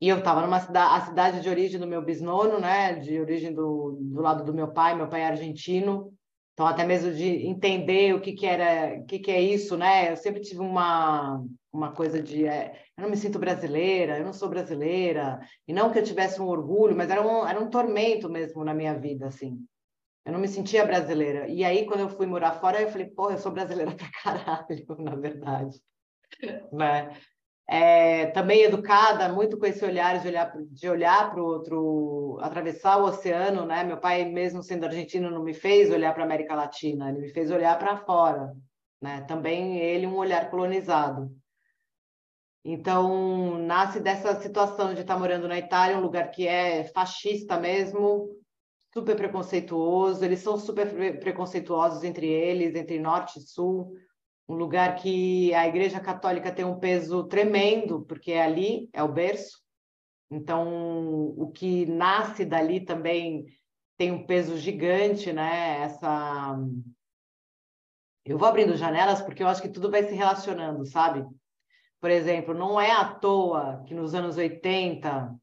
e 0.00 0.08
eu 0.08 0.18
estava 0.18 0.42
numa 0.42 0.60
cidade, 0.60 0.94
a 0.94 1.06
cidade 1.06 1.40
de 1.40 1.48
origem 1.48 1.80
do 1.80 1.86
meu 1.86 2.02
bisnono, 2.02 2.58
né? 2.58 2.94
De 2.96 3.18
origem 3.18 3.54
do, 3.54 3.96
do 3.98 4.20
lado 4.20 4.44
do 4.44 4.52
meu 4.52 4.72
pai, 4.72 4.94
meu 4.94 5.08
pai 5.08 5.22
é 5.22 5.26
argentino. 5.26 6.12
Então 6.52 6.66
até 6.66 6.84
mesmo 6.84 7.14
de 7.14 7.46
entender 7.46 8.14
o 8.14 8.20
que 8.20 8.32
que 8.32 8.44
era, 8.44 8.98
o 9.00 9.06
que 9.06 9.18
que 9.20 9.30
é 9.30 9.40
isso, 9.40 9.76
né? 9.76 10.12
Eu 10.12 10.16
sempre 10.16 10.42
tive 10.42 10.60
uma 10.60 11.42
uma 11.72 11.92
coisa 11.92 12.22
de 12.22 12.44
é, 12.44 12.84
eu 13.02 13.06
não 13.06 13.10
me 13.10 13.16
sinto 13.16 13.36
brasileira, 13.36 14.16
eu 14.16 14.24
não 14.24 14.32
sou 14.32 14.48
brasileira, 14.48 15.40
e 15.66 15.72
não 15.72 15.90
que 15.90 15.98
eu 15.98 16.04
tivesse 16.04 16.40
um 16.40 16.46
orgulho, 16.46 16.96
mas 16.96 17.10
era 17.10 17.20
um, 17.20 17.44
era 17.44 17.60
um 17.60 17.68
tormento 17.68 18.30
mesmo 18.30 18.64
na 18.64 18.72
minha 18.72 18.96
vida, 18.96 19.26
assim. 19.26 19.58
Eu 20.24 20.32
não 20.32 20.38
me 20.38 20.46
sentia 20.46 20.86
brasileira. 20.86 21.48
E 21.48 21.64
aí, 21.64 21.84
quando 21.84 22.00
eu 22.00 22.08
fui 22.08 22.26
morar 22.26 22.60
fora, 22.60 22.80
eu 22.80 22.88
falei, 22.88 23.08
pô, 23.08 23.28
eu 23.28 23.38
sou 23.38 23.50
brasileira 23.50 23.90
pra 23.96 24.08
caralho, 24.22 24.86
na 25.02 25.16
verdade. 25.16 25.80
né? 26.72 27.16
É, 27.68 28.26
também 28.26 28.62
educada, 28.62 29.28
muito 29.32 29.58
com 29.58 29.66
esse 29.66 29.84
olhar 29.84 30.20
de 30.20 30.28
olhar 30.28 30.52
de 30.70 30.88
olhar 30.88 31.30
para 31.32 31.42
o 31.42 31.46
outro, 31.46 32.38
atravessar 32.40 32.98
o 32.98 33.06
oceano, 33.06 33.66
né? 33.66 33.82
Meu 33.82 33.98
pai, 33.98 34.26
mesmo 34.26 34.62
sendo 34.62 34.84
argentino, 34.84 35.28
não 35.28 35.42
me 35.42 35.54
fez 35.54 35.90
olhar 35.90 36.14
para 36.14 36.22
América 36.22 36.54
Latina, 36.54 37.10
ele 37.10 37.18
me 37.18 37.28
fez 37.30 37.50
olhar 37.50 37.76
para 37.80 37.96
fora, 37.96 38.52
né? 39.00 39.22
Também 39.22 39.78
ele 39.78 40.06
um 40.06 40.16
olhar 40.16 40.48
colonizado. 40.50 41.41
Então, 42.64 43.58
nasce 43.58 43.98
dessa 43.98 44.40
situação 44.40 44.94
de 44.94 45.00
estar 45.00 45.18
morando 45.18 45.48
na 45.48 45.58
Itália, 45.58 45.98
um 45.98 46.02
lugar 46.02 46.30
que 46.30 46.46
é 46.46 46.84
fascista 46.84 47.58
mesmo, 47.58 48.28
super 48.92 49.16
preconceituoso. 49.16 50.24
Eles 50.24 50.40
são 50.40 50.56
super 50.56 51.18
preconceituosos 51.18 52.04
entre 52.04 52.26
eles, 52.26 52.74
entre 52.76 53.00
norte 53.00 53.38
e 53.38 53.42
sul. 53.42 53.92
Um 54.48 54.54
lugar 54.54 54.94
que 54.96 55.52
a 55.54 55.66
Igreja 55.66 55.98
Católica 55.98 56.52
tem 56.52 56.64
um 56.64 56.78
peso 56.78 57.24
tremendo, 57.24 58.04
porque 58.06 58.32
é 58.32 58.42
ali, 58.42 58.88
é 58.92 59.02
o 59.02 59.12
berço. 59.12 59.60
Então, 60.30 61.34
o 61.36 61.50
que 61.50 61.84
nasce 61.86 62.44
dali 62.44 62.84
também 62.84 63.44
tem 63.96 64.12
um 64.12 64.24
peso 64.24 64.56
gigante, 64.56 65.32
né? 65.32 65.82
Essa 65.82 66.56
eu 68.24 68.38
vou 68.38 68.46
abrindo 68.46 68.76
janelas 68.76 69.20
porque 69.20 69.42
eu 69.42 69.48
acho 69.48 69.60
que 69.60 69.68
tudo 69.68 69.90
vai 69.90 70.04
se 70.04 70.14
relacionando, 70.14 70.86
sabe? 70.86 71.26
Por 72.02 72.10
exemplo, 72.10 72.52
não 72.52 72.80
é 72.80 72.90
à 72.90 73.04
toa 73.04 73.84
que 73.86 73.94
nos 73.94 74.12
anos 74.12 74.36
80 74.36 75.36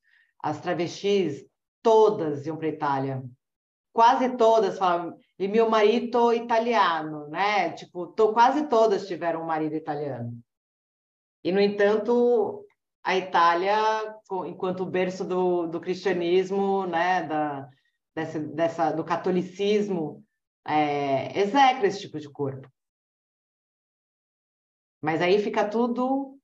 as 0.43 0.59
travestis 0.59 1.47
todas 1.81 2.45
iam 2.45 2.57
para 2.57 2.67
a 2.67 2.69
Itália. 2.69 3.23
Quase 3.93 4.35
todas 4.35 4.77
falavam, 4.77 5.17
e 5.39 5.47
meu 5.47 5.69
marido 5.69 6.33
italiano, 6.33 7.29
né? 7.29 7.71
Tipo, 7.71 8.07
tô, 8.07 8.33
quase 8.33 8.67
todas 8.67 9.07
tiveram 9.07 9.41
um 9.41 9.45
marido 9.45 9.73
italiano. 9.73 10.37
E, 11.41 11.49
no 11.49 11.61
entanto, 11.61 12.65
a 13.01 13.15
Itália, 13.15 13.77
enquanto 14.45 14.85
berço 14.85 15.23
do, 15.23 15.65
do 15.65 15.79
cristianismo, 15.79 16.85
né? 16.87 17.23
Da, 17.23 17.69
dessa, 18.13 18.37
dessa, 18.37 18.91
do 18.91 19.05
catolicismo, 19.05 20.25
é, 20.67 21.39
execra 21.39 21.87
esse 21.87 22.01
tipo 22.01 22.19
de 22.19 22.29
corpo. 22.29 22.69
Mas 25.01 25.21
aí 25.21 25.41
fica 25.41 25.65
tudo 25.65 26.37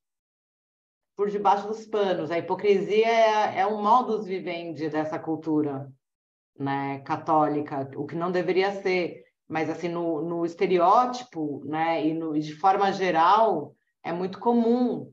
por 1.16 1.30
debaixo 1.30 1.68
dos 1.68 1.86
panos. 1.86 2.30
A 2.30 2.38
hipocrisia 2.38 3.08
é, 3.08 3.60
é 3.60 3.68
um 3.68 3.82
modus 3.82 4.26
vivendi 4.26 4.90
dessa 4.90 5.18
cultura 5.18 5.92
né, 6.58 7.00
católica, 7.00 7.90
o 7.96 8.06
que 8.06 8.16
não 8.16 8.32
deveria 8.32 8.72
ser. 8.82 9.24
Mas, 9.48 9.70
assim, 9.70 9.88
no, 9.88 10.22
no 10.22 10.46
estereótipo, 10.46 11.64
né, 11.66 12.06
e 12.06 12.14
no, 12.14 12.38
de 12.40 12.54
forma 12.56 12.92
geral, 12.92 13.76
é 14.04 14.12
muito 14.12 14.40
comum 14.40 15.12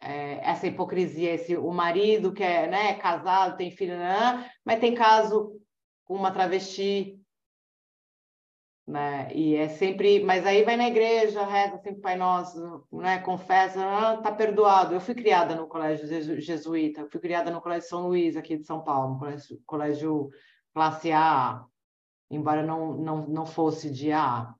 é, 0.00 0.38
essa 0.42 0.66
hipocrisia, 0.66 1.32
esse, 1.32 1.56
o 1.56 1.70
marido 1.70 2.32
que 2.32 2.42
é 2.42 2.66
né, 2.66 2.94
casado, 2.94 3.56
tem 3.56 3.70
filho, 3.70 3.94
mas 4.64 4.80
tem 4.80 4.94
caso 4.94 5.58
com 6.04 6.14
uma 6.14 6.30
travesti, 6.30 7.18
né? 8.86 9.32
E 9.34 9.56
é 9.56 9.68
sempre, 9.68 10.22
mas 10.22 10.44
aí 10.46 10.62
vai 10.62 10.76
na 10.76 10.88
igreja, 10.88 11.44
reza 11.44 11.78
sempre 11.78 12.00
Pai 12.00 12.16
Nosso, 12.16 12.86
né? 12.92 13.18
Confessa, 13.20 13.80
ah, 13.82 14.16
tá 14.18 14.30
perdoado. 14.32 14.94
Eu 14.94 15.00
fui 15.00 15.14
criada 15.14 15.54
no 15.54 15.66
colégio 15.66 16.06
jesuíta, 16.40 17.08
fui 17.10 17.20
criada 17.20 17.50
no 17.50 17.60
colégio 17.62 17.88
São 17.88 18.08
Luís 18.08 18.36
aqui 18.36 18.56
de 18.58 18.64
São 18.64 18.82
Paulo, 18.84 19.18
colégio, 19.18 19.62
colégio 19.66 20.30
classe 20.74 21.12
A, 21.12 21.64
embora 22.30 22.62
não 22.62 22.94
não 22.94 23.26
não 23.28 23.46
fosse 23.46 23.90
de 23.90 24.12
A. 24.12 24.54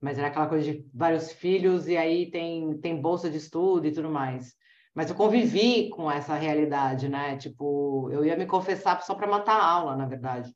Mas 0.00 0.18
era 0.18 0.28
aquela 0.28 0.48
coisa 0.48 0.72
de 0.72 0.88
vários 0.94 1.30
filhos 1.32 1.86
e 1.88 1.96
aí 1.96 2.30
tem 2.30 2.78
tem 2.80 3.00
bolsa 3.00 3.30
de 3.30 3.36
estudo 3.36 3.86
e 3.86 3.92
tudo 3.92 4.10
mais. 4.10 4.54
Mas 4.94 5.10
eu 5.10 5.16
convivi 5.16 5.88
com 5.90 6.10
essa 6.10 6.34
realidade, 6.34 7.08
né? 7.08 7.36
Tipo, 7.36 8.10
eu 8.10 8.24
ia 8.24 8.36
me 8.36 8.46
confessar 8.46 9.00
só 9.02 9.14
para 9.14 9.26
matar 9.26 9.56
a 9.56 9.64
aula, 9.64 9.96
na 9.96 10.06
verdade. 10.06 10.52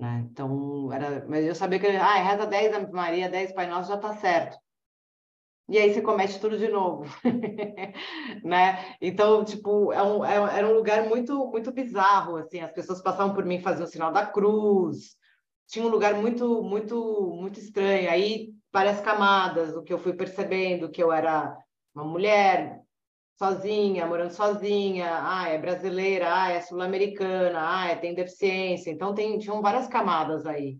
Né? 0.00 0.26
Então, 0.30 0.90
era, 0.92 1.26
mas 1.28 1.44
eu 1.44 1.54
sabia 1.54 1.78
que, 1.78 1.86
ah, 1.86 2.14
reza 2.14 2.46
10 2.46 2.74
Ave 2.74 2.90
Maria, 2.90 3.28
10 3.28 3.52
Pai 3.52 3.66
Nosso, 3.68 3.90
já 3.90 3.96
está 3.96 4.16
certo. 4.16 4.56
E 5.68 5.78
aí 5.78 5.92
você 5.92 6.00
comete 6.00 6.40
tudo 6.40 6.58
de 6.58 6.68
novo, 6.68 7.04
né? 8.42 8.96
Então, 9.00 9.44
tipo, 9.44 9.92
é 9.92 10.02
um, 10.02 10.24
é, 10.24 10.58
era 10.58 10.66
um 10.66 10.72
lugar 10.72 11.04
muito, 11.04 11.46
muito 11.48 11.70
bizarro, 11.70 12.38
assim, 12.38 12.60
as 12.60 12.72
pessoas 12.72 13.02
passavam 13.02 13.34
por 13.34 13.44
mim 13.44 13.60
fazendo 13.60 13.84
o 13.84 13.90
sinal 13.90 14.10
da 14.10 14.26
cruz, 14.26 15.16
tinha 15.68 15.84
um 15.84 15.88
lugar 15.88 16.14
muito, 16.14 16.62
muito, 16.62 17.36
muito 17.38 17.60
estranho. 17.60 18.10
Aí, 18.10 18.52
várias 18.72 19.00
camadas, 19.00 19.76
o 19.76 19.82
que 19.82 19.92
eu 19.92 19.98
fui 19.98 20.14
percebendo, 20.14 20.90
que 20.90 21.02
eu 21.02 21.12
era 21.12 21.56
uma 21.94 22.04
mulher 22.04 22.80
sozinha, 23.40 24.06
morando 24.06 24.32
sozinha, 24.32 25.08
ah, 25.22 25.48
é 25.48 25.56
brasileira, 25.56 26.26
ah, 26.30 26.50
é 26.50 26.60
sul-americana, 26.60 27.58
ah, 27.58 27.88
é, 27.88 27.96
tem 27.96 28.14
deficiência. 28.14 28.90
Então 28.90 29.14
tem, 29.14 29.38
tinham 29.38 29.62
várias 29.62 29.88
camadas 29.88 30.44
aí 30.44 30.78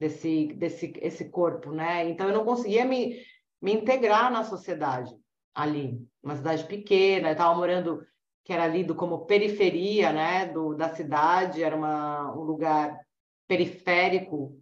desse, 0.00 0.52
desse 0.54 0.92
esse 1.00 1.30
corpo, 1.30 1.70
né? 1.70 2.08
Então 2.10 2.26
eu 2.26 2.34
não 2.34 2.44
conseguia 2.44 2.84
me, 2.84 3.22
me 3.62 3.72
integrar 3.74 4.28
na 4.32 4.42
sociedade 4.42 5.14
ali, 5.54 6.04
uma 6.20 6.34
cidade 6.34 6.64
pequena, 6.64 7.28
eu 7.28 7.32
estava 7.32 7.54
morando 7.54 8.04
que 8.42 8.52
era 8.52 8.66
lido 8.66 8.96
como 8.96 9.24
periferia, 9.24 10.12
né, 10.12 10.46
do, 10.46 10.74
da 10.74 10.92
cidade, 10.94 11.62
era 11.62 11.76
uma, 11.76 12.34
um 12.36 12.42
lugar 12.42 12.98
periférico, 13.46 14.60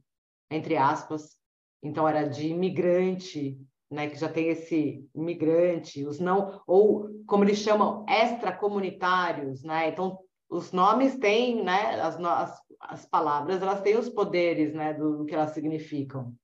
entre 0.51 0.77
aspas, 0.77 1.37
então 1.83 2.07
era 2.07 2.29
de 2.29 2.49
imigrante, 2.49 3.59
né, 3.93 4.09
que 4.09 4.17
já 4.17 4.29
tem 4.29 4.49
esse 4.49 5.07
imigrante, 5.15 6.05
os 6.07 6.19
não, 6.19 6.63
ou 6.67 7.09
como 7.27 7.45
eles 7.45 7.59
chamam, 7.59 8.05
extracomunitários, 8.09 9.63
né? 9.63 9.91
Então, 9.91 10.19
os 10.49 10.73
nomes 10.73 11.17
têm, 11.17 11.63
né, 11.63 12.01
as, 12.01 12.19
as, 12.19 12.63
as 12.81 13.07
palavras, 13.07 13.61
elas 13.61 13.83
têm 13.83 13.97
os 13.97 14.09
poderes, 14.09 14.73
né, 14.73 14.95
do, 14.95 15.19
do, 15.19 15.25
que 15.27 15.35
elas 15.35 15.51
significam. 15.51 16.35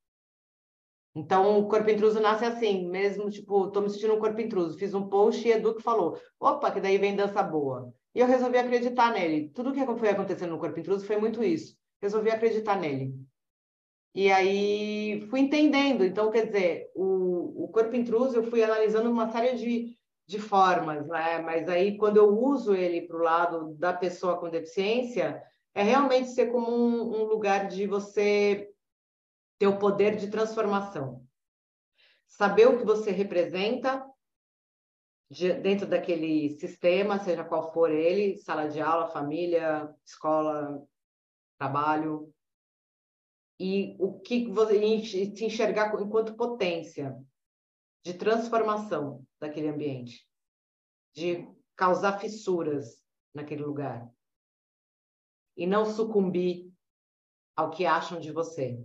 Então, 1.15 1.59
o 1.59 1.67
corpo 1.67 1.91
intruso 1.91 2.21
nasce 2.21 2.45
assim, 2.45 2.87
mesmo, 2.89 3.31
tipo, 3.31 3.71
tô 3.71 3.81
me 3.81 3.89
sentindo 3.89 4.15
um 4.15 4.21
corpo 4.21 4.41
intruso, 4.41 4.79
fiz 4.79 4.93
um 4.95 5.09
post 5.09 5.47
e 5.49 5.51
Edu 5.51 5.75
que 5.75 5.83
falou, 5.83 6.21
opa, 6.39 6.71
que 6.71 6.81
daí 6.81 6.99
vem 6.99 7.17
dança 7.17 7.43
boa. 7.43 7.93
E 8.15 8.21
eu 8.21 8.27
resolvi 8.27 8.59
acreditar 8.59 9.13
nele. 9.13 9.51
Tudo 9.55 9.73
que 9.73 9.85
foi 9.99 10.11
acontecendo 10.11 10.51
no 10.51 10.59
corpo 10.59 10.79
intruso 10.79 11.07
foi 11.07 11.17
muito 11.17 11.43
isso. 11.43 11.77
Resolvi 12.01 12.31
acreditar 12.31 12.79
nele. 12.79 13.15
E 14.15 14.31
aí 14.33 15.27
fui 15.29 15.41
entendendo. 15.41 16.05
Então, 16.05 16.31
quer 16.31 16.47
dizer, 16.47 16.91
o, 16.95 17.65
o 17.65 17.69
corpo 17.69 17.95
intruso 17.95 18.37
eu 18.37 18.43
fui 18.43 18.63
analisando 18.63 19.11
uma 19.11 19.31
série 19.31 19.57
de, 19.57 19.97
de 20.27 20.39
formas, 20.39 21.07
né? 21.07 21.41
Mas 21.41 21.69
aí, 21.69 21.97
quando 21.97 22.17
eu 22.17 22.29
uso 22.29 22.75
ele 22.75 23.03
para 23.03 23.17
o 23.17 23.23
lado 23.23 23.75
da 23.75 23.93
pessoa 23.93 24.39
com 24.39 24.51
deficiência, 24.51 25.43
é 25.75 25.83
realmente 25.83 26.31
ser 26.31 26.51
como 26.51 26.71
um, 26.71 27.23
um 27.23 27.25
lugar 27.25 27.69
de 27.69 27.87
você 27.87 28.71
ter 29.59 29.67
o 29.67 29.79
poder 29.79 30.17
de 30.17 30.31
transformação. 30.31 31.25
Saber 32.27 32.69
o 32.69 32.79
que 32.79 32.85
você 32.85 33.11
representa 33.11 34.05
de, 35.31 35.53
dentro 35.55 35.87
daquele 35.87 36.51
sistema, 36.51 37.19
seja 37.19 37.45
qual 37.45 37.73
for 37.73 37.91
ele, 37.91 38.39
sala 38.39 38.69
de 38.69 38.81
aula, 38.81 39.09
família, 39.09 39.93
escola, 40.05 40.83
trabalho, 41.59 42.33
e 43.59 43.97
o 43.99 44.21
que 44.21 44.47
você 44.47 45.05
se 45.05 45.45
enxergar 45.45 45.93
enquanto 46.01 46.37
potência 46.37 47.17
de 48.05 48.15
transformação 48.15 49.27
daquele 49.41 49.69
ambiente, 49.69 50.27
de 51.15 51.49
causar 51.77 52.19
fissuras 52.21 53.03
naquele 53.35 53.63
lugar 53.63 54.09
e 55.57 55.67
não 55.67 55.85
sucumbir 55.85 56.73
ao 57.57 57.71
que 57.71 57.85
acham 57.85 58.21
de 58.21 58.31
você. 58.31 58.81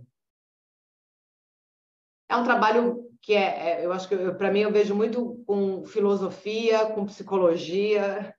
é 2.28 2.36
um 2.36 2.42
trabalho 2.42 3.08
que 3.22 3.34
é, 3.34 3.80
é 3.80 3.86
eu 3.86 3.92
acho 3.92 4.08
que 4.08 4.16
para 4.32 4.50
mim 4.50 4.60
eu 4.60 4.72
vejo 4.72 4.94
muito 4.94 5.42
com 5.46 5.86
filosofia, 5.86 6.92
com 6.92 7.06
psicologia, 7.06 8.36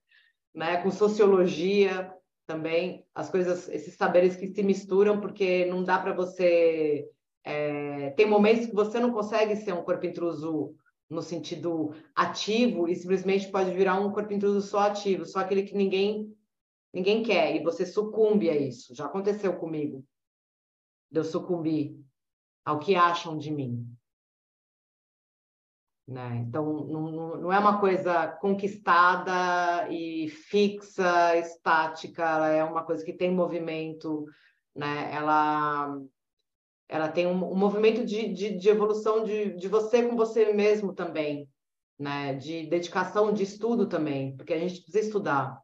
né, 0.54 0.82
com 0.84 0.92
sociologia 0.92 2.14
também, 2.46 3.06
as 3.14 3.30
coisas, 3.30 3.68
esses 3.70 3.96
saberes 3.96 4.36
que 4.36 4.48
se 4.48 4.64
misturam, 4.64 5.20
porque 5.20 5.66
não 5.66 5.84
dá 5.84 6.00
para 6.00 6.14
você. 6.14 7.10
É, 7.44 8.12
tem 8.12 8.28
momentos 8.28 8.68
que 8.68 8.76
você 8.76 9.00
não 9.00 9.12
consegue 9.12 9.56
ser 9.56 9.74
um 9.74 9.84
corpo 9.84 10.06
intruso 10.06 10.76
no 11.10 11.22
sentido 11.22 11.94
ativo 12.16 12.88
e 12.88 12.96
simplesmente 12.96 13.52
pode 13.52 13.72
virar 13.72 14.00
um 14.00 14.12
corpo 14.12 14.34
intruso 14.34 14.62
só 14.62 14.80
ativo, 14.80 15.26
só 15.26 15.40
aquele 15.40 15.64
que 15.64 15.76
ninguém 15.76 16.36
ninguém 16.92 17.22
quer 17.22 17.56
e 17.56 17.64
você 17.64 17.86
sucumbe 17.86 18.50
a 18.50 18.56
isso. 18.56 18.96
Já 18.96 19.06
aconteceu 19.06 19.54
comigo. 19.58 20.04
Eu 21.12 21.24
sucumbir 21.24 22.00
ao 22.64 22.80
que 22.80 22.96
acham 22.96 23.38
de 23.38 23.52
mim. 23.52 23.86
Né? 26.08 26.46
Então, 26.48 26.86
não, 26.86 27.38
não 27.38 27.54
é 27.54 27.58
uma 27.58 27.80
coisa 27.80 28.28
conquistada 28.28 29.90
e 29.90 30.30
fixa, 30.30 31.36
estática, 31.38 32.22
ela 32.24 32.50
é 32.50 32.64
uma 32.64 32.84
coisa 32.84 33.04
que 33.04 33.12
tem 33.12 33.34
movimento, 33.34 34.26
né? 34.76 35.12
ela, 35.12 36.00
ela 36.88 37.10
tem 37.10 37.26
um, 37.26 37.52
um 37.52 37.56
movimento 37.56 38.06
de, 38.06 38.32
de, 38.32 38.56
de 38.56 38.70
evolução 38.70 39.24
de, 39.24 39.56
de 39.56 39.68
você 39.68 40.08
com 40.08 40.16
você 40.16 40.54
mesmo 40.54 40.94
também, 40.94 41.50
né? 41.98 42.36
de 42.36 42.68
dedicação, 42.68 43.34
de 43.34 43.42
estudo 43.42 43.88
também, 43.88 44.38
porque 44.38 44.54
a 44.54 44.60
gente 44.60 44.82
precisa 44.82 45.00
estudar. 45.00 45.60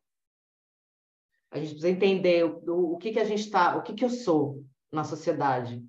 A 1.52 1.60
gente 1.60 1.70
precisa 1.70 1.90
entender 1.90 2.46
o, 2.46 2.64
o, 2.68 2.94
o 2.94 2.98
que, 2.98 3.12
que 3.12 3.20
a 3.20 3.26
gente 3.26 3.42
está, 3.42 3.78
o 3.78 3.84
que, 3.84 3.94
que 3.94 4.06
eu 4.06 4.10
sou 4.10 4.64
na 4.92 5.04
sociedade, 5.04 5.86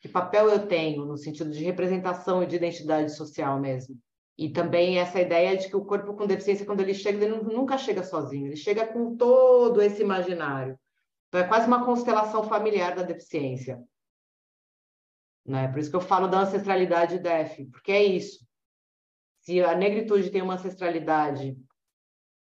que 0.00 0.08
papel 0.08 0.48
eu 0.48 0.66
tenho 0.66 1.04
no 1.04 1.16
sentido 1.16 1.50
de 1.50 1.62
representação 1.62 2.42
e 2.42 2.46
de 2.46 2.56
identidade 2.56 3.14
social 3.14 3.60
mesmo. 3.60 3.96
E 4.36 4.48
também 4.48 4.98
essa 4.98 5.20
ideia 5.20 5.56
de 5.56 5.68
que 5.68 5.76
o 5.76 5.84
corpo 5.84 6.14
com 6.14 6.26
deficiência, 6.26 6.64
quando 6.64 6.80
ele 6.80 6.94
chega, 6.94 7.22
ele 7.22 7.42
nunca 7.42 7.76
chega 7.76 8.02
sozinho, 8.02 8.46
ele 8.46 8.56
chega 8.56 8.86
com 8.86 9.14
todo 9.14 9.82
esse 9.82 10.00
imaginário. 10.02 10.78
Então, 11.28 11.40
é 11.40 11.46
quase 11.46 11.66
uma 11.66 11.84
constelação 11.84 12.42
familiar 12.44 12.96
da 12.96 13.02
deficiência. 13.02 13.82
Né? 15.44 15.68
Por 15.68 15.78
isso 15.78 15.90
que 15.90 15.96
eu 15.96 16.00
falo 16.00 16.26
da 16.26 16.40
ancestralidade 16.40 17.18
DEF, 17.18 17.66
porque 17.66 17.92
é 17.92 18.02
isso. 18.02 18.46
Se 19.42 19.62
a 19.62 19.74
negritude 19.74 20.30
tem 20.30 20.40
uma 20.40 20.54
ancestralidade 20.54 21.56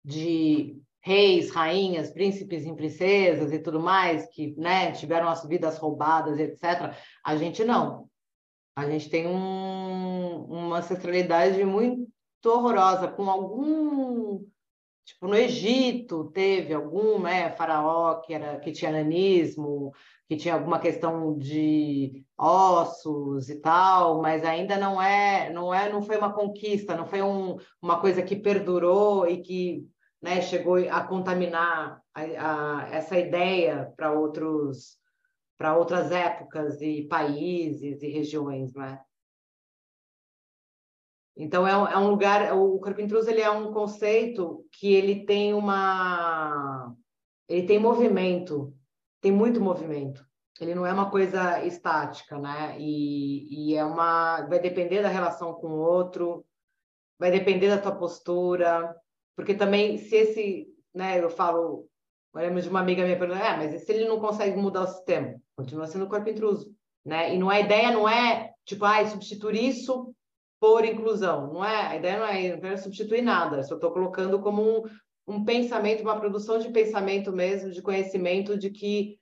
de 0.04 0.82
reis, 1.06 1.52
rainhas, 1.52 2.10
príncipes 2.10 2.66
e 2.66 2.74
princesas 2.74 3.54
e 3.54 3.60
tudo 3.60 3.80
mais, 3.80 4.26
que 4.30 4.56
né, 4.58 4.92
tiveram 4.92 5.30
as 5.30 5.46
vidas 5.46 5.78
roubadas, 5.78 6.40
etc. 6.40 6.96
A 7.24 7.36
gente 7.38 7.64
não. 7.64 8.10
A 8.76 8.90
gente 8.90 9.08
tem 9.08 9.28
um, 9.28 10.46
uma 10.46 10.80
ancestralidade 10.80 11.64
muito 11.64 12.10
horrorosa, 12.44 13.08
com 13.08 13.30
algum. 13.30 14.44
Tipo, 15.06 15.28
no 15.28 15.36
Egito 15.36 16.32
teve 16.34 16.74
algum 16.74 17.20
né, 17.20 17.52
faraó 17.52 18.16
que, 18.22 18.34
era, 18.34 18.60
que 18.60 18.72
tinha 18.72 18.92
nanismo, 18.92 19.94
que 20.28 20.36
tinha 20.36 20.56
alguma 20.56 20.80
questão 20.80 21.38
de 21.38 22.26
ossos 22.36 23.48
e 23.48 23.62
tal, 23.62 24.24
mas 24.24 24.44
ainda 24.44 24.76
não 24.76 25.00
é, 25.00 25.52
não 25.54 25.72
é, 25.72 25.88
não 25.94 26.02
foi 26.02 26.18
uma 26.18 26.34
conquista, 26.34 26.98
não 26.98 27.06
foi 27.06 27.22
um, 27.22 27.58
uma 27.80 28.02
coisa 28.02 28.24
que 28.24 28.36
perdurou 28.36 29.28
e 29.28 29.44
que 29.44 29.88
né, 30.22 30.42
chegou 30.42 30.78
a 30.90 31.02
contaminar 31.02 32.02
a, 32.14 32.22
a, 32.22 32.90
essa 32.90 33.18
ideia 33.18 33.94
para 33.96 34.12
outros 34.12 34.98
para 35.58 35.78
outras 35.78 36.12
épocas 36.12 36.82
e 36.82 37.04
países 37.08 38.04
e 38.04 38.10
regiões, 38.10 38.74
né? 38.74 39.00
Então 41.38 41.68
é 41.68 41.78
um, 41.78 41.88
é 41.88 41.98
um 41.98 42.10
lugar, 42.10 42.54
o 42.54 42.80
corpo 42.80 43.02
ele 43.02 43.42
é 43.42 43.50
um 43.50 43.72
conceito 43.74 44.66
que 44.72 44.94
ele 44.94 45.26
tem 45.26 45.54
uma 45.54 46.94
ele 47.48 47.68
tem 47.68 47.80
movimento, 47.80 48.74
tem 49.22 49.32
muito 49.32 49.62
movimento. 49.62 50.26
Ele 50.60 50.74
não 50.74 50.86
é 50.86 50.94
uma 50.94 51.12
coisa 51.12 51.64
estática, 51.66 52.40
né? 52.40 52.78
E, 52.80 53.72
e 53.72 53.76
é 53.76 53.84
uma 53.84 54.48
vai 54.48 54.60
depender 54.60 55.02
da 55.02 55.10
relação 55.10 55.54
com 55.54 55.68
o 55.68 55.80
outro, 55.80 56.46
vai 57.20 57.30
depender 57.30 57.70
da 57.70 57.82
tua 57.82 57.96
postura, 57.96 58.96
porque 59.36 59.54
também, 59.54 59.98
se 59.98 60.16
esse, 60.16 60.68
né, 60.94 61.22
eu 61.22 61.30
falo, 61.30 61.88
lembro 62.34 62.62
de 62.62 62.70
uma 62.70 62.80
amiga 62.80 63.04
minha 63.04 63.18
perguntando, 63.18 63.46
é, 63.46 63.58
mas 63.58 63.82
se 63.84 63.92
ele 63.92 64.08
não 64.08 64.20
consegue 64.20 64.58
mudar 64.58 64.84
o 64.84 64.88
sistema? 64.88 65.36
Continua 65.58 65.88
sendo 65.88 66.08
corpo 66.08 66.30
intruso, 66.30 66.74
né? 67.06 67.34
E 67.34 67.38
não 67.38 67.50
a 67.50 67.60
ideia 67.60 67.92
não 67.92 68.08
é, 68.08 68.54
tipo, 68.66 68.86
ah, 68.86 69.06
substituir 69.06 69.70
isso 69.70 70.14
por 70.60 70.86
inclusão. 70.86 71.54
Não 71.54 71.64
é, 71.64 71.88
a 71.88 71.96
ideia 71.96 72.20
não 72.20 72.26
é, 72.26 72.54
não 72.54 72.60
quero 72.62 72.78
substituir 72.78 73.22
nada, 73.22 73.64
só 73.64 73.76
estou 73.76 73.92
colocando 73.92 74.40
como 74.40 74.62
um, 74.62 74.84
um 75.28 75.46
pensamento, 75.46 76.02
uma 76.02 76.20
produção 76.20 76.60
de 76.60 76.70
pensamento 76.70 77.32
mesmo, 77.32 77.72
de 77.72 77.82
conhecimento 77.82 78.58
de 78.58 78.70
que 78.70 79.20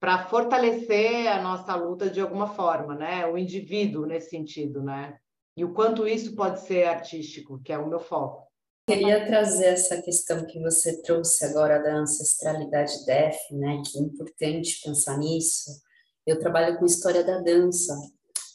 para 0.00 0.26
fortalecer 0.26 1.28
a 1.28 1.42
nossa 1.42 1.74
luta 1.74 2.08
de 2.08 2.20
alguma 2.20 2.46
forma, 2.46 2.94
né? 2.94 3.26
O 3.26 3.36
indivíduo 3.36 4.06
nesse 4.06 4.30
sentido, 4.30 4.82
né? 4.82 5.18
E 5.54 5.64
o 5.64 5.74
quanto 5.74 6.08
isso 6.08 6.34
pode 6.34 6.60
ser 6.60 6.84
artístico, 6.84 7.60
que 7.62 7.72
é 7.72 7.78
o 7.78 7.86
meu 7.86 8.00
foco. 8.00 8.49
Queria 8.86 9.24
trazer 9.26 9.66
essa 9.66 10.02
questão 10.02 10.46
que 10.46 10.58
você 10.60 11.00
trouxe 11.02 11.44
agora 11.44 11.78
da 11.78 11.96
ancestralidade 11.96 13.04
DEF, 13.04 13.36
né? 13.52 13.82
Que 13.86 13.98
é 13.98 14.02
importante 14.02 14.80
pensar 14.84 15.16
nisso. 15.18 15.70
Eu 16.26 16.38
trabalho 16.38 16.78
com 16.78 16.84
história 16.84 17.22
da 17.22 17.38
dança 17.38 17.94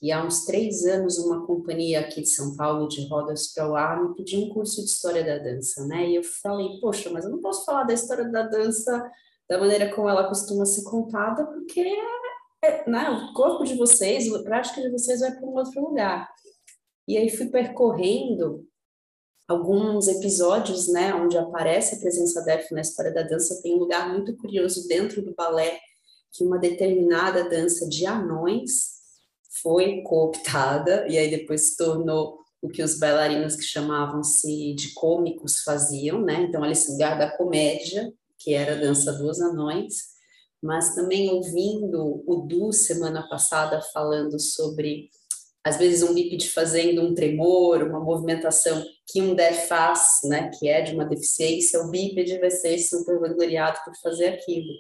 e 0.02 0.12
há 0.12 0.24
uns 0.24 0.46
três 0.46 0.86
anos 0.86 1.18
uma 1.18 1.46
companhia 1.46 2.02
aqui 2.02 2.22
de 2.22 2.30
São 2.30 2.56
Paulo 2.56 2.88
de 2.88 3.08
rodas 3.08 3.54
para 3.54 3.70
o 3.70 3.76
ar 3.76 4.04
me 4.04 4.14
pediu 4.14 4.42
um 4.42 4.50
curso 4.50 4.82
de 4.84 4.90
história 4.90 5.24
da 5.24 5.38
dança, 5.38 5.86
né? 5.88 6.10
E 6.10 6.16
eu 6.16 6.24
falei, 6.24 6.80
poxa, 6.82 7.10
mas 7.10 7.26
eu 7.26 7.32
não 7.32 7.42
posso 7.42 7.66
falar 7.66 7.84
da 7.84 7.94
história 7.94 8.30
da 8.30 8.44
dança 8.44 9.10
da 9.50 9.58
maneira 9.58 9.94
como 9.96 10.10
ela 10.10 10.28
costuma 10.28 10.66
ser 10.66 10.84
contada, 10.84 11.46
porque 11.46 11.82
é, 12.64 12.90
né, 12.90 13.10
o 13.10 13.34
corpo 13.34 13.64
de 13.64 13.76
vocês, 13.76 14.32
a 14.34 14.44
prática 14.44 14.82
de 14.82 14.90
vocês 14.90 15.20
vai 15.20 15.32
para 15.32 15.46
um 15.46 15.56
outro 15.56 15.82
lugar. 15.82 16.30
E 17.08 17.18
aí 17.18 17.30
fui 17.30 17.48
percorrendo 17.48 18.68
alguns 19.48 20.08
episódios, 20.08 20.88
né, 20.88 21.14
onde 21.14 21.38
aparece 21.38 21.96
a 21.96 22.00
presença 22.00 22.42
def 22.44 22.72
na 22.72 22.82
história 22.82 23.14
da 23.14 23.22
dança, 23.22 23.62
tem 23.62 23.76
um 23.76 23.80
lugar 23.80 24.12
muito 24.12 24.36
curioso 24.38 24.88
dentro 24.88 25.22
do 25.22 25.36
balé 25.36 25.80
que 26.32 26.44
uma 26.44 26.58
determinada 26.58 27.48
dança 27.48 27.88
de 27.88 28.06
anões 28.06 28.96
foi 29.62 30.02
cooptada 30.02 31.08
e 31.08 31.18
aí 31.18 31.30
depois 31.30 31.70
se 31.70 31.78
tornou 31.78 32.40
o 32.62 32.68
que 32.68 32.84
os 32.84 32.98
bailarinos 33.00 33.56
que 33.56 33.64
chamavam-se 33.64 34.74
de 34.74 34.94
cômicos 34.94 35.62
faziam, 35.62 36.22
né? 36.22 36.42
Então 36.42 36.66
esse 36.66 36.92
lugar 36.92 37.18
da 37.18 37.38
comédia, 37.38 38.12
que 38.40 38.54
era 38.54 38.74
a 38.74 38.80
dança 38.80 39.14
dos 39.14 39.40
anões, 39.40 40.16
mas 40.62 40.96
também 40.96 41.30
ouvindo 41.30 42.24
o 42.26 42.48
Du 42.48 42.74
semana 42.74 43.28
passada 43.30 43.80
falando 43.94 44.40
sobre 44.40 45.10
às 45.66 45.78
vezes 45.78 46.04
um 46.04 46.14
bípede 46.14 46.48
fazendo 46.52 47.02
um 47.02 47.16
tremor, 47.16 47.82
uma 47.82 48.00
movimentação 48.00 48.86
que 49.08 49.20
um 49.20 49.34
DEF 49.34 49.68
faz, 49.68 50.20
né, 50.26 50.52
que 50.60 50.70
é 50.70 50.84
de 50.84 50.94
uma 50.94 51.06
deficiência, 51.06 51.82
o 51.82 51.90
bípede 51.90 52.38
vai 52.38 52.52
ser 52.52 52.78
super 52.78 53.20
vangloriado 53.20 53.80
por 53.84 53.96
fazer 53.96 54.28
aquilo. 54.28 54.72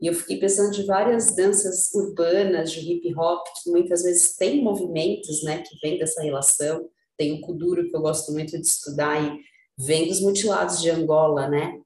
E 0.00 0.06
eu 0.06 0.14
fiquei 0.14 0.38
pensando 0.38 0.70
de 0.70 0.84
várias 0.84 1.36
danças 1.36 1.92
urbanas, 1.92 2.72
de 2.72 2.80
hip 2.80 3.14
hop, 3.18 3.46
que 3.62 3.70
muitas 3.70 4.02
vezes 4.02 4.34
tem 4.34 4.62
movimentos, 4.62 5.42
né, 5.42 5.58
que 5.58 5.78
vem 5.82 5.98
dessa 5.98 6.22
relação. 6.22 6.88
Tem 7.18 7.34
o 7.34 7.42
kuduro, 7.42 7.86
que 7.86 7.94
eu 7.94 8.00
gosto 8.00 8.32
muito 8.32 8.58
de 8.58 8.66
estudar, 8.66 9.22
e 9.22 9.38
vem 9.76 10.08
dos 10.08 10.22
mutilados 10.22 10.80
de 10.80 10.88
Angola, 10.88 11.48
né? 11.48 11.78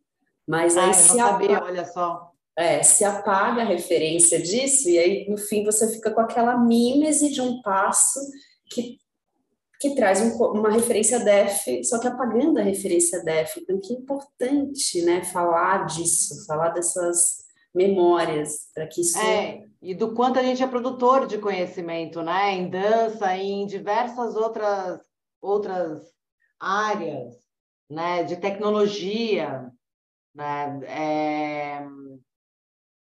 Mas 0.47 0.77
aí 0.77 0.91
ah, 0.91 0.93
se 0.93 1.19
apaga, 1.19 1.65
olha 1.65 1.85
só. 1.85 2.31
É, 2.57 2.85
se 2.85 3.05
apaga 3.05 3.63
a 3.63 3.67
referência 3.67 4.41
disso, 4.41 4.89
e 4.89 4.97
aí 4.97 5.29
no 5.29 5.37
fim 5.37 5.65
você 5.65 5.93
fica 5.93 6.13
com 6.13 6.21
aquela 6.21 6.57
mímese 6.57 7.33
de 7.33 7.41
um 7.41 7.61
passo 7.63 8.21
que, 8.71 8.97
que 9.81 9.97
traz 9.97 10.21
um, 10.21 10.37
uma 10.53 10.71
referência 10.71 11.19
def, 11.19 11.67
só 11.83 11.99
que 11.99 12.07
apagando 12.07 12.61
a 12.61 12.63
referência 12.63 13.25
def. 13.25 13.57
Então, 13.57 13.81
que 13.81 13.93
importante, 13.93 15.03
né, 15.03 15.25
falar 15.25 15.87
disso, 15.87 16.47
falar 16.47 16.69
dessas 16.69 17.45
memórias, 17.75 18.69
para 18.73 18.87
que 18.87 19.01
isso... 19.01 19.19
É, 19.19 19.65
e 19.83 19.93
do 19.93 20.15
quanto 20.15 20.39
a 20.39 20.43
gente 20.43 20.63
é 20.63 20.67
produtor 20.67 21.27
de 21.27 21.39
conhecimento, 21.39 22.23
né, 22.23 22.53
em 22.53 22.71
dança, 22.71 23.37
em 23.37 23.67
diversas 23.67 24.37
outras, 24.37 25.01
outras 25.43 26.03
áreas, 26.61 27.35
né, 27.91 28.23
de 28.23 28.37
tecnologia, 28.37 29.71
né, 30.33 30.81
é, 30.85 31.87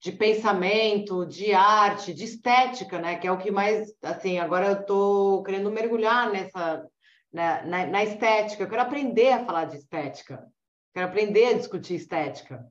de 0.01 0.13
pensamento, 0.13 1.27
de 1.27 1.53
arte, 1.53 2.15
de 2.15 2.25
estética, 2.25 2.99
né? 2.99 3.19
Que 3.19 3.27
é 3.27 3.33
o 3.33 3.39
que 3.39 3.51
mais, 3.51 3.95
assim, 4.03 4.39
agora 4.39 4.69
eu 4.69 4.81
estou 4.81 5.43
querendo 5.43 5.71
mergulhar 5.71 6.31
nessa, 6.31 6.87
né, 7.31 7.63
na, 7.67 7.87
na, 7.87 8.05
estética. 8.05 8.63
Eu 8.63 8.69
quero 8.69 8.81
aprender 8.81 9.33
a 9.33 9.45
falar 9.45 9.67
de 9.67 9.77
estética. 9.77 10.51
Quero 10.95 11.07
aprender 11.07 11.47
a 11.47 11.59
discutir 11.59 11.97
estética, 11.97 12.67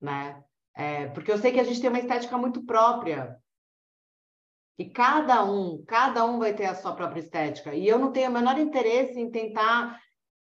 né? 0.00 0.42
É, 0.74 1.08
porque 1.08 1.30
eu 1.30 1.36
sei 1.36 1.52
que 1.52 1.60
a 1.60 1.64
gente 1.64 1.80
tem 1.80 1.90
uma 1.90 1.98
estética 1.98 2.38
muito 2.38 2.64
própria, 2.64 3.36
que 4.78 4.86
cada 4.86 5.44
um, 5.44 5.84
cada 5.84 6.24
um 6.24 6.38
vai 6.38 6.54
ter 6.54 6.64
a 6.64 6.74
sua 6.74 6.96
própria 6.96 7.20
estética. 7.20 7.74
E 7.74 7.86
eu 7.86 7.98
não 7.98 8.10
tenho 8.10 8.30
o 8.30 8.32
menor 8.32 8.58
interesse 8.58 9.20
em 9.20 9.30
tentar 9.30 10.00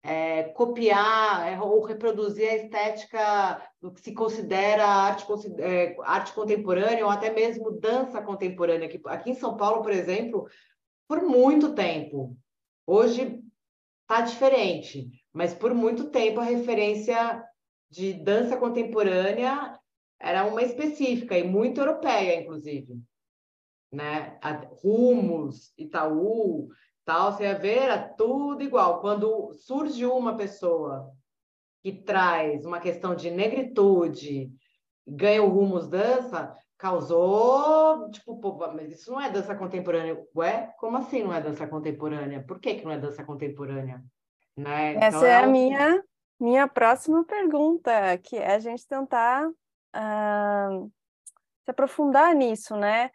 é, 0.04 0.44
copiar 0.50 1.52
é, 1.52 1.60
ou 1.60 1.82
reproduzir 1.82 2.48
a 2.50 2.56
estética 2.56 3.72
do 3.82 3.92
que 3.92 4.02
se 4.02 4.14
considera 4.14 4.86
arte, 4.86 5.26
é, 5.60 5.96
arte 6.04 6.34
contemporânea 6.34 7.06
ou 7.06 7.10
até 7.10 7.32
mesmo 7.32 7.80
dança 7.80 8.22
contemporânea. 8.22 8.88
Aqui, 8.88 9.02
aqui 9.06 9.32
em 9.32 9.36
São 9.36 9.56
Paulo, 9.58 9.82
por 9.82 9.92
exemplo, 9.92 10.48
por 11.08 11.22
muito 11.22 11.74
tempo, 11.74 12.38
hoje 12.86 13.42
está 14.02 14.22
diferente, 14.22 15.10
mas 15.32 15.54
por 15.54 15.74
muito 15.74 16.10
tempo 16.10 16.40
a 16.40 16.44
referência 16.44 17.44
de 17.90 18.14
dança 18.14 18.58
contemporânea 18.58 19.80
era 20.20 20.46
uma 20.46 20.62
específica 20.62 21.38
e 21.38 21.44
muito 21.44 21.80
europeia, 21.80 22.42
inclusive 22.42 23.02
né? 23.94 24.40
Rumos, 24.82 25.72
Itaú, 25.78 26.70
tal, 27.06 27.32
você 27.32 27.44
ia 27.44 27.58
ver, 27.58 27.80
era 27.80 27.98
tudo 27.98 28.64
igual. 28.64 29.02
Quando 29.02 29.54
surge 29.54 30.06
uma 30.06 30.36
pessoa 30.36 31.12
que 31.82 31.92
traz 31.92 32.66
uma 32.66 32.80
questão 32.80 33.16
de 33.16 33.30
negritude, 33.30 34.52
ganha 35.08 35.44
o 35.44 35.50
Rumos 35.50 35.88
Dança, 35.88 36.56
causou, 36.78 38.10
tipo, 38.12 38.40
pô, 38.40 38.56
mas 38.74 38.92
isso 38.92 39.12
não 39.12 39.22
é 39.22 39.30
dança 39.30 39.56
contemporânea. 39.56 40.22
Ué, 40.36 40.74
como 40.78 40.98
assim 40.98 41.24
não 41.24 41.34
é 41.34 41.42
dança 41.42 41.68
contemporânea? 41.68 42.44
Por 42.44 42.60
que, 42.60 42.76
que 42.76 42.86
não 42.86 42.92
é 42.92 42.98
dança 42.98 43.24
contemporânea? 43.24 44.04
Né? 44.56 44.96
Essa 44.96 45.18
então, 45.18 45.26
é, 45.26 45.36
a 45.38 45.48
minha, 45.48 46.04
minha 46.40 46.68
próxima 46.68 47.24
pergunta, 47.26 48.18
que 48.18 48.38
é 48.38 48.56
a 48.56 48.60
gente 48.60 48.88
tentar 48.88 49.48
uh, 49.48 50.92
se 51.64 51.72
aprofundar 51.72 52.34
nisso, 52.34 52.76
né? 52.76 53.12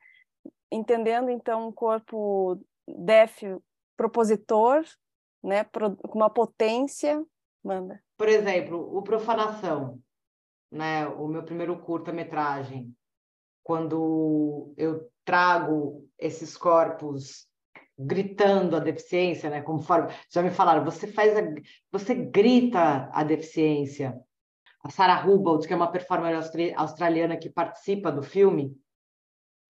entendendo 0.71 1.31
então 1.31 1.69
um 1.69 1.73
corpo 1.73 2.61
def 2.87 3.43
propositor, 3.99 4.85
né, 5.43 5.65
com 5.65 6.19
uma 6.19 6.31
potência, 6.31 7.23
manda. 7.63 8.01
Por 8.17 8.29
exemplo, 8.29 8.97
o 8.97 9.03
Profanação, 9.03 10.01
né, 10.71 11.07
o 11.09 11.27
meu 11.27 11.43
primeiro 11.43 11.77
curta-metragem, 11.81 12.95
quando 13.63 14.73
eu 14.77 15.11
trago 15.25 16.09
esses 16.19 16.57
corpos 16.57 17.47
gritando 17.99 18.77
a 18.77 18.81
deficiência, 18.81 19.51
né, 19.51 19.61
conforme 19.61 20.15
já 20.31 20.43
me 20.43 20.51
falaram, 20.51 20.85
você 20.85 21.09
faz 21.09 21.37
a, 21.37 21.43
você 21.91 22.15
grita 22.15 23.11
a 23.13 23.25
deficiência. 23.25 24.19
A 24.83 24.91
Sarah 24.91 25.21
Rubald, 25.21 25.67
que 25.67 25.73
é 25.73 25.77
uma 25.77 25.91
performer 25.91 26.37
australiana 26.77 27.37
que 27.37 27.51
participa 27.51 28.13
do 28.13 28.23
filme, 28.23 28.77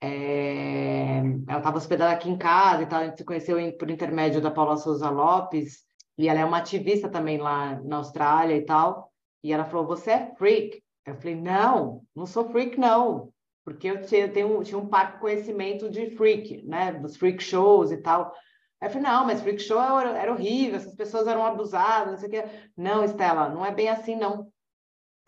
é, 0.01 1.19
ela 1.49 1.59
estava 1.59 1.77
hospedada 1.77 2.13
aqui 2.13 2.31
em 2.31 2.39
casa 2.39 2.83
e 2.83 2.87
tal, 2.87 3.01
a 3.01 3.05
gente 3.07 3.19
se 3.19 3.25
conheceu 3.25 3.59
em, 3.59 3.77
por 3.77 3.91
intermédio 3.91 4.41
da 4.41 4.51
Paula 4.51 4.77
Souza 4.77 5.11
Lopes, 5.11 5.85
e 6.17 6.29
ela 6.29 6.41
é 6.41 6.45
uma 6.45 6.59
ativista 6.59 7.09
também 7.09 7.39
lá 7.39 7.81
na 7.83 7.97
Austrália 7.97 8.57
e 8.57 8.65
tal. 8.65 9.13
E 9.43 9.53
ela 9.53 9.65
falou: 9.65 9.87
Você 9.87 10.11
é 10.11 10.35
freak? 10.37 10.83
Eu 11.07 11.15
falei: 11.17 11.37
Não, 11.37 12.03
não 12.15 12.27
sou 12.27 12.51
freak, 12.51 12.79
não. 12.79 13.33
Porque 13.65 13.89
eu 13.89 14.03
tinha, 14.03 14.29
tenho, 14.29 14.63
tinha 14.65 14.79
um 14.79 14.89
parco 14.89 15.21
conhecimento 15.21 15.91
de 15.91 16.11
freak, 16.17 16.63
né? 16.67 16.93
Dos 16.93 17.17
freak 17.17 17.43
shows 17.43 17.93
e 17.93 17.99
tal. 17.99 18.33
Aí 18.81 18.89
eu 18.89 18.93
falei: 18.93 19.09
Não, 19.09 19.27
mas 19.27 19.41
freak 19.43 19.61
show 19.63 19.81
era, 19.81 20.19
era 20.19 20.33
horrível, 20.33 20.77
essas 20.77 20.95
pessoas 20.95 21.27
eram 21.29 21.45
abusadas, 21.45 22.13
não 22.13 22.19
sei 22.19 22.29
o 22.29 22.31
quê. 22.33 22.45
Não, 22.77 23.05
Estela, 23.05 23.49
não 23.49 23.65
é 23.65 23.73
bem 23.73 23.89
assim, 23.89 24.17
não 24.17 24.51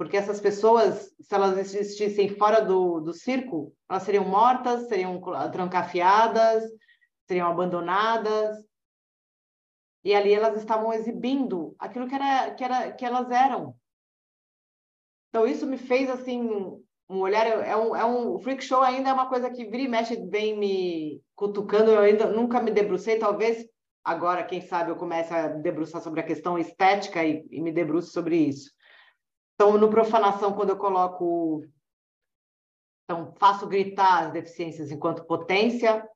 porque 0.01 0.17
essas 0.17 0.41
pessoas, 0.41 1.15
se 1.21 1.35
elas 1.35 1.59
existissem 1.59 2.31
fora 2.31 2.63
do, 2.63 3.01
do 3.01 3.13
circo, 3.13 3.71
elas 3.87 4.03
seriam 4.03 4.25
mortas, 4.25 4.89
seriam 4.89 5.21
trancafiadas, 5.53 6.65
seriam 7.29 7.51
abandonadas. 7.51 8.57
E 10.03 10.15
ali 10.15 10.33
elas 10.33 10.57
estavam 10.57 10.91
exibindo 10.91 11.77
aquilo 11.79 12.09
que, 12.09 12.15
era, 12.15 12.55
que, 12.55 12.65
era, 12.65 12.93
que 12.93 13.05
elas 13.05 13.31
eram. 13.31 13.77
Então, 15.29 15.47
isso 15.47 15.67
me 15.67 15.77
fez, 15.77 16.09
assim, 16.09 16.49
um 17.07 17.21
olhar... 17.21 17.47
É 17.47 17.77
um, 17.77 17.95
é 17.95 18.03
um, 18.03 18.37
o 18.37 18.39
freak 18.39 18.65
show 18.65 18.81
ainda 18.81 19.11
é 19.11 19.13
uma 19.13 19.29
coisa 19.29 19.51
que 19.51 19.67
vira 19.67 19.83
e 19.83 19.89
mexe 19.89 20.17
bem 20.17 20.59
me 20.59 21.23
cutucando. 21.35 21.91
Eu 21.91 22.01
ainda 22.01 22.25
nunca 22.25 22.63
me 22.63 22.71
debrucei, 22.71 23.19
talvez 23.19 23.69
agora, 24.03 24.45
quem 24.45 24.63
sabe, 24.63 24.93
eu 24.93 24.97
comece 24.97 25.35
a 25.35 25.49
debruçar 25.49 26.01
sobre 26.01 26.21
a 26.21 26.27
questão 26.27 26.59
estética 26.59 27.23
e, 27.23 27.47
e 27.51 27.61
me 27.61 27.71
debruço 27.71 28.13
sobre 28.13 28.39
isso. 28.39 28.80
Então, 29.61 29.77
no 29.77 29.91
Profanação, 29.91 30.55
quando 30.55 30.71
eu 30.71 30.79
coloco. 30.79 31.63
Então, 33.05 33.35
faço 33.37 33.67
gritar 33.67 34.25
as 34.25 34.33
deficiências 34.33 34.91
enquanto 34.91 35.27
potência, 35.27 36.09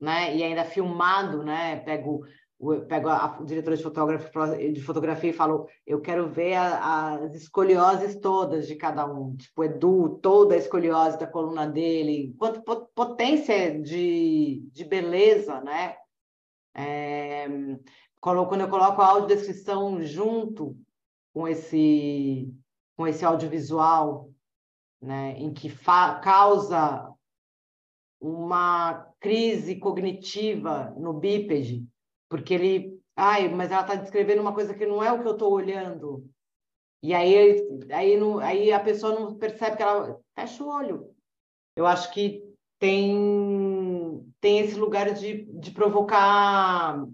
né? 0.00 0.36
E 0.36 0.44
ainda 0.44 0.64
filmado, 0.64 1.42
né? 1.42 1.80
Pego, 1.80 2.24
pego 2.86 3.08
a, 3.08 3.40
diretora 3.44 3.76
de 3.76 3.82
fotografia, 3.82 4.72
de 4.72 4.80
fotografia 4.80 5.30
e 5.30 5.32
falo: 5.32 5.66
eu 5.84 6.00
quero 6.00 6.28
ver 6.28 6.54
a, 6.54 7.14
as 7.14 7.34
escolioses 7.34 8.20
todas 8.20 8.68
de 8.68 8.76
cada 8.76 9.04
um. 9.04 9.34
Tipo, 9.36 9.64
Edu, 9.64 10.20
toda 10.22 10.54
a 10.54 10.58
escoliose 10.58 11.18
da 11.18 11.26
coluna 11.26 11.66
dele, 11.66 12.32
quanto 12.38 12.62
potência 12.94 13.82
de, 13.82 14.64
de 14.70 14.84
beleza, 14.84 15.60
né? 15.60 15.96
É, 16.72 17.48
quando 18.20 18.60
eu 18.60 18.68
coloco 18.68 19.02
a 19.02 19.06
audiodescrição 19.08 20.00
junto 20.04 20.76
com 21.34 21.48
esse 21.48 22.54
com 23.02 23.06
esse 23.08 23.24
audiovisual, 23.24 24.30
né, 25.02 25.32
em 25.36 25.52
que 25.52 25.68
causa 26.22 27.12
uma 28.20 29.12
crise 29.18 29.74
cognitiva 29.74 30.94
no 30.96 31.12
bípede, 31.12 31.84
porque 32.30 32.54
ele, 32.54 33.00
ai, 33.16 33.48
mas 33.48 33.72
ela 33.72 33.80
está 33.80 33.96
descrevendo 33.96 34.40
uma 34.40 34.54
coisa 34.54 34.72
que 34.72 34.86
não 34.86 35.02
é 35.02 35.10
o 35.10 35.20
que 35.20 35.26
eu 35.26 35.32
estou 35.32 35.52
olhando. 35.52 36.30
E 37.02 37.12
aí, 37.12 37.60
aí, 37.90 38.16
não, 38.16 38.38
aí 38.38 38.72
a 38.72 38.78
pessoa 38.78 39.18
não 39.18 39.34
percebe 39.34 39.76
que 39.78 39.82
ela 39.82 40.20
fecha 40.36 40.62
o 40.62 40.68
olho. 40.68 41.12
Eu 41.74 41.84
acho 41.84 42.12
que 42.12 42.54
tem, 42.78 44.32
tem 44.40 44.60
esse 44.60 44.78
lugar 44.78 45.12
de, 45.12 45.42
de 45.58 45.72
provocar 45.72 47.04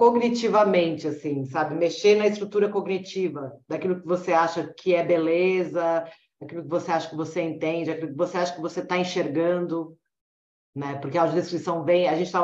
cognitivamente, 0.00 1.06
assim, 1.06 1.44
sabe? 1.44 1.74
Mexer 1.74 2.16
na 2.16 2.26
estrutura 2.26 2.70
cognitiva, 2.70 3.60
daquilo 3.68 4.00
que 4.00 4.06
você 4.06 4.32
acha 4.32 4.72
que 4.72 4.94
é 4.94 5.04
beleza, 5.04 6.08
daquilo 6.40 6.62
que 6.62 6.70
você 6.70 6.90
acha 6.90 7.10
que 7.10 7.16
você 7.16 7.42
entende, 7.42 7.90
daquilo 7.90 8.12
que 8.12 8.16
você 8.16 8.38
acha 8.38 8.54
que 8.54 8.62
você 8.62 8.80
está 8.80 8.96
enxergando, 8.96 9.94
né? 10.74 10.96
Porque 11.02 11.18
a 11.18 11.20
audiodescrição 11.20 11.84
vem... 11.84 12.08
A 12.08 12.16
gente 12.16 12.34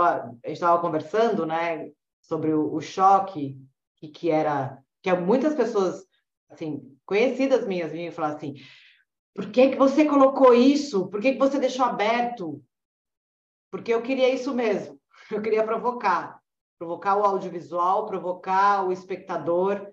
estava 0.44 0.82
conversando, 0.82 1.46
né? 1.46 1.90
Sobre 2.20 2.52
o, 2.52 2.74
o 2.74 2.80
choque, 2.82 3.58
que, 4.00 4.08
que 4.08 4.30
era... 4.30 4.78
Que 5.02 5.10
muitas 5.14 5.54
pessoas, 5.54 6.04
assim, 6.50 6.94
conhecidas 7.06 7.66
minhas, 7.66 7.90
vinham 7.90 8.12
falar 8.12 8.34
assim, 8.34 8.56
por 9.34 9.50
que, 9.50 9.70
que 9.70 9.76
você 9.78 10.04
colocou 10.04 10.52
isso? 10.52 11.08
Por 11.08 11.22
que, 11.22 11.32
que 11.32 11.38
você 11.38 11.58
deixou 11.58 11.86
aberto? 11.86 12.62
Porque 13.70 13.94
eu 13.94 14.02
queria 14.02 14.28
isso 14.28 14.52
mesmo. 14.52 15.00
Eu 15.32 15.40
queria 15.40 15.64
provocar 15.64 16.38
provocar 16.78 17.16
o 17.16 17.24
audiovisual, 17.24 18.06
provocar 18.06 18.86
o 18.86 18.92
espectador. 18.92 19.90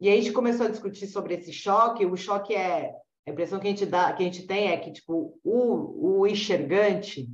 E 0.00 0.08
aí 0.08 0.18
a 0.18 0.22
gente 0.22 0.32
começou 0.32 0.66
a 0.66 0.70
discutir 0.70 1.06
sobre 1.06 1.34
esse 1.34 1.52
choque. 1.52 2.06
O 2.06 2.16
choque 2.16 2.54
é 2.54 2.92
a 3.26 3.30
impressão 3.30 3.60
que 3.60 3.66
a 3.66 3.70
gente 3.70 3.86
dá, 3.86 4.12
que 4.12 4.22
a 4.22 4.26
gente 4.26 4.46
tem 4.46 4.68
é 4.68 4.76
que 4.76 4.92
tipo 4.92 5.38
o, 5.44 6.20
o 6.20 6.26
enxergante 6.26 7.28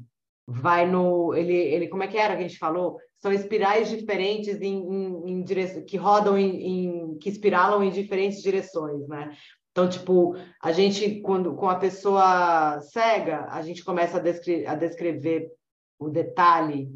vai 0.47 0.89
no 0.89 1.35
ele 1.35 1.55
ele 1.55 1.89
como 1.89 2.03
é 2.03 2.07
que 2.07 2.16
era 2.16 2.37
que 2.37 2.45
a 2.45 2.49
gente 2.49 2.59
falou 2.59 2.99
são 3.18 3.33
espirais 3.33 3.89
diferentes 3.89 4.61
em, 4.61 4.79
em, 4.79 5.31
em 5.31 5.43
direção 5.43 5.85
que 5.85 5.97
rodam 5.97 6.39
em, 6.39 6.61
em, 6.62 7.18
que 7.18 7.29
espiralam 7.29 7.83
em 7.83 7.91
diferentes 7.91 8.43
direções 8.43 9.09
né 9.09 9.37
então 9.72 9.89
tipo 9.89 10.37
a 10.62 10.70
gente 10.70 11.20
quando 11.20 11.57
com 11.57 11.68
a 11.68 11.74
pessoa 11.74 12.81
cega 12.81 13.47
a 13.51 13.61
gente 13.62 13.85
começa 13.85 14.18
a, 14.18 14.20
descre 14.20 14.64
a 14.66 14.77
descrever 14.77 15.51
o 15.99 16.09
detalhe 16.09 16.91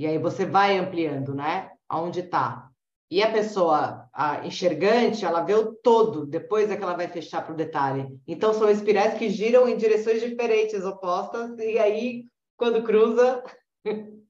e 0.00 0.06
aí 0.06 0.16
você 0.16 0.46
vai 0.46 0.78
ampliando, 0.78 1.34
né? 1.34 1.72
Aonde 1.86 2.20
está. 2.20 2.70
E 3.10 3.22
a 3.22 3.30
pessoa 3.30 4.08
a 4.14 4.46
enxergante, 4.46 5.26
ela 5.26 5.42
vê 5.42 5.52
o 5.52 5.74
todo, 5.74 6.24
depois 6.24 6.70
é 6.70 6.76
que 6.76 6.82
ela 6.82 6.96
vai 6.96 7.06
fechar 7.06 7.44
para 7.44 7.52
o 7.52 7.56
detalhe. 7.56 8.18
Então, 8.26 8.54
são 8.54 8.70
espirais 8.70 9.18
que 9.18 9.28
giram 9.28 9.68
em 9.68 9.76
direções 9.76 10.22
diferentes, 10.22 10.86
opostas, 10.86 11.58
e 11.58 11.78
aí, 11.78 12.24
quando 12.56 12.82
cruza, 12.82 13.44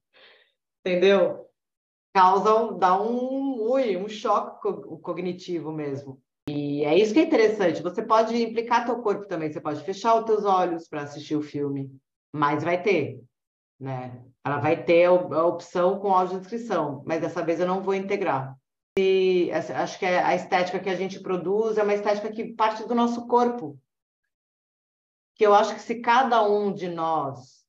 entendeu? 0.85 1.45
Causam, 2.13 2.77
dá 2.77 3.01
um, 3.01 3.71
ui, 3.71 3.95
um 3.95 4.09
choque 4.09 4.59
cognitivo 5.01 5.71
mesmo. 5.71 6.21
E 6.49 6.83
é 6.83 6.97
isso 6.97 7.13
que 7.13 7.19
é 7.21 7.23
interessante. 7.23 7.81
Você 7.81 8.03
pode 8.03 8.35
implicar 8.35 8.85
teu 8.85 9.01
corpo 9.01 9.25
também, 9.25 9.49
você 9.49 9.61
pode 9.61 9.81
fechar 9.85 10.19
os 10.19 10.25
teus 10.25 10.43
olhos 10.43 10.89
para 10.89 11.03
assistir 11.03 11.37
o 11.37 11.41
filme, 11.41 11.89
mas 12.33 12.61
vai 12.61 12.83
ter, 12.83 13.21
né? 13.81 14.23
Ela 14.45 14.59
vai 14.59 14.83
ter 14.83 15.05
a 15.05 15.45
opção 15.45 15.99
com 15.99 16.13
audiodescrição, 16.13 17.03
mas 17.05 17.19
dessa 17.19 17.43
vez 17.43 17.59
eu 17.59 17.67
não 17.67 17.81
vou 17.81 17.95
integrar. 17.95 18.55
E 18.97 19.49
acho 19.51 19.97
que 19.97 20.05
é 20.05 20.21
a 20.21 20.35
estética 20.35 20.79
que 20.79 20.89
a 20.89 20.95
gente 20.95 21.19
produz 21.19 21.77
é 21.77 21.83
uma 21.83 21.93
estética 21.93 22.31
que 22.31 22.53
parte 22.53 22.87
do 22.87 22.93
nosso 22.93 23.27
corpo. 23.27 23.79
Que 25.35 25.45
eu 25.45 25.53
acho 25.53 25.73
que 25.73 25.81
se 25.81 25.95
cada 25.95 26.47
um 26.47 26.71
de 26.71 26.89
nós 26.89 27.65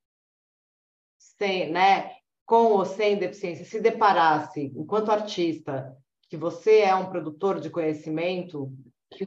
sem, 1.17 1.71
né, 1.71 2.17
com 2.45 2.73
ou 2.73 2.85
sem 2.85 3.17
deficiência, 3.17 3.65
se 3.65 3.81
deparasse, 3.81 4.73
enquanto 4.77 5.11
artista, 5.11 5.97
que 6.29 6.37
você 6.37 6.81
é 6.81 6.95
um 6.95 7.09
produtor 7.09 7.59
de 7.59 7.71
conhecimento, 7.71 8.71
que 9.11 9.27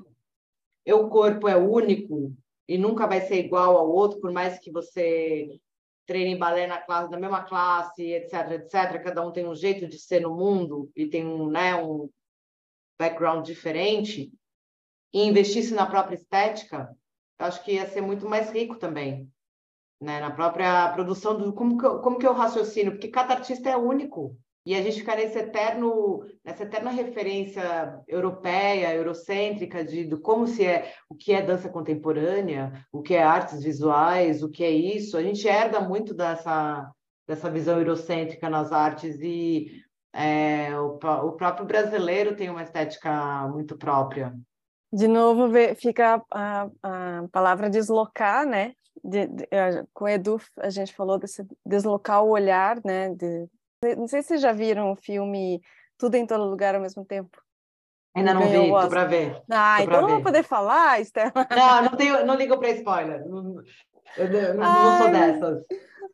o 0.93 1.09
corpo 1.09 1.47
é 1.47 1.55
único 1.55 2.36
e 2.67 2.77
nunca 2.77 3.07
vai 3.07 3.21
ser 3.21 3.43
igual 3.43 3.75
ao 3.75 3.89
outro, 3.89 4.19
por 4.19 4.31
mais 4.31 4.59
que 4.59 4.71
você 4.71 5.59
treine 6.06 6.32
em 6.32 6.38
balé 6.38 6.68
na 6.68 6.80
classe, 6.80 7.12
na 7.12 7.20
mesma 7.20 7.43
classe, 7.43 8.03
etc, 8.03 8.51
etc. 8.51 9.03
Cada 9.03 9.26
um 9.26 9.32
tem 9.32 9.47
um 9.47 9.56
jeito 9.56 9.88
de 9.88 9.99
ser 9.99 10.22
no 10.22 10.36
mundo 10.36 10.91
e 10.95 11.08
tem 11.08 11.26
um, 11.26 11.49
né, 11.49 11.76
um 11.76 12.10
background 12.99 13.45
diferente. 13.45 14.32
E 15.14 15.24
investisse 15.24 15.74
na 15.74 15.86
própria 15.86 16.16
estética, 16.16 16.89
eu 17.39 17.45
acho 17.45 17.64
que 17.64 17.74
ia 17.74 17.88
ser 17.88 18.01
muito 18.01 18.28
mais 18.28 18.51
rico 18.51 18.78
também 18.78 19.30
né? 19.99 20.20
na 20.20 20.32
própria 20.32 20.89
produção 20.93 21.38
do 21.38 21.53
como 21.53 21.78
que, 21.78 21.86
eu, 21.86 21.99
como 21.99 22.20
que 22.20 22.28
eu 22.28 22.34
raciocino, 22.34 22.91
porque 22.91 23.08
cada 23.08 23.34
artista 23.34 23.70
é 23.70 23.78
único. 23.78 24.38
E 24.66 24.74
a 24.74 24.82
gente 24.82 24.99
fica 24.99 25.16
nesse 25.16 25.38
eterno, 25.38 26.26
nessa 26.43 26.63
eterna 26.63 26.89
referência 26.89 28.01
europeia, 28.07 28.93
eurocêntrica 28.95 29.86
de, 29.86 30.05
de 30.05 30.18
como 30.18 30.47
se 30.47 30.66
é, 30.66 30.91
o 31.07 31.13
que 31.13 31.34
é 31.34 31.41
dança 31.41 31.70
contemporânea, 31.70 32.86
o 32.91 33.01
que 33.01 33.13
é 33.13 33.22
artes 33.22 33.63
visuais, 33.63 34.41
o 34.41 34.49
que 34.49 34.63
é 34.63 34.72
isso. 34.72 35.18
A 35.18 35.22
gente 35.22 35.47
herda 35.47 35.80
muito 35.80 36.16
dessa, 36.16 36.91
dessa 37.28 37.49
visão 37.49 37.78
eurocêntrica 37.78 38.49
nas 38.49 38.72
artes 38.72 39.20
e 39.22 39.84
é, 40.11 40.76
o, 40.80 40.95
o 40.95 41.32
próprio 41.34 41.66
brasileiro 41.66 42.36
tem 42.36 42.49
uma 42.49 42.63
estética 42.63 43.47
muito 43.49 43.78
própria. 43.78 44.34
De 44.91 45.07
novo, 45.07 45.47
fica 45.76 46.24
a, 46.32 46.70
a 46.82 47.28
palavra 47.32 47.70
deslocar, 47.70 48.47
né? 48.47 48.74
de, 49.03 49.28
de, 49.28 49.47
com 49.93 50.05
o 50.05 50.07
Edu 50.07 50.41
a 50.57 50.70
gente 50.70 50.93
falou 50.93 51.20
desse 51.20 51.45
deslocar 51.66 52.24
o 52.24 52.30
olhar, 52.30 52.82
né? 52.84 53.13
De, 53.13 53.47
não 53.95 54.07
sei 54.07 54.21
se 54.21 54.29
vocês 54.29 54.41
já 54.41 54.51
viram 54.51 54.91
o 54.91 54.95
filme 54.95 55.61
Tudo 55.97 56.15
em 56.15 56.25
Todo 56.25 56.45
Lugar 56.45 56.73
ao 56.73 56.81
mesmo 56.81 57.05
tempo. 57.05 57.38
Ainda 58.15 58.33
não 58.33 58.47
vi, 58.47 58.69
tô 58.69 58.88
para 58.88 59.03
ver. 59.03 59.41
Ah, 59.51 59.83
então 59.83 60.01
não 60.01 60.09
vou 60.09 60.21
poder 60.21 60.43
falar, 60.43 61.01
Estela. 61.01 61.33
Não, 61.51 61.81
não, 61.83 61.97
tenho, 61.97 62.25
não 62.25 62.36
ligo 62.36 62.57
para 62.57 62.69
spoiler. 62.71 63.27
Não, 63.27 63.61
eu 64.17 64.55
não, 64.55 64.63
não 64.63 64.97
sou 64.97 65.11
dessas. 65.11 65.65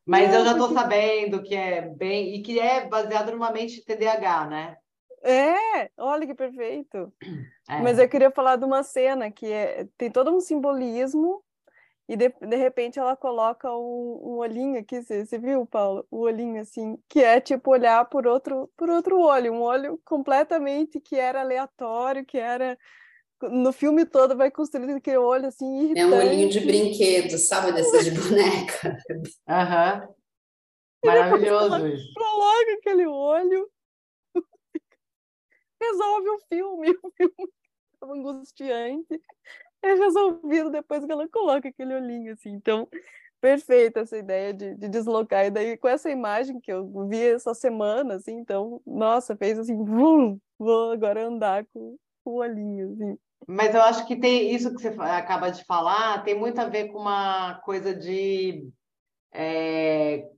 Mas 0.04 0.34
eu 0.34 0.44
já 0.44 0.54
estou 0.54 0.74
sabendo 0.74 1.44
que 1.44 1.56
é 1.56 1.82
bem. 1.82 2.36
E 2.36 2.42
que 2.42 2.60
é 2.60 2.88
baseado 2.88 3.32
numa 3.32 3.52
mente 3.52 3.86
TDAH, 3.86 4.48
né? 4.48 4.78
É, 5.24 5.92
olha 5.98 6.26
que 6.26 6.34
perfeito. 6.34 7.14
É. 7.70 7.80
Mas 7.80 8.00
eu 8.00 8.10
queria 8.10 8.32
falar 8.32 8.56
de 8.56 8.66
uma 8.66 8.82
cena 8.82 9.30
que 9.30 9.46
é, 9.46 9.88
tem 9.96 10.10
todo 10.10 10.36
um 10.36 10.40
simbolismo 10.40 11.44
e 12.12 12.18
de, 12.18 12.28
de 12.28 12.58
repente 12.58 13.00
ela 13.00 13.16
coloca 13.16 13.72
um, 13.74 14.20
um 14.22 14.38
olhinho 14.40 14.78
aqui, 14.78 15.02
você, 15.02 15.26
você 15.26 15.40
viu, 15.40 15.66
Paulo? 15.66 16.06
O 16.12 16.24
olhinho 16.24 16.60
assim, 16.60 16.98
que 17.08 17.24
é 17.24 17.40
tipo 17.40 17.72
olhar 17.72 18.04
por 18.04 18.28
outro, 18.28 18.70
por 18.76 18.90
outro 18.90 19.18
olho, 19.18 19.54
um 19.54 19.62
olho 19.62 19.98
completamente 20.04 21.00
que 21.00 21.16
era 21.16 21.40
aleatório, 21.40 22.26
que 22.26 22.38
era 22.38 22.78
no 23.44 23.72
filme 23.72 24.06
todo 24.06 24.36
vai 24.36 24.52
construindo 24.52 24.98
aquele 24.98 25.20
olho 25.20 25.48
assim 25.48 25.86
irritante. 25.86 26.02
É 26.02 26.06
um 26.06 26.18
olhinho 26.18 26.50
de 26.50 26.60
brinquedo, 26.60 27.38
sabe, 27.38 27.72
desses 27.72 28.04
de 28.04 28.12
boneca. 28.12 28.98
Aham. 29.48 30.02
Uhum. 30.02 30.16
Maravilhoso. 31.06 31.78
Coloca 32.14 32.74
aquele 32.74 33.08
olho, 33.08 33.72
resolve 35.82 36.30
o 36.30 36.40
filme, 36.50 36.90
o 37.02 37.12
filme 37.16 37.54
é 38.04 38.06
angustiante 38.06 39.22
é 39.82 39.94
resolvido 39.94 40.70
depois 40.70 41.06
que 41.06 41.12
ela 41.12 41.28
coloca 41.28 41.68
aquele 41.68 41.96
olhinho, 41.96 42.34
assim. 42.34 42.50
Então, 42.52 42.88
perfeita 43.42 44.02
essa 44.02 44.18
ideia 44.18 44.54
de, 44.54 44.76
de, 44.76 44.88
deslocar. 44.88 45.46
E 45.46 45.52
daí, 45.52 45.76
com 45.78 45.88
essa 45.88 46.10
imagem 46.10 46.60
que 46.60 46.72
eu 46.72 47.08
vi 47.08 47.22
essa 47.22 47.54
semana, 47.54 48.16
assim, 48.16 48.34
então, 48.34 48.82
nossa, 48.86 49.36
fez 49.36 49.58
assim, 49.58 49.76
vum, 49.84 50.40
vou 50.58 50.92
agora 50.92 51.26
andar 51.26 51.66
com, 51.74 51.98
com 52.24 52.32
o 52.32 52.36
olhinho, 52.36 52.94
assim. 52.94 53.18
Mas 53.48 53.74
eu 53.74 53.82
acho 53.82 54.06
que 54.06 54.16
tem 54.16 54.54
isso 54.54 54.74
que 54.76 54.82
você 54.82 54.90
acaba 54.90 55.50
de 55.50 55.66
falar, 55.66 56.24
tem 56.24 56.38
muito 56.38 56.60
a 56.60 56.66
ver 56.66 56.90
com 56.90 57.00
uma 57.00 57.56
coisa 57.66 57.94
de. 57.96 58.70
É, 59.34 60.30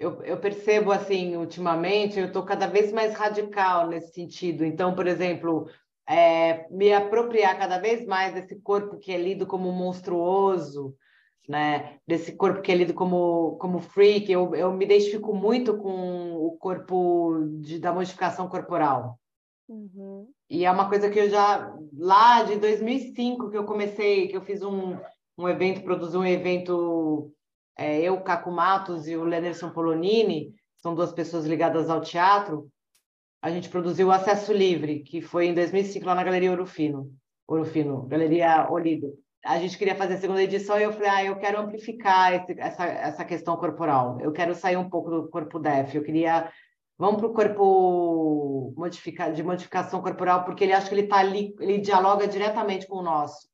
eu, 0.00 0.22
eu 0.24 0.38
percebo, 0.38 0.90
assim, 0.90 1.36
ultimamente, 1.36 2.18
eu 2.18 2.26
estou 2.26 2.44
cada 2.44 2.66
vez 2.66 2.92
mais 2.92 3.14
radical 3.14 3.86
nesse 3.86 4.12
sentido. 4.12 4.64
Então, 4.64 4.94
por 4.94 5.06
exemplo, 5.06 5.68
é, 6.08 6.66
me 6.70 6.92
apropriar 6.92 7.58
cada 7.58 7.78
vez 7.78 8.06
mais 8.06 8.32
desse 8.32 8.58
corpo 8.60 8.98
que 8.98 9.12
é 9.12 9.18
lido 9.18 9.46
como 9.46 9.70
monstruoso, 9.70 10.96
né? 11.46 11.98
desse 12.06 12.32
corpo 12.32 12.62
que 12.62 12.72
é 12.72 12.74
lido 12.74 12.94
como, 12.94 13.56
como 13.58 13.78
freak. 13.78 14.32
Eu, 14.32 14.54
eu 14.54 14.72
me 14.72 14.86
identifico 14.86 15.34
muito 15.34 15.76
com 15.76 16.34
o 16.36 16.56
corpo 16.56 17.44
de, 17.60 17.78
da 17.78 17.92
modificação 17.92 18.48
corporal. 18.48 19.18
Uhum. 19.68 20.30
E 20.48 20.64
é 20.64 20.70
uma 20.70 20.88
coisa 20.88 21.10
que 21.10 21.18
eu 21.18 21.28
já, 21.28 21.74
lá 21.92 22.42
de 22.42 22.56
2005, 22.56 23.50
que 23.50 23.58
eu 23.58 23.64
comecei, 23.64 24.28
que 24.28 24.36
eu 24.36 24.40
fiz 24.40 24.62
um, 24.62 24.96
um 25.36 25.46
evento, 25.46 25.82
produzi 25.82 26.16
um 26.16 26.24
evento, 26.24 27.30
é, 27.76 28.00
eu, 28.00 28.18
Caco 28.22 28.50
Matos 28.50 29.06
e 29.06 29.14
o 29.14 29.24
Lenerson 29.24 29.68
Polonini, 29.68 30.54
são 30.78 30.94
duas 30.94 31.12
pessoas 31.12 31.44
ligadas 31.44 31.90
ao 31.90 32.00
teatro, 32.00 32.70
a 33.40 33.50
gente 33.50 33.68
produziu 33.68 34.08
o 34.08 34.12
Acesso 34.12 34.52
Livre, 34.52 35.00
que 35.00 35.20
foi 35.20 35.46
em 35.46 35.54
2005 35.54 36.04
lá 36.04 36.14
na 36.14 36.24
Galeria 36.24 36.50
Ouro 36.50 36.66
Fino, 36.66 37.12
Ouro 37.46 37.64
Fino, 37.64 38.02
Galeria 38.02 38.68
Olido. 38.70 39.14
A 39.44 39.58
gente 39.58 39.78
queria 39.78 39.94
fazer 39.94 40.14
a 40.14 40.18
segunda 40.18 40.42
edição 40.42 40.78
e 40.78 40.82
eu 40.82 40.92
falei, 40.92 41.08
ah, 41.08 41.24
eu 41.24 41.36
quero 41.36 41.60
amplificar 41.60 42.34
esse, 42.34 42.58
essa, 42.58 42.84
essa 42.84 43.24
questão 43.24 43.56
corporal. 43.56 44.20
Eu 44.20 44.32
quero 44.32 44.54
sair 44.54 44.76
um 44.76 44.90
pouco 44.90 45.10
do 45.10 45.28
corpo 45.28 45.60
DEF. 45.60 45.96
Eu 45.96 46.02
queria 46.02 46.50
vamos 46.98 47.20
para 47.20 47.28
o 47.28 47.32
corpo 47.32 48.74
modifica, 48.76 49.30
de 49.30 49.42
modificação 49.42 50.02
corporal, 50.02 50.44
porque 50.44 50.64
ele 50.64 50.72
acha 50.72 50.88
que 50.88 50.94
ele 50.94 51.02
está 51.02 51.18
ali, 51.18 51.54
ele 51.60 51.78
dialoga 51.78 52.26
diretamente 52.26 52.88
com 52.88 52.96
o 52.96 53.02
nosso, 53.02 53.48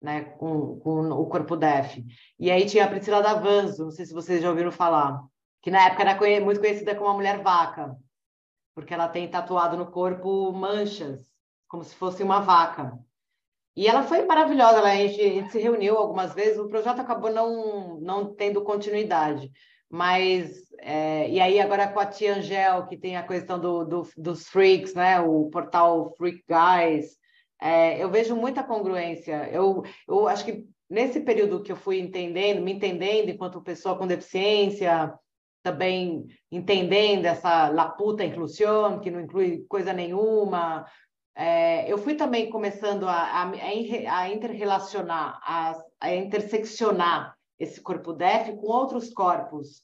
né? 0.00 0.22
com, 0.22 0.80
com 0.80 1.10
o 1.10 1.26
corpo 1.26 1.56
DEF. 1.56 2.02
E 2.38 2.50
aí 2.50 2.64
tinha 2.64 2.86
a 2.86 2.88
Priscila 2.88 3.22
Davanzo, 3.22 3.84
não 3.84 3.90
sei 3.90 4.06
se 4.06 4.14
vocês 4.14 4.40
já 4.40 4.48
ouviram 4.48 4.72
falar, 4.72 5.22
que 5.60 5.70
na 5.70 5.86
época 5.86 6.26
era 6.26 6.42
muito 6.42 6.58
conhecida 6.58 6.94
como 6.94 7.10
a 7.10 7.14
mulher 7.14 7.42
vaca 7.42 7.94
porque 8.74 8.94
ela 8.94 9.08
tem 9.08 9.28
tatuado 9.28 9.76
no 9.76 9.90
corpo 9.90 10.52
manchas, 10.52 11.24
como 11.68 11.84
se 11.84 11.94
fosse 11.94 12.22
uma 12.22 12.40
vaca. 12.40 12.98
E 13.76 13.86
ela 13.86 14.02
foi 14.02 14.24
maravilhosa, 14.26 14.78
ela, 14.78 14.90
a, 14.90 14.96
gente, 14.96 15.20
a 15.20 15.28
gente 15.28 15.52
se 15.52 15.58
reuniu 15.58 15.96
algumas 15.96 16.34
vezes, 16.34 16.58
o 16.58 16.68
projeto 16.68 17.00
acabou 17.00 17.32
não, 17.32 18.00
não 18.00 18.34
tendo 18.34 18.62
continuidade. 18.62 19.50
Mas, 19.88 20.70
é, 20.78 21.28
e 21.28 21.40
aí 21.40 21.60
agora 21.60 21.88
com 21.88 21.98
a 21.98 22.06
Tia 22.06 22.36
Angel, 22.36 22.86
que 22.86 22.96
tem 22.96 23.16
a 23.16 23.26
questão 23.26 23.58
do, 23.58 23.84
do, 23.84 24.08
dos 24.16 24.48
freaks, 24.48 24.94
né? 24.94 25.20
o 25.20 25.48
portal 25.50 26.14
Freak 26.16 26.44
Guys, 26.48 27.16
é, 27.60 28.02
eu 28.02 28.08
vejo 28.08 28.36
muita 28.36 28.62
congruência. 28.62 29.48
Eu, 29.52 29.82
eu 30.08 30.28
acho 30.28 30.44
que 30.44 30.64
nesse 30.88 31.20
período 31.20 31.62
que 31.62 31.70
eu 31.70 31.76
fui 31.76 31.98
entendendo, 32.00 32.62
me 32.62 32.72
entendendo 32.72 33.30
enquanto 33.30 33.60
pessoa 33.62 33.96
com 33.96 34.06
deficiência, 34.06 35.12
também 35.62 36.26
entendendo 36.50 37.26
essa 37.26 37.68
laputa 37.68 38.24
inclusão, 38.24 39.00
que 39.00 39.10
não 39.10 39.20
inclui 39.20 39.64
coisa 39.68 39.92
nenhuma. 39.92 40.86
É, 41.34 41.90
eu 41.90 41.98
fui 41.98 42.14
também 42.14 42.50
começando 42.50 43.06
a, 43.06 43.42
a, 43.42 43.50
a 43.50 44.28
interrelacionar, 44.30 45.40
a, 45.42 45.80
a 46.00 46.14
interseccionar 46.14 47.36
esse 47.58 47.80
corpo 47.80 48.12
DEF 48.12 48.56
com 48.56 48.66
outros 48.66 49.12
corpos, 49.12 49.82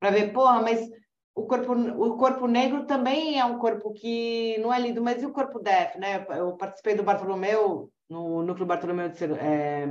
para 0.00 0.10
ver, 0.10 0.32
porra, 0.32 0.60
mas 0.62 0.88
o 1.34 1.46
corpo, 1.46 1.72
o 1.72 2.16
corpo 2.16 2.46
negro 2.46 2.86
também 2.86 3.38
é 3.38 3.44
um 3.44 3.58
corpo 3.58 3.92
que 3.92 4.56
não 4.58 4.72
é 4.72 4.78
lido, 4.78 5.02
mas 5.02 5.22
e 5.22 5.26
o 5.26 5.32
corpo 5.32 5.58
DEF, 5.58 5.98
né? 5.98 6.24
Eu 6.30 6.56
participei 6.56 6.94
do 6.94 7.02
Bartolomeu, 7.02 7.90
no 8.08 8.42
Núcleo 8.42 8.66
Bartolomeu 8.66 9.08
de, 9.08 9.24
é, 9.24 9.86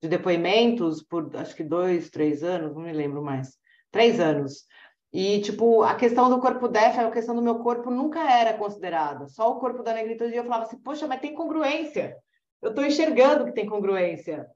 de 0.00 0.08
Depoimentos, 0.08 1.02
por 1.02 1.30
acho 1.36 1.54
que 1.54 1.64
dois, 1.64 2.10
três 2.10 2.42
anos, 2.42 2.74
não 2.74 2.82
me 2.82 2.92
lembro 2.92 3.22
mais 3.22 3.56
três 3.94 4.18
anos. 4.18 4.66
E, 5.12 5.40
tipo, 5.40 5.84
a 5.84 5.94
questão 5.94 6.28
do 6.28 6.40
corpo 6.40 6.66
def, 6.66 6.98
a 6.98 7.12
questão 7.12 7.36
do 7.36 7.40
meu 7.40 7.60
corpo 7.60 7.92
nunca 7.92 8.28
era 8.28 8.58
considerada. 8.58 9.28
Só 9.28 9.52
o 9.52 9.60
corpo 9.60 9.84
da 9.84 9.94
negritude 9.94 10.34
eu 10.34 10.42
falava 10.42 10.64
assim, 10.64 10.78
poxa, 10.78 11.06
mas 11.06 11.20
tem 11.20 11.32
congruência. 11.32 12.16
Eu 12.60 12.70
estou 12.70 12.84
enxergando 12.84 13.44
que 13.44 13.52
tem 13.52 13.66
congruência. 13.66 14.50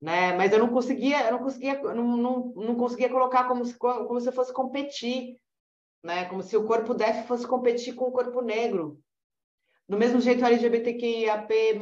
Né? 0.00 0.32
Mas 0.34 0.52
eu 0.52 0.60
não 0.60 0.68
conseguia, 0.68 1.26
eu 1.26 1.32
não 1.32 1.40
conseguia, 1.40 1.82
não, 1.82 2.16
não, 2.16 2.52
não 2.54 2.74
conseguia 2.76 3.08
colocar 3.08 3.48
como 3.48 3.64
se, 3.64 3.76
como 3.76 4.20
se 4.20 4.30
fosse 4.30 4.52
competir, 4.52 5.40
né? 6.04 6.26
Como 6.26 6.42
se 6.42 6.56
o 6.56 6.64
corpo 6.64 6.94
def 6.94 7.26
fosse 7.26 7.46
competir 7.48 7.94
com 7.94 8.04
o 8.04 8.12
corpo 8.12 8.42
negro. 8.42 9.00
Do 9.88 9.96
mesmo 9.96 10.20
jeito 10.20 10.44
o 10.44 10.46
LGBTQIAP+, 10.46 11.80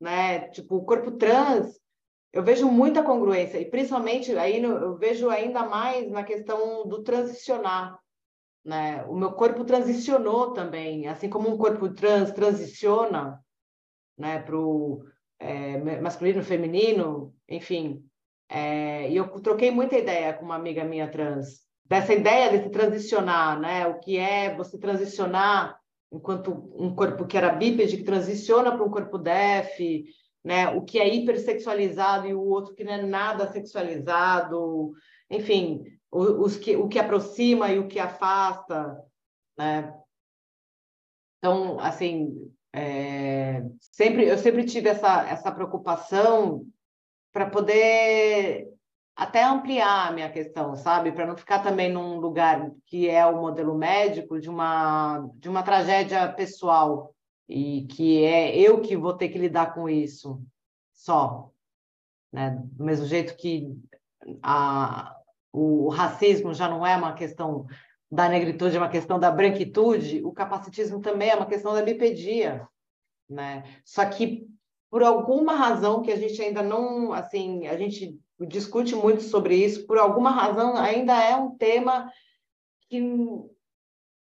né? 0.00 0.48
Tipo, 0.50 0.76
o 0.76 0.84
corpo 0.84 1.12
trans 1.12 1.80
eu 2.32 2.42
vejo 2.42 2.70
muita 2.70 3.02
congruência, 3.02 3.58
e 3.58 3.70
principalmente 3.70 4.36
aí 4.36 4.60
no, 4.60 4.68
eu 4.68 4.96
vejo 4.96 5.30
ainda 5.30 5.64
mais 5.64 6.10
na 6.10 6.22
questão 6.22 6.86
do 6.86 7.02
transicionar. 7.02 7.98
Né? 8.64 9.04
O 9.08 9.14
meu 9.14 9.32
corpo 9.32 9.64
transicionou 9.64 10.52
também, 10.52 11.06
assim 11.06 11.30
como 11.30 11.48
um 11.48 11.56
corpo 11.56 11.88
trans 11.94 12.32
transiciona 12.32 13.40
né, 14.18 14.40
para 14.40 14.58
o 14.58 15.04
é, 15.38 16.00
masculino, 16.00 16.42
feminino, 16.42 17.34
enfim. 17.48 18.04
É, 18.48 19.10
e 19.10 19.16
eu 19.16 19.28
troquei 19.40 19.70
muita 19.70 19.96
ideia 19.96 20.32
com 20.32 20.44
uma 20.44 20.56
amiga 20.56 20.84
minha 20.84 21.10
trans, 21.10 21.66
dessa 21.84 22.12
ideia 22.12 22.50
de 22.50 22.64
se 22.64 22.70
transicionar, 22.70 23.58
né? 23.60 23.86
O 23.86 23.98
que 23.98 24.18
é 24.18 24.54
você 24.54 24.78
transicionar 24.78 25.78
enquanto 26.12 26.50
um 26.74 26.94
corpo 26.94 27.26
que 27.26 27.36
era 27.36 27.52
bípede 27.52 27.96
que 27.96 28.04
transiciona 28.04 28.72
para 28.72 28.84
um 28.84 28.90
corpo 28.90 29.18
def, 29.18 29.78
né? 30.46 30.68
O 30.68 30.82
que 30.82 31.00
é 31.00 31.12
hipersexualizado 31.12 32.28
e 32.28 32.32
o 32.32 32.40
outro 32.40 32.72
que 32.72 32.84
não 32.84 32.92
é 32.92 33.02
nada 33.02 33.50
sexualizado, 33.50 34.92
enfim, 35.28 35.82
os 36.08 36.56
que, 36.56 36.76
o 36.76 36.86
que 36.86 37.00
aproxima 37.00 37.68
e 37.72 37.80
o 37.80 37.88
que 37.88 37.98
afasta, 37.98 38.96
né? 39.58 39.92
Então, 41.38 41.80
assim, 41.80 42.48
é, 42.72 43.60
sempre 43.80 44.28
eu 44.28 44.38
sempre 44.38 44.64
tive 44.64 44.88
essa 44.88 45.26
essa 45.28 45.50
preocupação 45.50 46.64
para 47.32 47.50
poder 47.50 48.68
até 49.16 49.42
ampliar 49.42 50.08
a 50.08 50.12
minha 50.12 50.30
questão, 50.30 50.76
sabe? 50.76 51.10
Para 51.10 51.26
não 51.26 51.36
ficar 51.36 51.58
também 51.58 51.90
num 51.90 52.20
lugar 52.20 52.70
que 52.86 53.08
é 53.08 53.26
o 53.26 53.40
modelo 53.40 53.74
médico 53.74 54.38
de 54.38 54.48
uma, 54.48 55.28
de 55.34 55.48
uma 55.48 55.62
tragédia 55.64 56.32
pessoal 56.32 57.15
e 57.48 57.86
que 57.86 58.24
é 58.24 58.56
eu 58.56 58.80
que 58.80 58.96
vou 58.96 59.14
ter 59.14 59.28
que 59.28 59.38
lidar 59.38 59.74
com 59.74 59.88
isso 59.88 60.42
só. 60.92 61.50
Né? 62.32 62.50
Do 62.72 62.84
mesmo 62.84 63.06
jeito 63.06 63.36
que 63.36 63.76
a, 64.42 65.16
o 65.52 65.88
racismo 65.88 66.52
já 66.52 66.68
não 66.68 66.84
é 66.84 66.96
uma 66.96 67.14
questão 67.14 67.66
da 68.10 68.28
negritude, 68.28 68.76
é 68.76 68.80
uma 68.80 68.88
questão 68.88 69.18
da 69.18 69.30
branquitude, 69.30 70.22
o 70.24 70.32
capacitismo 70.32 71.00
também 71.00 71.30
é 71.30 71.36
uma 71.36 71.46
questão 71.46 71.72
da 71.72 71.82
bipedia. 71.82 72.66
Né? 73.28 73.64
Só 73.84 74.04
que 74.06 74.46
por 74.90 75.02
alguma 75.02 75.54
razão 75.54 76.02
que 76.02 76.12
a 76.12 76.16
gente 76.16 76.40
ainda 76.40 76.62
não, 76.62 77.12
assim, 77.12 77.66
a 77.66 77.76
gente 77.76 78.18
discute 78.40 78.94
muito 78.94 79.22
sobre 79.22 79.56
isso, 79.56 79.86
por 79.86 79.98
alguma 79.98 80.30
razão 80.30 80.76
ainda 80.76 81.14
é 81.22 81.36
um 81.36 81.56
tema 81.56 82.10
que, 82.88 83.02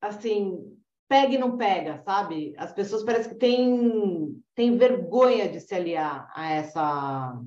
assim, 0.01 0.78
pega 1.07 1.33
e 1.33 1.37
não 1.37 1.57
pega, 1.57 2.01
sabe? 2.03 2.53
As 2.57 2.73
pessoas 2.73 3.03
parecem 3.03 3.33
que 3.33 3.39
têm, 3.39 4.43
têm 4.55 4.77
vergonha 4.77 5.49
de 5.49 5.59
se 5.59 5.73
aliar 5.73 6.31
a 6.33 6.51
essa, 6.51 7.41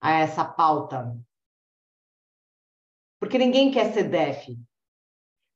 a 0.00 0.12
essa 0.12 0.44
pauta. 0.44 1.16
Porque 3.18 3.38
ninguém 3.38 3.70
quer 3.70 3.92
ser 3.92 4.04
DEF. 4.04 4.58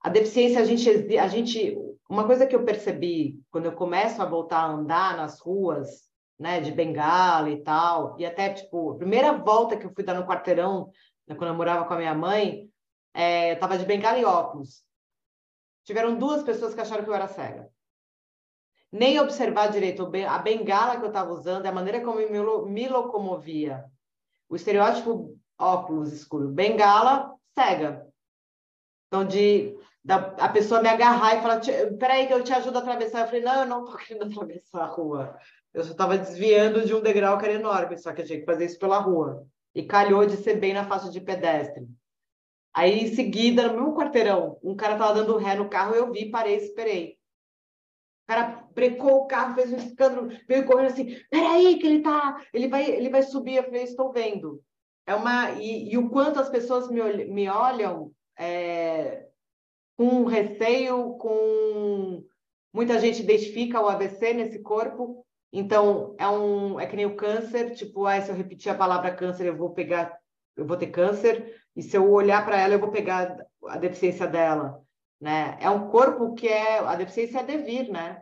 A 0.01 0.09
deficiência, 0.09 0.61
a 0.61 0.64
gente, 0.64 1.18
a 1.18 1.28
gente. 1.28 1.76
Uma 2.09 2.26
coisa 2.26 2.47
que 2.47 2.57
eu 2.57 2.64
percebi 2.64 3.41
quando 3.51 3.66
eu 3.66 3.72
começo 3.72 4.22
a 4.22 4.24
voltar 4.24 4.61
a 4.61 4.68
andar 4.68 5.16
nas 5.16 5.41
ruas, 5.41 6.09
né, 6.39 6.61
de 6.61 6.72
bengala 6.72 7.51
e 7.51 7.62
tal. 7.62 8.18
E 8.18 8.24
até, 8.24 8.55
tipo, 8.55 8.93
a 8.93 8.97
primeira 8.97 9.32
volta 9.32 9.76
que 9.76 9.84
eu 9.84 9.93
fui 9.93 10.05
dar 10.05 10.14
no 10.14 10.26
quarteirão, 10.26 10.91
né, 11.26 11.34
quando 11.34 11.51
eu 11.51 11.57
morava 11.57 11.84
com 11.84 11.93
a 11.93 11.99
minha 11.99 12.14
mãe, 12.14 12.70
é, 13.12 13.53
eu 13.53 13.59
tava 13.59 13.76
de 13.76 13.84
bengala 13.84 14.18
e 14.18 14.24
óculos. 14.24 14.82
Tiveram 15.89 16.18
duas 16.18 16.43
pessoas 16.43 16.74
que 16.74 16.82
acharam 16.82 17.03
que 17.03 17.09
eu 17.09 17.14
era 17.14 17.26
cega. 17.26 17.66
Nem 18.93 19.18
observar 19.20 19.68
direito 19.68 20.03
a 20.28 20.39
bengala 20.39 20.99
que 20.99 21.03
eu 21.03 21.09
estava 21.09 21.32
usando, 21.32 21.64
a 21.64 21.72
maneira 21.72 22.03
como 22.03 22.20
eu 22.20 22.66
me 22.66 22.86
locomovia. 22.86 23.86
O 24.51 24.55
estereótipo 24.55 25.34
óculos 25.59 26.12
escuro, 26.12 26.51
bengala, 26.51 27.34
cega. 27.55 28.07
Então, 29.07 29.24
de 29.24 29.74
da, 30.05 30.16
a 30.39 30.51
pessoa 30.51 30.82
me 30.82 30.91
agarrar 30.91 31.39
e 31.39 31.41
falar, 31.41 31.62
peraí 31.99 32.26
que 32.26 32.34
eu 32.34 32.45
te 32.45 32.53
ajudo 32.53 32.76
a 32.76 32.80
atravessar. 32.82 33.22
Eu 33.22 33.26
falei, 33.28 33.41
não, 33.41 33.61
eu 33.62 33.66
não 33.66 33.84
tô 33.86 33.97
querendo 33.97 34.26
atravessar 34.30 34.82
a 34.82 34.86
rua. 34.89 35.39
Eu 35.72 35.84
só 35.84 35.93
estava 35.93 36.18
desviando 36.18 36.84
de 36.84 36.95
um 36.95 37.01
degrau 37.01 37.39
que 37.39 37.47
era 37.47 37.55
enorme, 37.55 37.97
só 37.97 38.12
que 38.12 38.20
eu 38.20 38.26
tinha 38.26 38.41
que 38.41 38.45
fazer 38.45 38.66
isso 38.66 38.78
pela 38.78 38.99
rua. 38.99 39.47
E 39.74 39.82
calhou 39.86 40.26
de 40.26 40.36
ser 40.36 40.61
bem 40.61 40.74
na 40.74 40.84
faixa 40.84 41.09
de 41.09 41.18
pedestre. 41.18 41.89
Aí, 42.79 43.01
em 43.01 43.12
seguida, 43.12 43.66
no 43.66 43.74
mesmo 43.74 43.97
quarteirão, 43.97 44.57
um 44.62 44.76
cara 44.76 44.93
estava 44.93 45.14
dando 45.14 45.37
ré 45.37 45.57
no 45.57 45.68
carro, 45.68 45.97
eu 45.97 46.12
vi, 46.12 46.31
parei, 46.31 46.55
esperei. 46.55 47.18
O 48.22 48.29
cara 48.29 48.64
brecou 48.72 49.16
o 49.16 49.26
carro, 49.26 49.57
fez 49.57 49.72
um 49.72 49.76
escândalo, 49.79 50.29
veio 50.47 50.64
correndo 50.64 50.93
assim, 50.93 51.18
peraí 51.29 51.76
que 51.81 51.87
ele 51.89 52.03
tá, 52.03 52.41
ele 52.55 52.68
vai, 52.68 52.89
ele 52.89 53.09
vai 53.09 53.24
subir. 53.24 53.57
Eu 53.57 53.64
falei, 53.64 53.83
estou 53.83 54.12
vendo. 54.12 54.62
É 55.05 55.12
uma 55.12 55.51
e, 55.53 55.93
e 55.93 55.99
o 55.99 56.09
quanto 56.09 56.39
as 56.39 56.49
pessoas 56.49 56.89
me, 56.89 57.01
olham, 57.01 57.35
me 57.35 57.49
olham 57.49 58.12
é, 58.39 59.26
com 59.97 60.24
receio, 60.24 61.14
com 61.14 62.24
muita 62.72 63.01
gente 63.01 63.24
identifica 63.24 63.81
o 63.81 63.89
AVC 63.89 64.35
nesse 64.35 64.61
corpo 64.61 65.26
então, 65.53 66.14
é 66.18 66.29
um 66.29 66.79
é 66.79 66.87
que 66.87 66.95
nem 66.95 67.07
o 67.07 67.16
câncer, 67.16 67.74
tipo, 67.74 68.07
ah, 68.07 68.20
se 68.20 68.31
eu 68.31 68.37
repetir 68.37 68.70
a 68.70 68.76
palavra 68.76 69.14
câncer, 69.14 69.47
eu 69.47 69.57
vou 69.57 69.70
pegar, 69.70 70.18
eu 70.59 70.67
vou 70.67 70.77
ter 70.77 70.89
câncer, 70.89 71.55
e 71.77 71.83
se 71.83 71.97
eu 71.97 72.11
olhar 72.11 72.45
para 72.45 72.61
ela, 72.61 72.75
eu 72.75 72.81
vou 72.81 72.91
pegar 72.91 73.37
a 73.67 73.79
deficiência 73.79 74.27
dela, 74.27 74.83
né? 75.21 75.57
É 75.61 75.71
um 75.71 75.89
corpo 75.89 76.35
que 76.35 76.49
é 76.49 76.79
a 76.81 76.97
deficiência 76.97 77.39
é 77.39 77.45
devir, 77.45 77.89
né? 77.89 78.21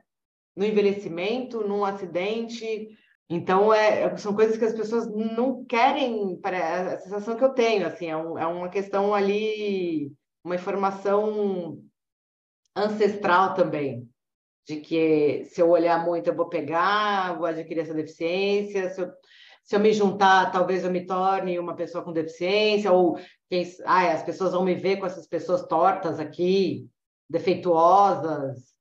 No 0.55 0.65
envelhecimento, 0.65 1.67
num 1.67 1.85
acidente. 1.85 2.89
Então, 3.29 3.73
é, 3.73 4.03
é 4.03 4.17
são 4.19 4.35
coisas 4.35 4.57
que 4.59 4.65
as 4.65 4.75
pessoas 4.75 5.07
não 5.11 5.65
querem, 5.65 6.37
para 6.41 6.95
a 6.95 6.99
sensação 6.99 7.37
que 7.37 7.45
eu 7.45 7.55
tenho, 7.55 7.87
assim, 7.87 8.11
é, 8.11 8.17
um, 8.17 8.39
é 8.39 8.47
uma 8.47 8.69
questão 8.69 9.15
ali, 9.15 10.13
uma 10.45 10.55
informação 10.55 11.83
ancestral 12.75 13.55
também, 13.55 14.07
de 14.67 14.77
que 14.77 15.45
se 15.47 15.63
eu 15.63 15.71
olhar 15.71 16.05
muito 16.05 16.29
eu 16.29 16.37
vou 16.37 16.49
pegar, 16.49 17.37
vou 17.39 17.47
adquirir 17.47 17.81
essa 17.81 17.95
deficiência, 17.95 18.91
se 18.91 19.01
eu, 19.01 19.11
se 19.67 19.75
eu 19.75 19.81
me 19.81 19.93
juntar, 19.93 20.53
talvez 20.53 20.85
eu 20.85 20.91
me 20.93 21.05
torne 21.05 21.59
uma 21.59 21.75
pessoa 21.75 22.05
com 22.05 22.13
deficiência, 22.13 22.93
ou 22.93 23.19
quem, 23.51 23.65
ai, 23.85 24.13
as 24.13 24.23
pessoas 24.23 24.53
vão 24.53 24.65
me 24.65 24.77
ver 24.77 24.99
com 24.99 25.07
essas 25.07 25.27
pessoas 25.27 25.67
tortas 25.67 26.21
aqui, 26.21 26.89
defeituosas. 27.29 28.73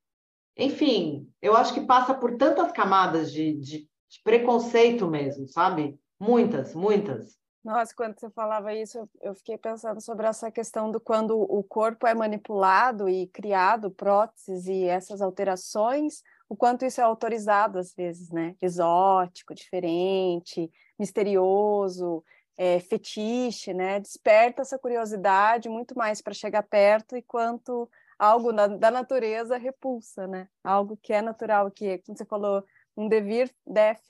Enfim, 0.55 1.27
eu 1.41 1.57
acho 1.57 1.73
que 1.73 1.81
passa 1.81 2.13
por 2.13 2.38
tantas 2.38 2.71
camadas 2.71 3.31
de, 3.31 3.53
de, 3.53 3.79
de 3.79 4.21
preconceito 4.23 5.07
mesmo, 5.07 5.47
sabe? 5.47 5.99
Muitas, 6.19 6.75
muitas. 6.75 7.36
Nossa, 7.63 7.91
quando 7.95 8.19
você 8.19 8.29
falava 8.29 8.71
isso, 8.71 9.09
eu 9.23 9.33
fiquei 9.33 9.57
pensando 9.57 9.99
sobre 9.99 10.27
essa 10.27 10.51
questão 10.51 10.91
do 10.91 10.99
quando 10.99 11.36
o 11.36 11.63
corpo 11.63 12.05
é 12.05 12.13
manipulado 12.13 13.09
e 13.09 13.25
criado 13.25 13.89
próteses 13.89 14.67
e 14.67 14.83
essas 14.83 15.19
alterações, 15.19 16.21
o 16.48 16.56
quanto 16.56 16.86
isso 16.86 17.02
é 17.02 17.04
autorizado 17.04 17.80
às 17.80 17.93
vezes, 17.93 18.30
né? 18.30 18.56
Exótico, 18.62 19.54
diferente, 19.54 20.72
misterioso, 20.98 22.24
é, 22.58 22.80
fetiche, 22.80 23.74
né? 23.74 24.00
Desperta 24.00 24.62
essa 24.62 24.78
curiosidade 24.78 25.70
muito 25.70 25.98
mais 25.98 26.22
para 26.22 26.34
chegar 26.34 26.64
perto 26.64 27.18
e 27.18 27.22
quanto 27.22 27.89
algo 28.18 28.52
na, 28.52 28.68
da 28.68 28.89
natureza 28.91 29.58
repulsa, 29.58 30.28
né? 30.28 30.48
Algo 30.64 30.98
que 31.02 31.14
é 31.14 31.22
natural, 31.22 31.70
que, 31.72 31.98
como 32.00 32.18
você 32.18 32.26
falou, 32.26 32.64
um 32.96 33.10
devir, 33.10 33.54
def, 33.66 34.02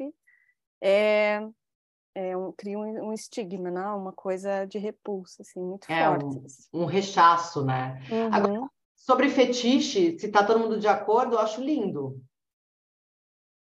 é, 0.82 1.42
é, 2.14 2.38
um, 2.38 2.52
cria 2.52 2.78
um, 2.78 3.08
um, 3.08 3.14
estigma, 3.14 3.72
né? 3.72 3.88
uma 3.88 4.14
coisa 4.14 4.66
de 4.66 4.78
repulsa, 4.78 5.42
assim, 5.42 5.60
muito 5.60 5.92
é, 5.92 6.06
forte. 6.06 6.26
Um, 6.26 6.46
assim. 6.46 6.70
um 6.74 6.86
rechaço, 6.86 7.66
né? 7.66 8.00
Uhum. 8.12 8.34
Agora, 8.34 8.70
sobre 9.06 9.30
fetiche, 9.30 10.18
se 10.18 10.32
tá 10.32 10.44
todo 10.44 10.60
mundo 10.60 10.80
de 10.80 10.88
acordo, 10.88 11.36
eu 11.36 11.40
acho 11.40 11.62
lindo. 11.62 12.20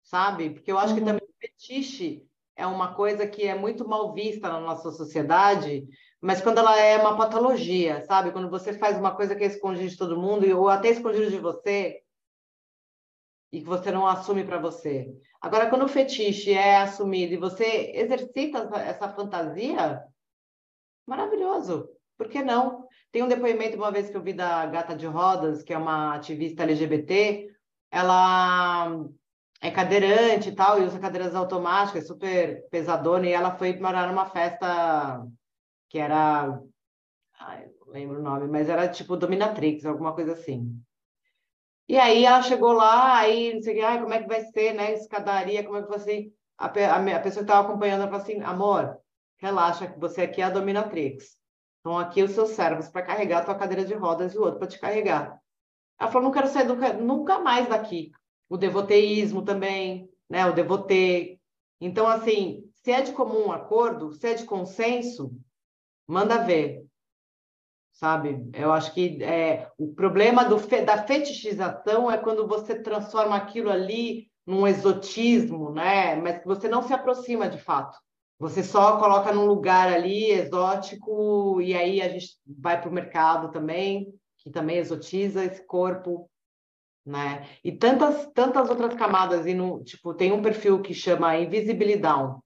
Sabe? 0.02 0.50
Porque 0.50 0.72
eu 0.72 0.80
acho 0.80 0.94
uhum. 0.94 1.00
que 1.00 1.06
também 1.06 1.28
fetiche 1.40 2.28
é 2.56 2.66
uma 2.66 2.96
coisa 2.96 3.28
que 3.28 3.46
é 3.46 3.54
muito 3.54 3.88
mal 3.88 4.12
vista 4.12 4.50
na 4.50 4.60
nossa 4.60 4.90
sociedade, 4.90 5.88
mas 6.20 6.42
quando 6.42 6.58
ela 6.58 6.76
é 6.78 6.98
uma 6.98 7.16
patologia, 7.16 8.04
sabe? 8.06 8.32
Quando 8.32 8.50
você 8.50 8.74
faz 8.74 8.98
uma 8.98 9.16
coisa 9.16 9.36
que 9.36 9.44
é 9.44 9.48
escondida 9.48 9.88
de 9.88 9.98
todo 9.98 10.20
mundo, 10.20 10.46
ou 10.58 10.68
até 10.68 10.90
escondida 10.90 11.30
de 11.30 11.38
você, 11.38 12.02
e 13.52 13.60
que 13.62 13.68
você 13.68 13.92
não 13.92 14.08
assume 14.08 14.44
para 14.44 14.58
você. 14.58 15.16
Agora, 15.40 15.70
quando 15.70 15.86
o 15.86 15.88
fetiche 15.88 16.54
é 16.54 16.78
assumido 16.78 17.36
e 17.36 17.38
você 17.38 17.92
exercita 17.94 18.68
essa 18.78 19.14
fantasia, 19.14 20.04
maravilhoso. 21.06 21.88
Por 22.20 22.28
que 22.28 22.44
não? 22.44 22.86
Tem 23.14 23.24
um 23.24 23.30
depoimento 23.30 23.78
uma 23.78 23.92
vez 23.92 24.10
que 24.10 24.18
eu 24.18 24.22
vi 24.22 24.34
da 24.34 24.66
Gata 24.66 24.94
de 24.94 25.08
Rodas, 25.08 25.64
que 25.64 25.74
é 25.74 25.78
uma 25.78 26.16
ativista 26.16 26.64
LGBT. 26.64 27.50
Ela 27.90 28.94
é 29.62 29.72
cadeirante 29.72 30.50
e 30.50 30.52
tal, 30.52 30.82
e 30.82 30.84
usa 30.84 31.00
cadeiras 31.00 31.34
automáticas, 31.34 32.08
super 32.08 32.68
pesadona, 32.70 33.26
e 33.26 33.32
ela 33.32 33.58
foi 33.58 33.80
morar 33.80 34.06
numa 34.10 34.26
festa 34.26 35.26
que 35.88 35.98
era. 35.98 36.62
Ai, 37.40 37.70
não 37.80 37.94
lembro 37.94 38.20
o 38.20 38.22
nome, 38.22 38.50
mas 38.50 38.68
era 38.68 38.90
tipo 38.90 39.16
Dominatrix, 39.16 39.86
alguma 39.86 40.14
coisa 40.14 40.34
assim. 40.34 40.78
E 41.88 41.98
aí 41.98 42.26
ela 42.26 42.42
chegou 42.42 42.74
lá, 42.74 43.18
aí 43.18 43.54
não 43.54 43.62
sei 43.62 43.76
que, 43.76 43.82
ah, 43.82 43.98
como 43.98 44.14
é 44.14 44.22
que 44.22 44.28
vai 44.28 44.42
ser, 44.42 44.74
né? 44.74 44.94
Escadaria, 44.94 45.64
como 45.64 45.78
é 45.78 45.84
que 45.84 45.88
você. 45.88 46.34
A, 46.58 46.66
a, 46.66 47.16
a 47.16 47.20
pessoa 47.22 47.46
que 47.46 47.50
estava 47.50 47.66
acompanhando 47.66 48.02
ela 48.02 48.12
falou 48.12 48.22
assim: 48.22 48.42
amor, 48.42 49.00
relaxa, 49.38 49.88
que 49.88 49.98
você 49.98 50.24
aqui 50.24 50.42
é 50.42 50.44
a 50.44 50.50
dominatrix. 50.50 51.39
Então, 51.80 51.98
aqui 51.98 52.22
os 52.22 52.32
seus 52.32 52.50
servos 52.50 52.90
para 52.90 53.06
carregar 53.06 53.40
a 53.40 53.46
tua 53.46 53.56
cadeira 53.56 53.86
de 53.86 53.94
rodas 53.94 54.34
e 54.34 54.38
o 54.38 54.42
outro 54.42 54.60
para 54.60 54.68
te 54.68 54.80
carregar. 54.80 55.40
Ela 56.00 56.12
falou: 56.12 56.28
não 56.28 56.34
quero 56.34 56.48
sair 56.48 56.68
nunca, 56.68 56.94
nunca 56.94 57.40
mais 57.40 57.68
daqui. 57.68 58.12
O 58.50 58.58
devoteísmo 58.58 59.44
também, 59.44 60.10
né? 60.30 60.46
O 60.46 60.54
devotê. 60.54 61.40
Então, 61.80 62.08
assim, 62.08 62.70
se 62.84 62.92
é 62.92 63.02
de 63.02 63.12
comum 63.14 63.52
acordo, 63.52 64.12
se 64.14 64.28
é 64.28 64.34
de 64.34 64.46
consenso, 64.46 65.32
manda 66.08 66.44
ver. 66.44 66.86
Sabe? 67.92 68.50
Eu 68.54 68.72
acho 68.72 68.94
que 68.94 69.22
é, 69.24 69.70
o 69.78 69.94
problema 69.94 70.46
do 70.46 70.56
da 70.86 71.04
fetichização 71.04 72.10
é 72.10 72.18
quando 72.18 72.48
você 72.48 72.82
transforma 72.82 73.36
aquilo 73.36 73.70
ali 73.70 74.30
num 74.46 74.66
exotismo, 74.66 75.72
né? 75.72 76.16
Mas 76.16 76.40
que 76.40 76.48
você 76.48 76.68
não 76.68 76.82
se 76.82 76.94
aproxima 76.94 77.50
de 77.50 77.58
fato. 77.58 77.98
Você 78.40 78.64
só 78.64 78.98
coloca 78.98 79.34
num 79.34 79.46
lugar 79.46 79.92
ali 79.92 80.32
exótico 80.32 81.62
e 81.62 81.76
aí 81.76 82.02
a 82.02 82.08
gente 82.08 82.40
vai 82.48 82.80
para 82.80 82.90
o 82.90 82.94
mercado 82.94 83.52
também, 83.52 84.08
que 84.38 84.50
também 84.50 84.78
exotiza 84.78 85.44
esse 85.44 85.66
corpo, 85.68 86.32
né? 87.06 87.46
E 87.62 87.72
tantas 87.74 88.28
tantas 88.34 88.70
outras 88.70 88.94
camadas 88.96 89.46
e 89.46 89.54
no 89.54 89.84
tipo 89.84 90.14
tem 90.14 90.32
um 90.32 90.42
perfil 90.42 90.82
que 90.82 90.94
chama 90.94 91.38
invisibilidade. 91.38 92.38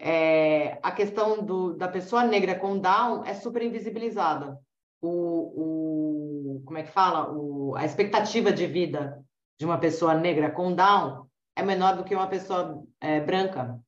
É, 0.00 0.78
a 0.80 0.92
questão 0.92 1.44
do, 1.44 1.74
da 1.74 1.88
pessoa 1.88 2.22
negra 2.22 2.56
com 2.56 2.78
Down 2.78 3.24
é 3.24 3.34
super 3.34 3.62
invisibilizada. 3.62 4.56
O, 5.00 5.08
o 5.08 6.62
como 6.64 6.78
é 6.78 6.84
que 6.84 6.92
fala? 6.92 7.32
O, 7.32 7.74
a 7.74 7.84
expectativa 7.84 8.52
de 8.52 8.64
vida 8.64 9.24
de 9.58 9.66
uma 9.66 9.78
pessoa 9.78 10.14
negra 10.14 10.52
com 10.52 10.72
Down 10.72 11.26
é 11.56 11.64
menor 11.64 11.96
do 11.96 12.04
que 12.04 12.14
uma 12.14 12.28
pessoa 12.28 12.80
é, 13.00 13.20
branca. 13.20 13.80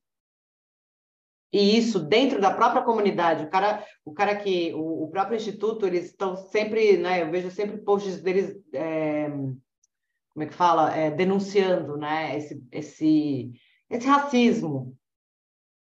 E 1.51 1.77
isso 1.77 1.99
dentro 1.99 2.39
da 2.39 2.53
própria 2.53 2.81
comunidade, 2.81 3.43
o 3.43 3.49
cara, 3.49 3.85
o 4.05 4.13
cara 4.13 4.35
que, 4.35 4.73
o, 4.73 5.03
o 5.03 5.09
próprio 5.09 5.35
instituto, 5.35 5.85
eles 5.85 6.05
estão 6.05 6.35
sempre, 6.35 6.97
né? 6.97 7.23
Eu 7.23 7.31
vejo 7.31 7.51
sempre 7.51 7.77
posts 7.77 8.21
deles, 8.21 8.57
é, 8.73 9.29
como 9.29 10.43
é 10.43 10.45
que 10.45 10.53
fala, 10.53 10.95
é, 10.95 11.11
denunciando, 11.11 11.97
né? 11.97 12.37
Esse, 12.37 12.63
esse, 12.71 13.51
esse 13.89 14.07
racismo 14.07 14.95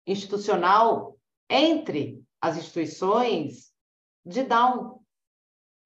institucional 0.07 1.19
entre 1.49 2.23
as 2.43 2.59
instituições 2.59 3.73
de 4.25 4.43
Down, 4.43 5.01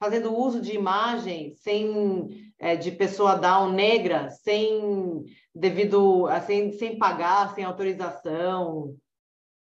fazendo 0.01 0.37
uso 0.37 0.61
de 0.61 0.75
imagem 0.75 1.55
sem 1.55 2.53
é, 2.59 2.75
de 2.75 2.91
pessoa 2.91 3.37
Down 3.37 3.73
negra, 3.73 4.29
sem 4.31 5.25
devido, 5.55 6.27
sem, 6.47 6.73
sem 6.73 6.99
pagar, 6.99 7.55
sem 7.55 7.63
autorização, 7.63 8.97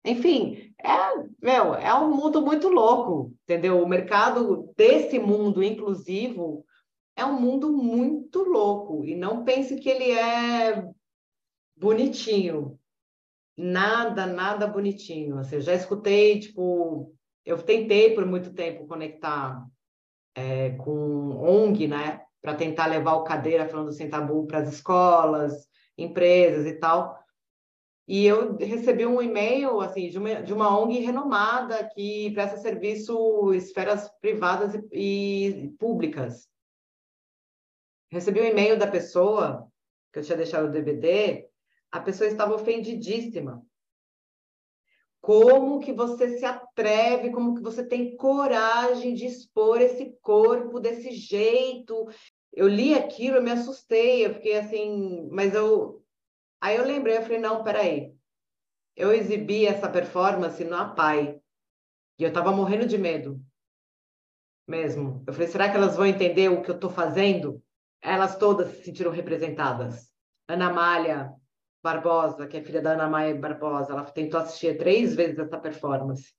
enfim, 0.05 0.73
é, 0.83 1.17
meu, 1.41 1.73
é 1.73 1.93
um 1.95 2.13
mundo 2.13 2.41
muito 2.41 2.69
louco, 2.69 3.33
entendeu? 3.43 3.81
O 3.81 3.87
mercado 3.87 4.71
desse 4.77 5.17
mundo 5.17 5.63
inclusivo 5.63 6.63
é 7.15 7.25
um 7.25 7.39
mundo 7.39 7.71
muito 7.71 8.43
louco. 8.43 9.03
E 9.03 9.15
não 9.15 9.43
pense 9.43 9.75
que 9.77 9.89
ele 9.89 10.11
é 10.11 10.87
bonitinho. 11.75 12.79
Nada, 13.57 14.25
nada 14.27 14.67
bonitinho. 14.67 15.39
Assim, 15.39 15.55
eu 15.55 15.61
já 15.61 15.73
escutei, 15.73 16.39
tipo, 16.39 17.13
eu 17.45 17.61
tentei 17.61 18.13
por 18.13 18.25
muito 18.25 18.53
tempo 18.53 18.85
conectar 18.85 19.65
é, 20.35 20.71
com 20.71 21.31
ONG, 21.37 21.87
né? 21.87 22.21
Para 22.41 22.53
tentar 22.53 22.85
levar 22.85 23.13
o 23.13 23.23
cadeira 23.23 23.67
falando 23.67 23.91
sem 23.91 24.09
tabu 24.09 24.45
para 24.45 24.59
as 24.59 24.71
escolas, 24.71 25.67
empresas 25.97 26.67
e 26.67 26.73
tal. 26.73 27.17
E 28.07 28.25
eu 28.25 28.55
recebi 28.57 29.05
um 29.05 29.21
e-mail 29.21 29.81
assim 29.81 30.09
de 30.09 30.19
uma, 30.19 30.35
de 30.41 30.53
uma 30.53 30.79
ONG 30.79 30.99
renomada 30.99 31.89
que 31.93 32.31
presta 32.31 32.57
serviço 32.57 33.51
esferas 33.53 34.09
privadas 34.21 34.75
e, 34.91 35.47
e 35.47 35.67
públicas. 35.79 36.47
Recebi 38.11 38.41
um 38.41 38.45
e-mail 38.45 38.77
da 38.77 38.85
pessoa 38.85 39.67
que 40.13 40.19
eu 40.19 40.23
tinha 40.23 40.37
deixado 40.37 40.67
o 40.67 40.71
DVD, 40.71 41.49
a 41.91 41.99
pessoa 41.99 42.29
estava 42.29 42.53
ofendidíssima. 42.53 43.65
Como 45.19 45.79
que 45.79 45.91
você 45.91 46.37
se 46.37 46.45
atreve, 46.45 47.31
como 47.31 47.55
que 47.55 47.61
você 47.63 47.83
tem 47.83 48.15
coragem 48.15 49.15
de 49.15 49.25
expor 49.25 49.81
esse 49.81 50.15
corpo 50.21 50.79
desse 50.79 51.11
jeito? 51.11 52.07
Eu 52.53 52.67
li 52.67 52.93
aquilo, 52.93 53.37
eu 53.37 53.43
me 53.43 53.51
assustei, 53.51 54.25
eu 54.25 54.35
fiquei 54.35 54.57
assim, 54.57 55.27
mas 55.31 55.55
eu 55.55 56.04
Aí 56.65 56.77
eu 56.77 56.83
lembrei, 56.83 57.15
eu 57.15 57.21
falei, 57.21 57.37
não, 57.37 57.63
peraí. 57.63 58.11
Eu 58.95 59.13
exibi 59.13 59.67
essa 59.67 59.87
performance 59.87 60.63
no 60.63 60.75
APAI. 60.75 61.39
E 62.17 62.23
eu 62.23 62.29
estava 62.29 62.51
morrendo 62.51 62.87
de 62.87 62.97
medo. 62.97 63.39
Mesmo. 64.67 65.23
Eu 65.27 65.33
falei, 65.33 65.47
será 65.47 65.69
que 65.69 65.77
elas 65.77 65.95
vão 65.95 66.07
entender 66.07 66.49
o 66.49 66.63
que 66.63 66.71
eu 66.71 66.73
estou 66.73 66.89
fazendo? 66.89 67.61
Elas 68.01 68.35
todas 68.35 68.69
se 68.69 68.83
sentiram 68.83 69.11
representadas. 69.11 70.11
Ana 70.47 70.73
Malha 70.73 71.31
Barbosa, 71.83 72.47
que 72.47 72.57
é 72.57 72.63
filha 72.63 72.81
da 72.81 72.93
Ana 72.93 73.07
Maia 73.07 73.35
Barbosa, 73.35 73.93
ela 73.93 74.03
tentou 74.03 74.39
assistir 74.39 74.75
três 74.75 75.13
vezes 75.13 75.37
essa 75.37 75.59
performance. 75.59 76.33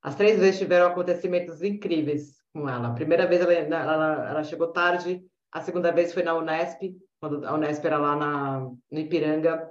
As 0.00 0.14
três 0.14 0.38
vezes 0.38 0.60
tiveram 0.60 0.86
acontecimentos 0.86 1.60
incríveis 1.60 2.36
com 2.52 2.68
ela. 2.68 2.86
A 2.86 2.94
primeira 2.94 3.26
vez 3.26 3.40
ela, 3.40 3.52
ela, 3.52 4.30
ela 4.30 4.44
chegou 4.44 4.68
tarde, 4.70 5.26
a 5.50 5.60
segunda 5.60 5.90
vez 5.90 6.14
foi 6.14 6.22
na 6.22 6.36
Unesp, 6.36 6.94
quando 7.28 7.46
a 7.46 7.54
Unesp 7.54 7.82
era 7.86 7.96
lá 7.96 8.14
na, 8.14 8.60
no 8.90 8.98
Ipiranga, 8.98 9.70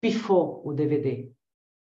pifou 0.00 0.62
o 0.64 0.72
DVD 0.72 1.30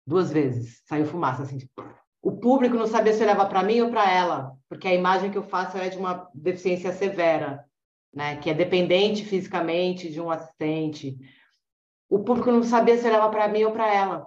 duas 0.04 0.32
vezes, 0.32 0.82
saiu 0.84 1.06
fumaça 1.06 1.44
assim. 1.44 1.58
Tipo, 1.58 1.84
o 2.20 2.32
público 2.32 2.74
não 2.76 2.88
sabia 2.88 3.12
se 3.12 3.22
olhava 3.22 3.46
para 3.46 3.62
mim 3.62 3.80
ou 3.80 3.90
para 3.90 4.10
ela, 4.10 4.56
porque 4.68 4.88
a 4.88 4.94
imagem 4.94 5.30
que 5.30 5.38
eu 5.38 5.44
faço 5.44 5.76
é 5.78 5.88
de 5.88 5.96
uma 5.96 6.28
deficiência 6.34 6.92
severa, 6.92 7.64
né, 8.12 8.36
que 8.38 8.50
é 8.50 8.54
dependente 8.54 9.24
fisicamente 9.24 10.10
de 10.10 10.20
um 10.20 10.28
assistente. 10.28 11.16
O 12.08 12.24
público 12.24 12.50
não 12.50 12.64
sabia 12.64 12.98
se 12.98 13.06
olhava 13.06 13.30
para 13.30 13.46
mim 13.46 13.62
ou 13.62 13.72
para 13.72 13.92
ela. 13.92 14.26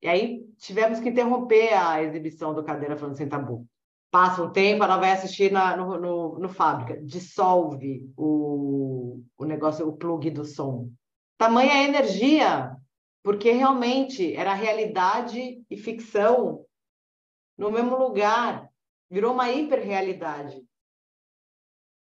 E 0.00 0.08
aí 0.08 0.44
tivemos 0.56 1.00
que 1.00 1.10
interromper 1.10 1.74
a 1.74 2.02
exibição 2.02 2.54
do 2.54 2.64
Cadeira 2.64 2.96
Falando 2.96 3.16
Sem 3.16 3.28
Tabu 3.28 3.66
passa 4.14 4.44
um 4.44 4.52
tempo, 4.52 4.84
ela 4.84 4.96
vai 4.96 5.10
assistir 5.10 5.50
na, 5.50 5.76
no, 5.76 5.98
no, 5.98 6.38
no, 6.38 6.48
fábrica, 6.48 7.02
dissolve 7.02 8.08
o, 8.16 9.20
o 9.36 9.44
negócio, 9.44 9.88
o 9.88 9.96
plug 9.96 10.30
do 10.30 10.44
som. 10.44 10.88
Tamanha 11.36 11.82
energia, 11.82 12.76
porque 13.24 13.50
realmente 13.50 14.32
era 14.36 14.54
realidade 14.54 15.60
e 15.68 15.76
ficção 15.76 16.64
no 17.58 17.72
mesmo 17.72 17.96
lugar, 17.96 18.70
virou 19.10 19.34
uma 19.34 19.50
hiperrealidade 19.50 20.62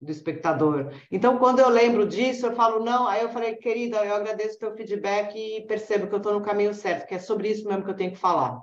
do 0.01 0.11
espectador. 0.11 0.91
Então, 1.11 1.37
quando 1.37 1.59
eu 1.59 1.69
lembro 1.69 2.07
disso, 2.07 2.47
eu 2.47 2.55
falo, 2.55 2.83
não, 2.83 3.07
aí 3.07 3.21
eu 3.21 3.29
falei, 3.29 3.57
querida, 3.57 4.03
eu 4.03 4.15
agradeço 4.15 4.55
o 4.55 4.59
teu 4.59 4.75
feedback 4.75 5.37
e 5.37 5.67
percebo 5.67 6.07
que 6.07 6.15
eu 6.15 6.17
estou 6.17 6.33
no 6.33 6.41
caminho 6.41 6.73
certo, 6.73 7.05
que 7.05 7.13
é 7.13 7.19
sobre 7.19 7.51
isso 7.51 7.67
mesmo 7.67 7.83
que 7.83 7.91
eu 7.91 7.95
tenho 7.95 8.11
que 8.11 8.17
falar. 8.17 8.59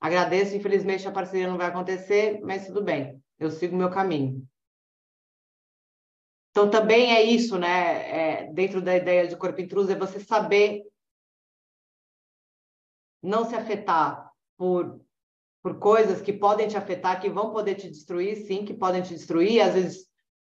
Agradeço, 0.00 0.54
infelizmente 0.54 1.06
a 1.06 1.12
parceria 1.12 1.48
não 1.48 1.56
vai 1.56 1.66
acontecer, 1.66 2.40
mas 2.42 2.66
tudo 2.66 2.82
bem, 2.82 3.22
eu 3.38 3.50
sigo 3.50 3.76
meu 3.76 3.90
caminho. 3.90 4.46
Então, 6.50 6.70
também 6.70 7.14
é 7.14 7.22
isso, 7.22 7.58
né? 7.58 8.46
É, 8.46 8.52
dentro 8.52 8.80
da 8.80 8.96
ideia 8.96 9.28
de 9.28 9.36
corpo 9.36 9.60
intruso, 9.60 9.92
é 9.92 9.94
você 9.94 10.18
saber 10.18 10.84
não 13.22 13.44
se 13.44 13.54
afetar 13.54 14.30
por, 14.56 14.98
por 15.62 15.78
coisas 15.78 16.22
que 16.22 16.32
podem 16.32 16.66
te 16.66 16.76
afetar, 16.76 17.20
que 17.20 17.28
vão 17.28 17.52
poder 17.52 17.74
te 17.74 17.90
destruir, 17.90 18.36
sim, 18.46 18.64
que 18.64 18.72
podem 18.72 19.02
te 19.02 19.12
destruir. 19.12 19.60
Às 19.60 19.74
vezes, 19.74 20.06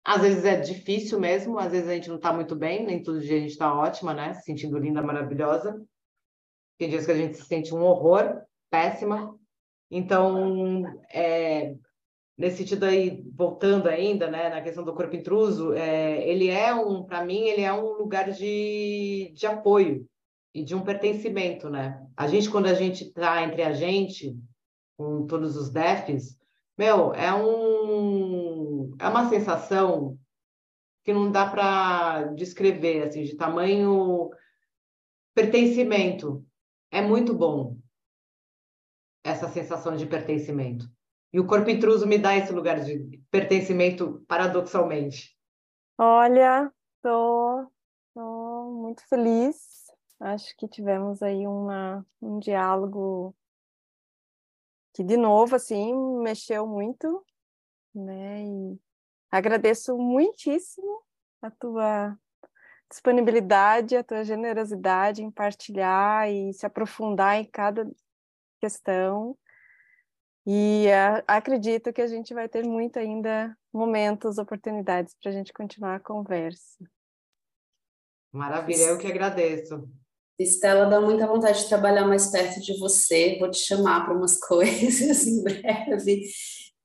às 0.04 0.20
vezes 0.20 0.44
é 0.44 0.58
difícil 0.58 1.20
mesmo, 1.20 1.56
às 1.56 1.70
vezes 1.70 1.88
a 1.88 1.94
gente 1.94 2.08
não 2.08 2.16
está 2.16 2.32
muito 2.32 2.56
bem, 2.56 2.84
nem 2.84 3.00
todo 3.00 3.20
dia 3.20 3.36
a 3.36 3.40
gente 3.40 3.52
está 3.52 3.72
ótima, 3.72 4.12
né? 4.12 4.34
Se 4.34 4.42
sentindo 4.42 4.78
linda, 4.78 5.00
maravilhosa. 5.02 5.80
Tem 6.78 6.88
dias 6.88 7.06
que 7.06 7.12
a 7.12 7.16
gente 7.16 7.36
se 7.36 7.44
sente 7.44 7.72
um 7.72 7.82
horror, 7.82 8.42
péssima. 8.72 9.38
Então, 9.90 10.82
é, 11.12 11.74
nesse 12.38 12.56
sentido 12.56 12.84
aí, 12.84 13.22
voltando 13.34 13.86
ainda, 13.86 14.30
né, 14.30 14.48
na 14.48 14.62
questão 14.62 14.82
do 14.82 14.94
corpo 14.94 15.14
intruso, 15.14 15.74
é, 15.74 16.26
ele 16.26 16.48
é 16.48 16.74
um, 16.74 17.04
para 17.04 17.22
mim, 17.22 17.42
ele 17.42 17.60
é 17.60 17.72
um 17.72 17.98
lugar 17.98 18.30
de, 18.30 19.30
de 19.34 19.46
apoio 19.46 20.06
e 20.54 20.64
de 20.64 20.74
um 20.74 20.82
pertencimento, 20.82 21.68
né? 21.68 22.02
A 22.16 22.26
gente, 22.26 22.50
quando 22.50 22.66
a 22.66 22.74
gente 22.74 23.04
está 23.04 23.42
entre 23.42 23.62
a 23.62 23.72
gente, 23.72 24.34
com 24.96 25.26
todos 25.26 25.56
os 25.56 25.70
DEFs, 25.70 26.38
meu, 26.78 27.12
é 27.12 27.32
um, 27.34 28.94
é 28.98 29.06
uma 29.06 29.28
sensação 29.28 30.18
que 31.04 31.12
não 31.12 31.30
dá 31.30 31.46
para 31.46 32.24
descrever, 32.34 33.02
assim, 33.02 33.24
de 33.24 33.36
tamanho 33.36 34.30
pertencimento. 35.34 36.44
É 36.90 37.02
muito 37.02 37.34
bom, 37.34 37.76
essa 39.24 39.48
sensação 39.48 39.96
de 39.96 40.06
pertencimento. 40.06 40.86
E 41.32 41.40
o 41.40 41.46
corpo 41.46 41.70
intruso 41.70 42.06
me 42.06 42.18
dá 42.18 42.36
esse 42.36 42.52
lugar 42.52 42.80
de 42.80 43.22
pertencimento 43.30 44.24
paradoxalmente. 44.28 45.36
Olha, 45.96 46.70
tô, 47.02 47.66
tô 48.14 48.70
muito 48.82 49.06
feliz. 49.08 49.86
Acho 50.20 50.54
que 50.56 50.68
tivemos 50.68 51.22
aí 51.22 51.46
uma, 51.46 52.06
um 52.20 52.38
diálogo 52.38 53.34
que, 54.94 55.02
de 55.02 55.16
novo, 55.16 55.56
assim, 55.56 55.94
mexeu 56.20 56.66
muito, 56.66 57.24
né? 57.94 58.44
E 58.44 58.80
agradeço 59.30 59.96
muitíssimo 59.96 61.02
a 61.40 61.50
tua 61.50 62.16
disponibilidade, 62.90 63.96
a 63.96 64.04
tua 64.04 64.22
generosidade 64.22 65.22
em 65.22 65.30
partilhar 65.30 66.30
e 66.30 66.52
se 66.52 66.66
aprofundar 66.66 67.36
em 67.36 67.44
cada 67.44 67.90
questão. 68.62 69.36
E 70.46 70.86
uh, 70.86 71.22
acredito 71.26 71.92
que 71.92 72.00
a 72.00 72.06
gente 72.06 72.32
vai 72.32 72.48
ter 72.48 72.64
muito 72.64 72.98
ainda 72.98 73.56
momentos, 73.72 74.38
oportunidades 74.38 75.14
para 75.20 75.30
a 75.30 75.34
gente 75.34 75.52
continuar 75.52 75.96
a 75.96 76.00
conversa. 76.00 76.78
Maravilha, 78.32 78.82
eu 78.82 78.98
que 78.98 79.06
agradeço. 79.06 79.88
Estela, 80.38 80.86
dá 80.86 81.00
muita 81.00 81.26
vontade 81.26 81.60
de 81.60 81.68
trabalhar 81.68 82.06
mais 82.06 82.30
perto 82.30 82.60
de 82.60 82.78
você. 82.78 83.36
Vou 83.38 83.50
te 83.50 83.58
chamar 83.58 84.04
para 84.04 84.14
umas 84.14 84.38
coisas 84.46 85.26
em 85.26 85.42
breve, 85.42 86.22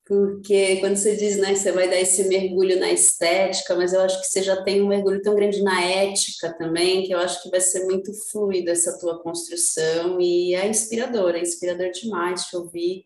porque 0.08 0.76
quando 0.80 0.96
você 0.96 1.14
diz, 1.14 1.36
né, 1.36 1.54
você 1.54 1.70
vai 1.70 1.86
dar 1.86 2.00
esse 2.00 2.26
mergulho 2.28 2.80
na 2.80 2.90
estética, 2.90 3.76
mas 3.76 3.92
eu 3.92 4.00
acho 4.00 4.18
que 4.18 4.26
você 4.26 4.42
já 4.42 4.62
tem 4.62 4.80
um 4.80 4.88
mergulho 4.88 5.20
tão 5.20 5.34
grande 5.34 5.62
na 5.62 5.82
ética 5.84 6.56
também, 6.56 7.04
que 7.04 7.12
eu 7.12 7.18
acho 7.18 7.42
que 7.42 7.50
vai 7.50 7.60
ser 7.60 7.84
muito 7.84 8.10
fluido 8.30 8.70
essa 8.70 8.98
tua 8.98 9.22
construção 9.22 10.18
e 10.18 10.54
é 10.54 10.66
inspirador, 10.66 11.34
é 11.34 11.40
inspirador 11.40 11.90
demais 11.90 12.46
te 12.46 12.56
ouvir. 12.56 13.04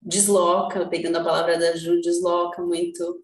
Desloca, 0.00 0.88
pegando 0.88 1.18
a 1.18 1.24
palavra 1.24 1.58
da 1.58 1.76
Ju, 1.76 2.00
desloca 2.00 2.62
muito 2.62 3.22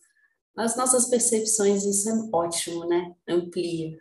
as 0.55 0.77
nossas 0.77 1.09
percepções, 1.09 1.85
isso 1.85 2.11
é 2.11 2.37
ótimo, 2.37 2.85
né? 2.87 3.15
Amplia. 3.27 3.97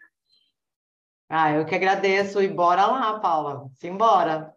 Ah, 1.29 1.53
eu 1.53 1.65
que 1.65 1.73
agradeço 1.73 2.41
e 2.41 2.49
bora 2.49 2.85
lá, 2.85 3.17
Paula. 3.19 3.69
Simbora. 3.75 4.54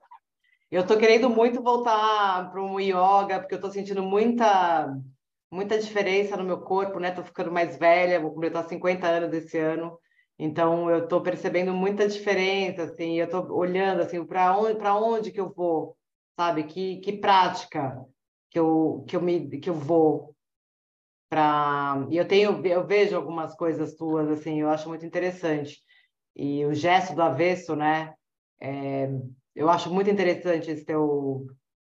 Eu 0.70 0.86
tô 0.86 0.99
querendo 0.99 1.31
muito 1.31 1.62
voltar 1.62 2.51
para 2.51 2.62
um 2.62 2.78
yoga, 2.78 3.40
porque 3.40 3.55
eu 3.55 3.61
tô 3.61 3.70
sentindo 3.70 4.03
muita 4.03 4.95
muita 5.51 5.78
diferença 5.78 6.36
no 6.36 6.45
meu 6.45 6.61
corpo, 6.61 6.99
né? 7.01 7.11
Tô 7.11 7.24
ficando 7.24 7.51
mais 7.51 7.78
velha, 7.78 8.20
vou 8.20 8.32
completar 8.35 8.69
50 8.69 9.07
anos 9.09 9.32
esse 9.32 9.57
ano. 9.59 9.99
Então 10.39 10.90
eu 10.90 11.09
tô 11.09 11.23
percebendo 11.23 11.73
muita 11.74 12.07
diferença, 12.09 12.85
assim, 12.85 13.19
eu 13.19 13.28
tô 13.31 13.40
olhando 13.55 14.03
assim 14.03 14.24
para 14.27 14.57
onde 14.59 14.78
onde 14.86 15.32
que 15.32 15.40
eu 15.40 15.53
vou, 15.55 15.97
sabe? 16.39 16.65
Que 16.65 16.99
que 17.01 17.12
prática 17.19 17.97
que 18.51 18.59
eu 18.59 19.05
que 19.09 19.16
eu 19.16 19.23
me 19.23 19.59
que 19.61 19.70
eu 19.70 19.74
vou 19.74 20.35
para 21.28 22.07
eu 22.11 22.27
tenho 22.28 22.66
eu 22.66 22.86
vejo 22.86 23.16
algumas 23.16 23.55
coisas 23.57 23.95
tuas 23.97 24.28
assim, 24.31 24.61
eu 24.61 24.70
acho 24.70 24.89
muito 24.89 25.05
interessante 25.07 25.78
e 26.36 26.65
o 26.66 26.74
gesto 26.74 27.15
do 27.15 27.23
avesso, 27.23 27.74
né? 27.77 28.15
É, 28.61 29.09
eu 29.59 29.68
acho 29.68 29.93
muito 29.93 30.09
interessante 30.09 30.70
esse 30.70 30.85
teu, 30.85 31.48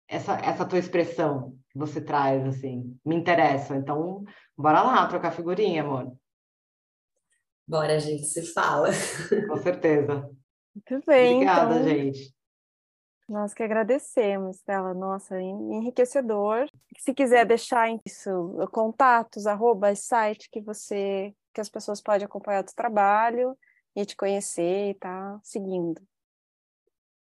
essa, 0.08 0.34
essa 0.40 0.66
tua 0.66 0.80
expressão 0.80 1.56
que 1.70 1.78
você 1.78 2.02
traz, 2.02 2.44
assim, 2.48 3.00
me 3.06 3.16
interessa. 3.16 3.76
Então, 3.76 4.24
bora 4.58 4.82
lá 4.82 5.06
trocar 5.06 5.32
figurinha, 5.32 5.84
amor. 5.84 6.12
Bora, 7.68 7.96
a 7.96 8.00
gente 8.00 8.24
se 8.24 8.52
fala. 8.52 8.90
Com 9.48 9.58
certeza. 9.58 10.28
Muito 10.76 11.06
bem. 11.06 11.36
Obrigada, 11.36 11.76
então... 11.76 11.88
gente. 11.88 12.36
Nós 13.30 13.54
que 13.54 13.62
agradecemos, 13.62 14.58
Stella. 14.58 14.96
Nossa, 14.96 15.40
enriquecedor. 15.40 16.68
Se 16.98 17.14
quiser 17.14 17.46
deixar 17.46 17.88
isso, 18.04 18.58
contatos, 18.72 19.46
arroba, 19.46 19.96
site 19.96 20.50
que 20.50 20.60
você, 20.60 21.32
que 21.54 21.62
as 21.62 21.70
pessoas 21.70 22.02
podem 22.02 22.26
acompanhar 22.26 22.64
o 22.64 22.76
trabalho 22.76 23.56
e 23.96 24.04
te 24.04 24.18
conhecer 24.18 24.90
e 24.90 24.94
tá 24.96 25.40
seguindo. 25.44 26.02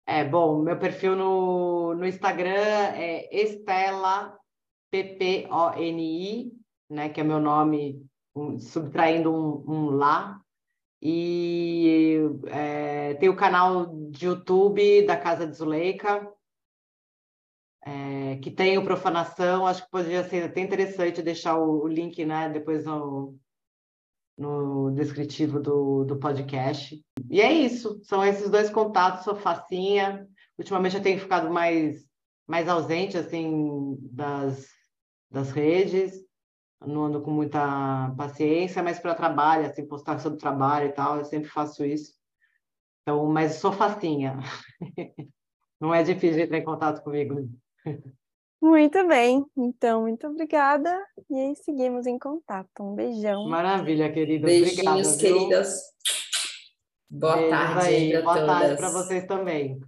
É, 0.07 0.23
bom, 0.23 0.61
meu 0.61 0.79
perfil 0.79 1.17
no, 1.17 1.95
no 1.95 2.07
Instagram 2.07 2.51
é 2.51 3.35
Estela 3.35 4.39
P-P-O-N-I, 4.91 6.53
né, 6.91 7.09
que 7.09 7.21
é 7.21 7.25
meu 7.25 7.41
nome, 7.41 8.07
um, 8.35 8.59
subtraindo 8.59 9.33
um, 9.33 9.65
um 9.67 9.91
lá. 9.91 10.41
E 11.01 12.19
é, 12.47 13.15
tem 13.15 13.29
o 13.29 13.37
canal 13.37 13.87
de 14.11 14.27
YouTube 14.27 15.07
da 15.07 15.17
Casa 15.17 15.47
de 15.47 15.57
Zuleika, 15.57 16.31
é, 17.83 18.37
que 18.37 18.51
tem 18.51 18.79
o 18.79 18.85
Profanação. 18.85 19.67
Acho 19.67 19.85
que 19.85 19.91
poderia 19.91 20.23
ser 20.25 20.45
até 20.45 20.61
interessante 20.61 21.23
deixar 21.23 21.59
o, 21.59 21.83
o 21.83 21.89
link 21.89 22.25
né, 22.25 22.49
depois 22.51 22.85
no, 22.85 23.39
no 24.37 24.91
descritivo 24.91 25.61
do, 25.61 26.05
do 26.05 26.19
podcast. 26.19 27.01
E 27.31 27.41
é 27.41 27.53
isso, 27.53 28.01
são 28.05 28.25
esses 28.25 28.51
dois 28.51 28.71
contatos, 28.71 29.25
sou 29.25 29.37
facinha. 29.37 30.27
Ultimamente 30.59 30.97
eu 30.97 31.03
tenho 31.03 31.19
ficado 31.19 31.51
mais, 31.51 32.05
mais 32.47 32.69
ausente, 32.69 33.17
assim, 33.17 33.97
das, 34.01 34.69
das 35.31 35.51
redes, 35.51 36.25
não 36.85 37.05
ando 37.05 37.23
com 37.23 37.31
muita 37.31 38.13
paciência, 38.17 38.83
mas 38.83 38.99
para 38.99 39.15
trabalho, 39.15 39.67
assim, 39.67 39.87
postar 39.87 40.19
sobre 40.19 40.39
trabalho 40.39 40.89
e 40.89 40.93
tal, 40.93 41.19
eu 41.19 41.25
sempre 41.25 41.49
faço 41.49 41.85
isso. 41.85 42.13
Então, 43.03 43.27
mas 43.27 43.57
sou 43.57 43.73
facinha. 43.73 44.39
não 45.81 45.95
é 45.95 46.03
difícil 46.03 46.43
entrar 46.43 46.59
em 46.59 46.65
contato 46.65 47.03
comigo. 47.03 47.49
Muito 48.65 49.07
bem, 49.07 49.45
então, 49.59 50.01
muito 50.01 50.27
obrigada. 50.27 50.99
E 51.29 51.39
aí 51.39 51.55
seguimos 51.55 52.07
em 52.07 52.19
contato. 52.19 52.71
Um 52.81 52.95
beijão. 52.95 53.47
Maravilha, 53.47 54.11
querida. 54.11 54.47
Beijinhos, 54.47 54.79
Obrigada, 54.79 55.19
queridas. 55.19 55.81
Boa 57.11 57.37
Beijos 57.37 57.51
tarde. 57.51 57.87
Aí. 57.87 58.23
Boa 58.23 58.35
todas. 58.35 58.47
tarde 58.47 58.77
para 58.79 58.91
vocês 58.91 59.27
também. 59.27 59.81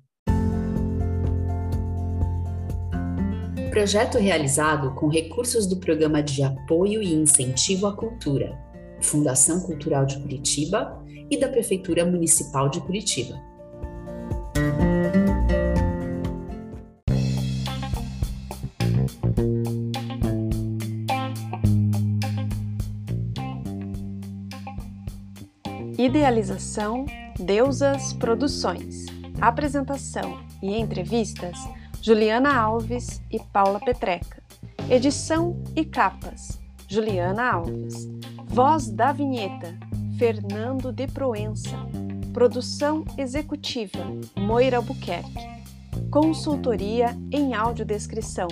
Projeto 3.71 4.19
realizado 4.19 4.95
com 4.95 5.09
recursos 5.09 5.67
do 5.67 5.81
Programa 5.81 6.23
de 6.23 6.43
Apoio 6.43 7.03
e 7.03 7.15
Incentivo 7.15 7.87
à 7.87 7.97
Cultura, 7.97 8.59
Fundação 9.01 9.63
Cultural 9.63 10.05
de 10.05 10.21
Curitiba 10.21 11.03
e 11.31 11.41
da 11.41 11.49
Prefeitura 11.49 12.05
Municipal 12.05 12.69
de 12.69 12.83
Curitiba. 12.83 13.56
Idealização 26.27 27.07
Deusas 27.39 28.13
Produções. 28.13 29.07
Apresentação 29.41 30.41
e 30.61 30.77
entrevistas 30.77 31.57
Juliana 32.03 32.53
Alves 32.53 33.23
e 33.31 33.39
Paula 33.39 33.79
Petreca. 33.79 34.43
Edição 34.91 35.57
e 35.77 35.85
capas 35.85 36.61
Juliana 36.89 37.53
Alves. 37.53 38.09
Voz 38.45 38.91
da 38.91 39.13
vinheta 39.13 39.79
Fernando 40.19 40.91
de 40.91 41.07
Proença. 41.07 41.77
Produção 42.33 43.05
executiva 43.17 44.05
Moira 44.37 44.79
Albuquerque. 44.79 45.47
Consultoria 46.11 47.17
em 47.31 47.55
audiodescrição 47.55 48.49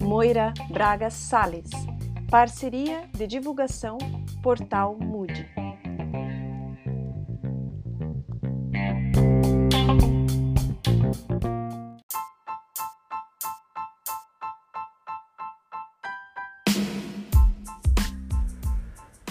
Moira 0.00 0.54
Braga 0.70 1.10
Sales. 1.10 1.70
Parceria 2.30 3.08
de 3.12 3.26
divulgação 3.26 3.98
Portal 4.40 4.96
Mude. 5.00 5.67